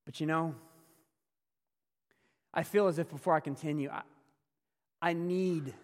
But 0.05 0.21
you 0.21 0.27
know, 0.27 0.55
I 2.53 2.63
feel 2.63 2.87
as 2.89 2.99
if 2.99 3.11
before 3.11 3.35
I 3.35 3.41
continue, 3.41 3.91
I, 3.91 4.03
I 5.03 5.13
need 5.13 5.75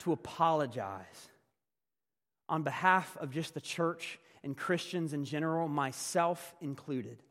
to 0.00 0.12
apologize 0.12 1.28
on 2.48 2.62
behalf 2.62 3.16
of 3.18 3.30
just 3.30 3.54
the 3.54 3.60
church 3.60 4.18
and 4.42 4.56
Christians 4.56 5.12
in 5.12 5.24
general, 5.24 5.68
myself 5.68 6.54
included 6.60 7.22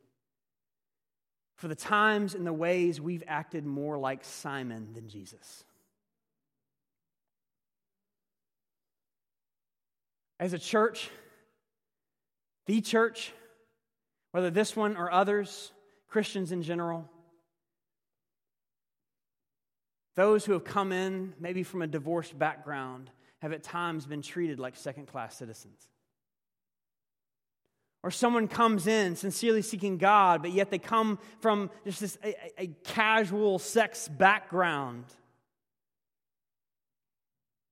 for 1.57 1.67
the 1.67 1.75
times 1.75 2.35
and 2.35 2.45
the 2.45 2.53
ways 2.53 3.01
we've 3.01 3.23
acted 3.27 3.65
more 3.65 3.97
like 3.97 4.23
Simon 4.23 4.93
than 4.93 5.09
Jesus. 5.09 5.63
As 10.39 10.53
a 10.53 10.59
church, 10.59 11.09
the 12.67 12.79
church, 12.81 13.33
whether 14.31 14.51
this 14.51 14.75
one 14.75 14.95
or 14.95 15.11
others, 15.11 15.71
Christians 16.07 16.51
in 16.51 16.61
general, 16.61 17.09
those 20.15 20.45
who 20.45 20.53
have 20.53 20.63
come 20.63 20.91
in, 20.91 21.33
maybe 21.39 21.63
from 21.63 21.81
a 21.81 21.87
divorced 21.87 22.37
background, 22.37 23.09
have 23.39 23.51
at 23.51 23.63
times 23.63 24.05
been 24.05 24.21
treated 24.21 24.59
like 24.59 24.75
second 24.75 25.07
class 25.07 25.35
citizens. 25.35 25.89
Or 28.07 28.11
someone 28.11 28.47
comes 28.47 28.87
in 28.87 29.17
sincerely 29.17 29.61
seeking 29.61 29.97
God, 29.97 30.41
but 30.41 30.53
yet 30.53 30.71
they 30.71 30.79
come 30.79 31.19
from 31.41 31.69
just 31.83 31.99
this 31.99 32.17
a, 32.23 32.35
a 32.57 32.67
casual 32.85 33.59
sex 33.59 34.07
background. 34.07 35.03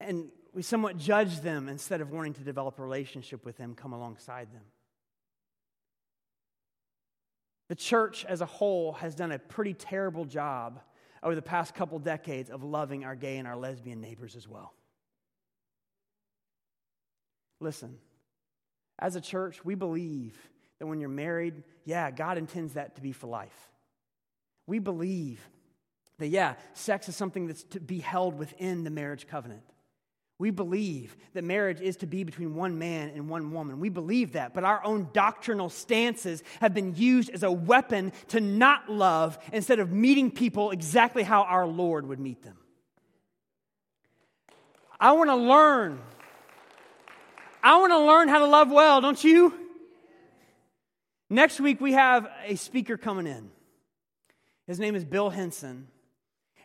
And 0.01 0.27
we 0.53 0.61
somewhat 0.61 0.97
judge 0.97 1.39
them 1.39 1.69
instead 1.69 2.01
of 2.01 2.11
wanting 2.11 2.33
to 2.33 2.41
develop 2.41 2.79
a 2.79 2.81
relationship 2.81 3.45
with 3.45 3.55
them, 3.55 3.75
come 3.75 3.93
alongside 3.93 4.51
them. 4.51 4.63
The 7.69 7.75
church 7.75 8.25
as 8.25 8.41
a 8.41 8.45
whole 8.45 8.91
has 8.91 9.15
done 9.15 9.31
a 9.31 9.39
pretty 9.39 9.73
terrible 9.73 10.25
job 10.25 10.81
over 11.23 11.33
the 11.33 11.41
past 11.41 11.73
couple 11.73 11.97
decades 11.97 12.49
of 12.49 12.61
loving 12.61 13.05
our 13.05 13.15
gay 13.15 13.37
and 13.37 13.47
our 13.47 13.55
lesbian 13.55 14.01
neighbors 14.01 14.35
as 14.35 14.49
well. 14.49 14.73
Listen, 17.61 17.99
as 18.99 19.15
a 19.15 19.21
church, 19.21 19.63
we 19.63 19.75
believe 19.75 20.37
that 20.79 20.85
when 20.85 20.99
you're 20.99 21.09
married, 21.09 21.63
yeah, 21.85 22.11
God 22.11 22.37
intends 22.37 22.73
that 22.73 22.95
to 22.95 23.01
be 23.01 23.11
for 23.11 23.27
life. 23.27 23.71
We 24.67 24.79
believe 24.79 25.39
that, 26.17 26.27
yeah, 26.27 26.55
sex 26.73 27.09
is 27.09 27.15
something 27.15 27.47
that's 27.47 27.63
to 27.63 27.79
be 27.79 27.99
held 27.99 28.37
within 28.37 28.83
the 28.83 28.89
marriage 28.89 29.27
covenant. 29.27 29.63
We 30.37 30.49
believe 30.49 31.15
that 31.33 31.45
marriage 31.45 31.79
is 31.79 31.95
to 31.97 32.07
be 32.07 32.25
between 32.25 32.55
one 32.55 32.77
man 32.77 33.09
and 33.15 33.29
one 33.29 33.53
woman. 33.53 33.79
We 33.79 33.87
believe 33.87 34.33
that, 34.33 34.53
but 34.53 34.65
our 34.65 34.83
own 34.83 35.09
doctrinal 35.13 35.69
stances 35.69 36.43
have 36.59 36.73
been 36.73 36.93
used 36.95 37.29
as 37.29 37.43
a 37.43 37.51
weapon 37.51 38.11
to 38.29 38.41
not 38.41 38.89
love 38.89 39.37
instead 39.53 39.79
of 39.79 39.93
meeting 39.93 40.31
people 40.31 40.71
exactly 40.71 41.23
how 41.23 41.43
our 41.43 41.65
Lord 41.65 42.07
would 42.07 42.19
meet 42.19 42.43
them. 42.43 42.57
I 44.99 45.13
want 45.13 45.29
to 45.29 45.35
learn. 45.35 46.01
I 47.65 47.77
want 47.77 47.93
to 47.93 47.97
learn 47.97 48.27
how 48.27 48.37
to 48.37 48.45
love 48.45 48.69
well, 48.69 49.01
don't 49.01 49.23
you? 49.23 49.51
Next 51.31 51.59
week, 51.59 51.81
we 51.81 51.93
have 51.93 52.29
a 52.45 52.57
speaker 52.57 52.95
coming 52.95 53.25
in. 53.25 53.49
His 54.67 54.79
name 54.79 54.93
is 54.93 55.03
Bill 55.03 55.31
Henson. 55.31 55.87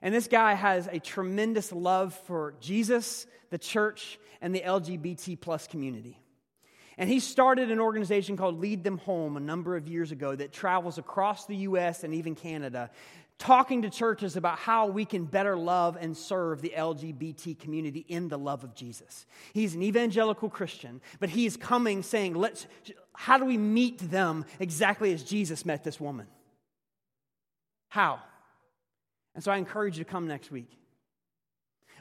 And 0.03 0.15
this 0.15 0.29
guy 0.29 0.53
has 0.53 0.89
a 0.93 0.99
tremendous 0.99 1.73
love 1.73 2.13
for 2.27 2.55
Jesus, 2.61 3.27
the 3.49 3.57
church, 3.57 4.19
and 4.43 4.55
the 4.55 4.61
LGBT 4.61 5.41
plus 5.41 5.67
community. 5.67 6.21
And 6.99 7.09
he 7.09 7.19
started 7.19 7.71
an 7.71 7.81
organization 7.81 8.37
called 8.37 8.61
Lead 8.61 8.85
Them 8.85 8.99
Home 8.99 9.39
a 9.39 9.41
number 9.41 9.77
of 9.77 9.89
years 9.89 10.13
ago 10.13 10.37
that 10.37 10.53
travels 10.53 10.99
across 10.99 11.47
the 11.47 11.57
U.S. 11.57 12.05
and 12.05 12.13
even 12.13 12.35
Canada, 12.35 12.91
talking 13.41 13.83
to 13.83 13.91
churches 13.91 14.37
about 14.37 14.59
how 14.59 14.87
we 14.87 15.05
can 15.05 15.25
better 15.25 15.57
love 15.57 15.97
and 15.99 16.17
serve 16.17 16.61
the 16.61 16.75
LGBT 16.77 17.59
community 17.59 18.05
in 18.07 18.29
the 18.29 18.39
love 18.39 18.63
of 18.63 18.75
Jesus. 18.75 19.27
He's 19.55 19.75
an 19.75 19.83
evangelical 19.83 20.51
Christian, 20.51 21.01
but 21.19 21.31
he 21.31 21.47
is 21.47 21.57
coming 21.57 22.03
saying, 22.03 22.35
Let's, 22.35 22.67
how 23.15 23.39
do 23.39 23.47
we 23.47 23.57
meet 23.57 23.99
them 23.99 24.45
exactly 24.61 25.13
as 25.13 25.25
Jesus 25.25 25.65
met 25.65 25.83
this 25.83 25.99
woman? 25.99 26.27
How? 27.89 28.21
And 29.35 29.43
so 29.43 29.51
I 29.51 29.57
encourage 29.57 29.97
you 29.97 30.05
to 30.05 30.11
come 30.11 30.29
next 30.29 30.51
week. 30.51 30.71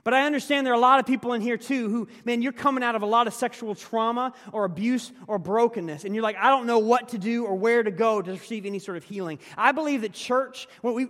But 0.04 0.14
I 0.14 0.26
understand 0.26 0.66
there 0.66 0.74
are 0.74 0.78
a 0.78 0.80
lot 0.80 1.00
of 1.00 1.06
people 1.06 1.34
in 1.34 1.42
here 1.42 1.58
too 1.58 1.90
who, 1.90 2.08
man, 2.26 2.42
you're 2.42 2.52
coming 2.52 2.84
out 2.84 2.96
of 2.96 3.02
a 3.02 3.06
lot 3.06 3.28
of 3.28 3.34
sexual 3.34 3.76
trauma 3.76 4.34
or 4.52 4.66
abuse 4.66 5.12
or 5.28 5.40
brokenness, 5.40 6.04
and 6.04 6.14
you're 6.14 6.24
like, 6.24 6.38
I 6.38 6.50
don't 6.50 6.66
know 6.66 6.80
what 6.80 7.10
to 7.10 7.18
do 7.18 7.46
or 7.46 7.56
where 7.56 7.84
to 7.84 7.92
go 7.92 8.22
to 8.22 8.32
receive 8.32 8.66
any 8.66 8.80
sort 8.80 8.98
of 8.98 9.04
healing. 9.04 9.40
I 9.58 9.72
believe 9.72 10.02
that 10.02 10.14
church, 10.14 10.68
what, 10.82 10.96
we, 10.96 11.08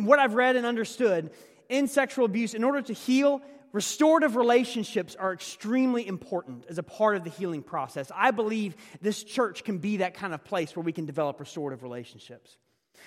what 0.00 0.18
I've 0.18 0.34
read 0.34 0.56
and 0.56 0.66
understood 0.66 1.30
in 1.68 1.88
sexual 1.88 2.24
abuse, 2.24 2.54
in 2.54 2.64
order 2.64 2.82
to 2.82 2.92
heal, 2.92 3.40
restorative 3.72 4.36
relationships 4.36 5.16
are 5.16 5.32
extremely 5.32 6.06
important 6.06 6.66
as 6.68 6.78
a 6.78 6.82
part 6.82 7.16
of 7.16 7.24
the 7.24 7.30
healing 7.30 7.62
process. 7.62 8.10
I 8.14 8.30
believe 8.30 8.76
this 9.00 9.24
church 9.24 9.64
can 9.64 9.78
be 9.78 9.98
that 9.98 10.14
kind 10.14 10.34
of 10.34 10.44
place 10.44 10.76
where 10.76 10.82
we 10.82 10.92
can 10.92 11.06
develop 11.06 11.40
restorative 11.40 11.82
relationships, 11.82 12.56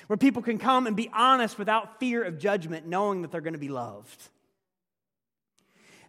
where 0.07 0.17
people 0.17 0.41
can 0.41 0.57
come 0.57 0.87
and 0.87 0.95
be 0.95 1.09
honest 1.13 1.59
without 1.59 1.99
fear 1.99 2.23
of 2.23 2.39
judgment, 2.39 2.87
knowing 2.87 3.21
that 3.21 3.31
they're 3.31 3.41
going 3.41 3.53
to 3.53 3.59
be 3.59 3.69
loved. 3.69 4.29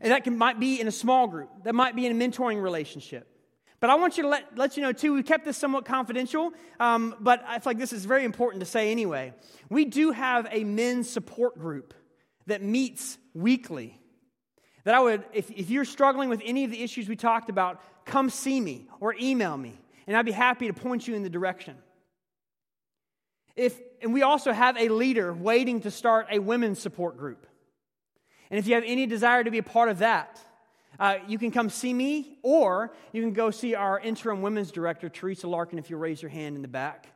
And 0.00 0.12
that 0.12 0.24
can, 0.24 0.36
might 0.36 0.58
be 0.58 0.80
in 0.80 0.88
a 0.88 0.92
small 0.92 1.26
group, 1.26 1.50
that 1.64 1.74
might 1.74 1.96
be 1.96 2.06
in 2.06 2.20
a 2.20 2.28
mentoring 2.28 2.62
relationship. 2.62 3.28
But 3.86 3.92
I 3.92 3.94
want 3.94 4.16
you 4.16 4.24
to 4.24 4.28
let, 4.28 4.58
let 4.58 4.76
you 4.76 4.82
know, 4.82 4.90
too, 4.90 5.14
we 5.14 5.22
kept 5.22 5.44
this 5.44 5.56
somewhat 5.56 5.84
confidential, 5.84 6.52
um, 6.80 7.14
but 7.20 7.44
I 7.46 7.60
feel 7.60 7.70
like 7.70 7.78
this 7.78 7.92
is 7.92 8.04
very 8.04 8.24
important 8.24 8.58
to 8.58 8.66
say 8.66 8.90
anyway. 8.90 9.32
We 9.70 9.84
do 9.84 10.10
have 10.10 10.48
a 10.50 10.64
men's 10.64 11.08
support 11.08 11.56
group 11.56 11.94
that 12.48 12.64
meets 12.64 13.16
weekly. 13.32 14.00
That 14.82 14.96
I 14.96 14.98
would, 14.98 15.24
if, 15.32 15.52
if 15.52 15.70
you're 15.70 15.84
struggling 15.84 16.28
with 16.28 16.42
any 16.44 16.64
of 16.64 16.72
the 16.72 16.82
issues 16.82 17.08
we 17.08 17.14
talked 17.14 17.48
about, 17.48 17.80
come 18.04 18.28
see 18.28 18.60
me 18.60 18.88
or 18.98 19.14
email 19.20 19.56
me, 19.56 19.78
and 20.08 20.16
I'd 20.16 20.26
be 20.26 20.32
happy 20.32 20.66
to 20.66 20.72
point 20.72 21.06
you 21.06 21.14
in 21.14 21.22
the 21.22 21.30
direction. 21.30 21.76
If, 23.54 23.80
and 24.02 24.12
we 24.12 24.22
also 24.22 24.50
have 24.50 24.76
a 24.76 24.88
leader 24.88 25.32
waiting 25.32 25.82
to 25.82 25.92
start 25.92 26.26
a 26.32 26.40
women's 26.40 26.80
support 26.80 27.18
group. 27.18 27.46
And 28.50 28.58
if 28.58 28.66
you 28.66 28.74
have 28.74 28.82
any 28.84 29.06
desire 29.06 29.44
to 29.44 29.50
be 29.52 29.58
a 29.58 29.62
part 29.62 29.90
of 29.90 29.98
that, 29.98 30.40
uh, 30.98 31.16
you 31.26 31.38
can 31.38 31.50
come 31.50 31.70
see 31.70 31.92
me, 31.92 32.38
or 32.42 32.94
you 33.12 33.22
can 33.22 33.32
go 33.32 33.50
see 33.50 33.74
our 33.74 33.98
interim 34.00 34.42
women's 34.42 34.70
director, 34.70 35.08
Teresa 35.08 35.48
Larkin, 35.48 35.78
if 35.78 35.90
you 35.90 35.96
raise 35.96 36.22
your 36.22 36.30
hand 36.30 36.56
in 36.56 36.62
the 36.62 36.68
back. 36.68 37.08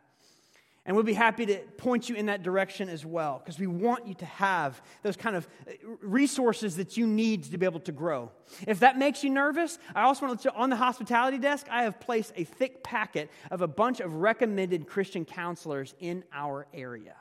And 0.86 0.96
we'll 0.96 1.04
be 1.04 1.12
happy 1.12 1.44
to 1.46 1.58
point 1.76 2.08
you 2.08 2.14
in 2.14 2.26
that 2.26 2.42
direction 2.42 2.88
as 2.88 3.04
well, 3.04 3.38
because 3.38 3.58
we 3.58 3.66
want 3.66 4.06
you 4.06 4.14
to 4.14 4.24
have 4.26 4.80
those 5.02 5.16
kind 5.16 5.36
of 5.36 5.46
uh, 5.68 5.72
resources 6.00 6.76
that 6.76 6.96
you 6.96 7.06
need 7.06 7.44
to 7.44 7.58
be 7.58 7.66
able 7.66 7.80
to 7.80 7.92
grow. 7.92 8.32
If 8.66 8.80
that 8.80 8.98
makes 8.98 9.22
you 9.22 9.30
nervous, 9.30 9.78
I 9.94 10.02
also 10.02 10.26
want 10.26 10.40
to 10.40 10.48
let 10.48 10.54
you 10.54 10.60
on 10.60 10.70
the 10.70 10.76
hospitality 10.76 11.38
desk, 11.38 11.66
I 11.70 11.82
have 11.82 12.00
placed 12.00 12.32
a 12.34 12.44
thick 12.44 12.82
packet 12.82 13.30
of 13.50 13.60
a 13.60 13.68
bunch 13.68 14.00
of 14.00 14.14
recommended 14.14 14.86
Christian 14.86 15.24
counselors 15.24 15.94
in 16.00 16.24
our 16.32 16.66
area 16.72 17.14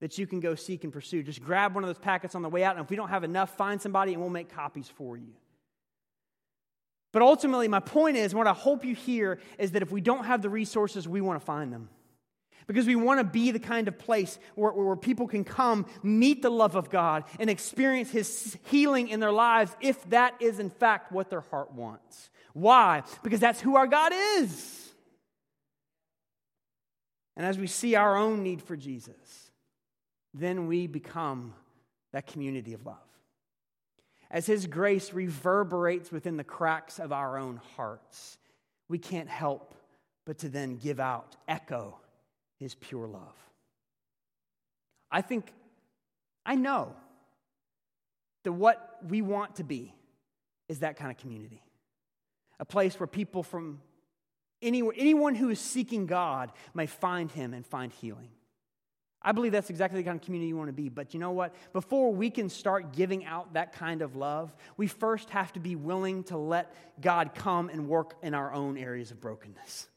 that 0.00 0.16
you 0.16 0.26
can 0.26 0.40
go 0.40 0.54
seek 0.54 0.84
and 0.84 0.92
pursue. 0.92 1.22
Just 1.22 1.42
grab 1.42 1.74
one 1.74 1.82
of 1.82 1.88
those 1.88 1.98
packets 1.98 2.34
on 2.34 2.42
the 2.42 2.48
way 2.48 2.62
out, 2.62 2.76
and 2.76 2.84
if 2.84 2.90
we 2.90 2.96
don't 2.96 3.08
have 3.08 3.24
enough, 3.24 3.56
find 3.56 3.82
somebody 3.82 4.12
and 4.12 4.20
we'll 4.20 4.30
make 4.30 4.48
copies 4.48 4.88
for 4.88 5.16
you. 5.16 5.32
But 7.16 7.22
ultimately, 7.22 7.66
my 7.66 7.80
point 7.80 8.18
is 8.18 8.34
what 8.34 8.46
I 8.46 8.52
hope 8.52 8.84
you 8.84 8.94
hear 8.94 9.38
is 9.56 9.70
that 9.70 9.80
if 9.80 9.90
we 9.90 10.02
don't 10.02 10.26
have 10.26 10.42
the 10.42 10.50
resources, 10.50 11.08
we 11.08 11.22
want 11.22 11.40
to 11.40 11.46
find 11.46 11.72
them. 11.72 11.88
Because 12.66 12.86
we 12.86 12.94
want 12.94 13.20
to 13.20 13.24
be 13.24 13.52
the 13.52 13.58
kind 13.58 13.88
of 13.88 13.98
place 13.98 14.38
where, 14.54 14.70
where 14.72 14.96
people 14.96 15.26
can 15.26 15.42
come, 15.42 15.86
meet 16.02 16.42
the 16.42 16.50
love 16.50 16.76
of 16.76 16.90
God, 16.90 17.24
and 17.40 17.48
experience 17.48 18.10
His 18.10 18.58
healing 18.66 19.08
in 19.08 19.18
their 19.18 19.32
lives 19.32 19.74
if 19.80 20.04
that 20.10 20.34
is, 20.40 20.58
in 20.58 20.68
fact, 20.68 21.10
what 21.10 21.30
their 21.30 21.40
heart 21.40 21.72
wants. 21.72 22.28
Why? 22.52 23.02
Because 23.22 23.40
that's 23.40 23.62
who 23.62 23.76
our 23.76 23.86
God 23.86 24.12
is. 24.14 24.92
And 27.34 27.46
as 27.46 27.56
we 27.56 27.66
see 27.66 27.94
our 27.94 28.14
own 28.14 28.42
need 28.42 28.60
for 28.60 28.76
Jesus, 28.76 29.50
then 30.34 30.66
we 30.66 30.86
become 30.86 31.54
that 32.12 32.26
community 32.26 32.74
of 32.74 32.84
love. 32.84 33.05
As 34.36 34.44
His 34.44 34.66
grace 34.66 35.14
reverberates 35.14 36.12
within 36.12 36.36
the 36.36 36.44
cracks 36.44 36.98
of 36.98 37.10
our 37.10 37.38
own 37.38 37.58
hearts, 37.74 38.36
we 38.86 38.98
can't 38.98 39.30
help 39.30 39.74
but 40.26 40.36
to 40.40 40.50
then 40.50 40.76
give 40.76 41.00
out, 41.00 41.36
echo 41.48 41.96
His 42.58 42.74
pure 42.74 43.06
love. 43.06 43.34
I 45.10 45.22
think, 45.22 45.50
I 46.44 46.54
know 46.54 46.94
that 48.44 48.52
what 48.52 48.98
we 49.08 49.22
want 49.22 49.56
to 49.56 49.64
be 49.64 49.94
is 50.68 50.80
that 50.80 50.98
kind 50.98 51.10
of 51.10 51.16
community. 51.16 51.62
A 52.60 52.66
place 52.66 53.00
where 53.00 53.06
people 53.06 53.42
from 53.42 53.80
anywhere, 54.60 54.92
anyone 54.98 55.34
who 55.34 55.48
is 55.48 55.60
seeking 55.60 56.04
God 56.04 56.52
may 56.74 56.84
find 56.84 57.32
Him 57.32 57.54
and 57.54 57.64
find 57.64 57.90
healing. 57.90 58.28
I 59.22 59.32
believe 59.32 59.52
that's 59.52 59.70
exactly 59.70 60.00
the 60.00 60.04
kind 60.04 60.18
of 60.18 60.24
community 60.24 60.48
you 60.48 60.56
want 60.56 60.68
to 60.68 60.72
be. 60.72 60.88
But 60.88 61.14
you 61.14 61.20
know 61.20 61.32
what? 61.32 61.54
Before 61.72 62.12
we 62.12 62.30
can 62.30 62.48
start 62.48 62.92
giving 62.92 63.24
out 63.24 63.54
that 63.54 63.72
kind 63.72 64.02
of 64.02 64.14
love, 64.14 64.54
we 64.76 64.86
first 64.86 65.30
have 65.30 65.52
to 65.54 65.60
be 65.60 65.74
willing 65.74 66.24
to 66.24 66.36
let 66.36 66.72
God 67.00 67.34
come 67.34 67.68
and 67.68 67.88
work 67.88 68.14
in 68.22 68.34
our 68.34 68.52
own 68.52 68.78
areas 68.78 69.10
of 69.10 69.20
brokenness. 69.20 69.88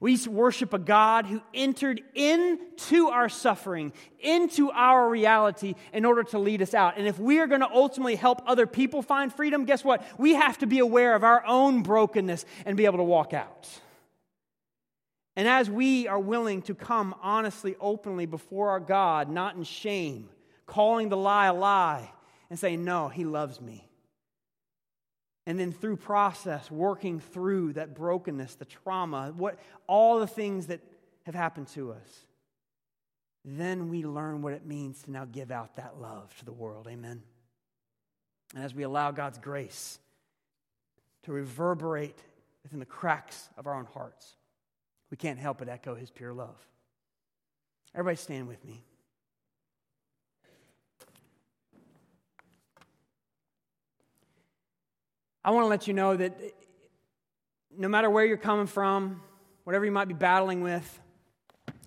We 0.00 0.18
worship 0.26 0.72
a 0.72 0.78
God 0.78 1.26
who 1.26 1.40
entered 1.52 2.02
into 2.14 3.08
our 3.08 3.28
suffering, 3.28 3.92
into 4.20 4.70
our 4.70 5.08
reality, 5.08 5.74
in 5.92 6.04
order 6.04 6.24
to 6.24 6.38
lead 6.38 6.62
us 6.62 6.74
out. 6.74 6.98
And 6.98 7.06
if 7.06 7.18
we 7.18 7.38
are 7.38 7.46
going 7.46 7.60
to 7.60 7.70
ultimately 7.70 8.16
help 8.16 8.42
other 8.46 8.66
people 8.66 9.02
find 9.02 9.32
freedom, 9.32 9.64
guess 9.64 9.84
what? 9.84 10.04
We 10.18 10.34
have 10.34 10.58
to 10.58 10.66
be 10.66 10.80
aware 10.80 11.14
of 11.14 11.24
our 11.24 11.44
own 11.46 11.82
brokenness 11.82 12.44
and 12.66 12.76
be 12.76 12.86
able 12.86 12.98
to 12.98 13.04
walk 13.04 13.32
out. 13.32 13.68
And 15.36 15.48
as 15.48 15.68
we 15.68 16.06
are 16.06 16.18
willing 16.18 16.62
to 16.62 16.74
come 16.74 17.14
honestly, 17.20 17.74
openly 17.80 18.26
before 18.26 18.70
our 18.70 18.80
God, 18.80 19.28
not 19.28 19.56
in 19.56 19.64
shame, 19.64 20.28
calling 20.66 21.08
the 21.08 21.16
lie 21.16 21.46
a 21.46 21.54
lie, 21.54 22.12
and 22.50 22.58
saying, 22.58 22.84
No, 22.84 23.08
He 23.08 23.24
loves 23.24 23.60
me. 23.60 23.88
And 25.46 25.58
then 25.58 25.72
through 25.72 25.96
process, 25.96 26.70
working 26.70 27.20
through 27.20 27.74
that 27.74 27.94
brokenness, 27.94 28.54
the 28.54 28.64
trauma, 28.64 29.32
what, 29.36 29.58
all 29.86 30.20
the 30.20 30.26
things 30.26 30.68
that 30.68 30.80
have 31.26 31.34
happened 31.34 31.68
to 31.68 31.92
us, 31.92 32.26
then 33.44 33.90
we 33.90 34.04
learn 34.04 34.40
what 34.40 34.54
it 34.54 34.64
means 34.64 35.02
to 35.02 35.10
now 35.10 35.26
give 35.26 35.50
out 35.50 35.76
that 35.76 36.00
love 36.00 36.34
to 36.38 36.44
the 36.46 36.52
world. 36.52 36.88
Amen. 36.90 37.22
And 38.54 38.64
as 38.64 38.74
we 38.74 38.84
allow 38.84 39.10
God's 39.10 39.38
grace 39.38 39.98
to 41.24 41.32
reverberate 41.32 42.18
within 42.62 42.78
the 42.78 42.86
cracks 42.86 43.50
of 43.58 43.66
our 43.66 43.74
own 43.74 43.86
hearts, 43.92 44.36
we 45.10 45.16
can't 45.16 45.38
help 45.38 45.58
but 45.58 45.68
echo 45.68 45.94
his 45.94 46.10
pure 46.10 46.32
love. 46.32 46.56
Everybody 47.94 48.16
stand 48.16 48.48
with 48.48 48.64
me. 48.64 48.82
I 55.44 55.50
want 55.50 55.64
to 55.64 55.68
let 55.68 55.86
you 55.86 55.92
know 55.92 56.16
that 56.16 56.40
no 57.76 57.88
matter 57.88 58.08
where 58.08 58.24
you're 58.24 58.36
coming 58.36 58.66
from, 58.66 59.20
whatever 59.64 59.84
you 59.84 59.92
might 59.92 60.08
be 60.08 60.14
battling 60.14 60.62
with, 60.62 61.00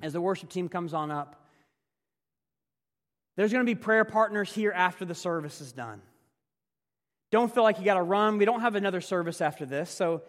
as 0.01 0.13
the 0.13 0.21
worship 0.21 0.49
team 0.49 0.69
comes 0.69 0.93
on 0.93 1.09
up, 1.09 1.43
there's 3.35 3.51
going 3.51 3.65
to 3.65 3.69
be 3.69 3.75
prayer 3.75 4.05
partners 4.05 4.51
here 4.53 4.71
after 4.71 5.05
the 5.05 5.15
service 5.15 5.59
is 5.59 5.71
done. 5.71 6.01
Don't 7.31 7.53
feel 7.53 7.63
like 7.63 7.79
you 7.79 7.85
got 7.85 7.95
to 7.95 8.03
run. 8.03 8.37
We 8.37 8.45
don't 8.45 8.61
have 8.61 8.75
another 8.75 9.01
service 9.01 9.41
after 9.41 9.65
this, 9.65 9.89
so 9.89 10.21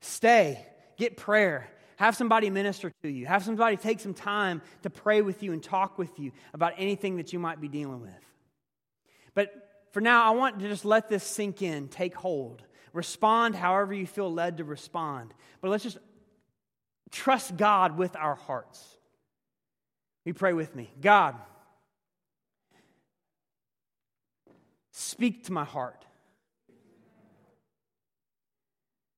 stay, 0.00 0.64
get 0.96 1.16
prayer. 1.16 1.68
Have 1.96 2.16
somebody 2.16 2.50
minister 2.50 2.92
to 3.02 3.08
you. 3.08 3.26
Have 3.26 3.44
somebody 3.44 3.76
take 3.76 4.00
some 4.00 4.14
time 4.14 4.62
to 4.82 4.90
pray 4.90 5.22
with 5.22 5.42
you 5.42 5.52
and 5.52 5.62
talk 5.62 5.98
with 5.98 6.18
you 6.18 6.32
about 6.52 6.74
anything 6.78 7.16
that 7.16 7.32
you 7.32 7.38
might 7.38 7.60
be 7.60 7.68
dealing 7.68 8.00
with. 8.00 8.10
But 9.34 9.52
for 9.92 10.00
now, 10.00 10.24
I 10.24 10.30
want 10.30 10.58
to 10.60 10.68
just 10.68 10.84
let 10.84 11.08
this 11.08 11.24
sink 11.24 11.62
in, 11.62 11.88
take 11.88 12.14
hold. 12.14 12.62
Respond 12.92 13.54
however 13.54 13.94
you 13.94 14.06
feel 14.06 14.32
led 14.32 14.58
to 14.58 14.64
respond. 14.64 15.34
But 15.60 15.70
let's 15.70 15.84
just 15.84 15.98
trust 17.10 17.56
God 17.56 17.96
with 17.96 18.16
our 18.16 18.34
hearts. 18.34 18.82
We 20.24 20.32
pray 20.32 20.52
with 20.52 20.74
me. 20.74 20.90
God, 21.00 21.36
Speak 24.96 25.42
to 25.46 25.52
my 25.52 25.64
heart. 25.64 26.04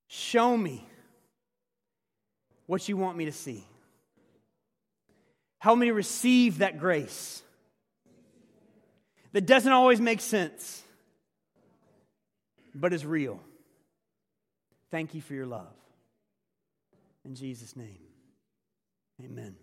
Show 0.09 0.57
me 0.57 0.89
what 2.67 2.89
you 2.89 2.97
want 2.97 3.17
me 3.17 3.25
to 3.27 3.33
see. 3.33 3.65
Help 5.59 5.79
me 5.79 5.87
to 5.87 5.93
receive 5.95 6.59
that 6.59 6.79
grace 6.79 7.43
that 9.33 9.47
doesn't 9.47 9.73
always 9.73 10.01
make 10.01 10.21
sense, 10.21 10.83
but 12.75 12.93
is 12.93 13.05
real. 13.05 13.41
Thank 14.91 15.15
you 15.15 15.21
for 15.21 15.35
your 15.35 15.47
love. 15.47 15.75
In 17.25 17.35
Jesus' 17.35 17.75
name, 17.75 17.99
amen. 19.23 19.57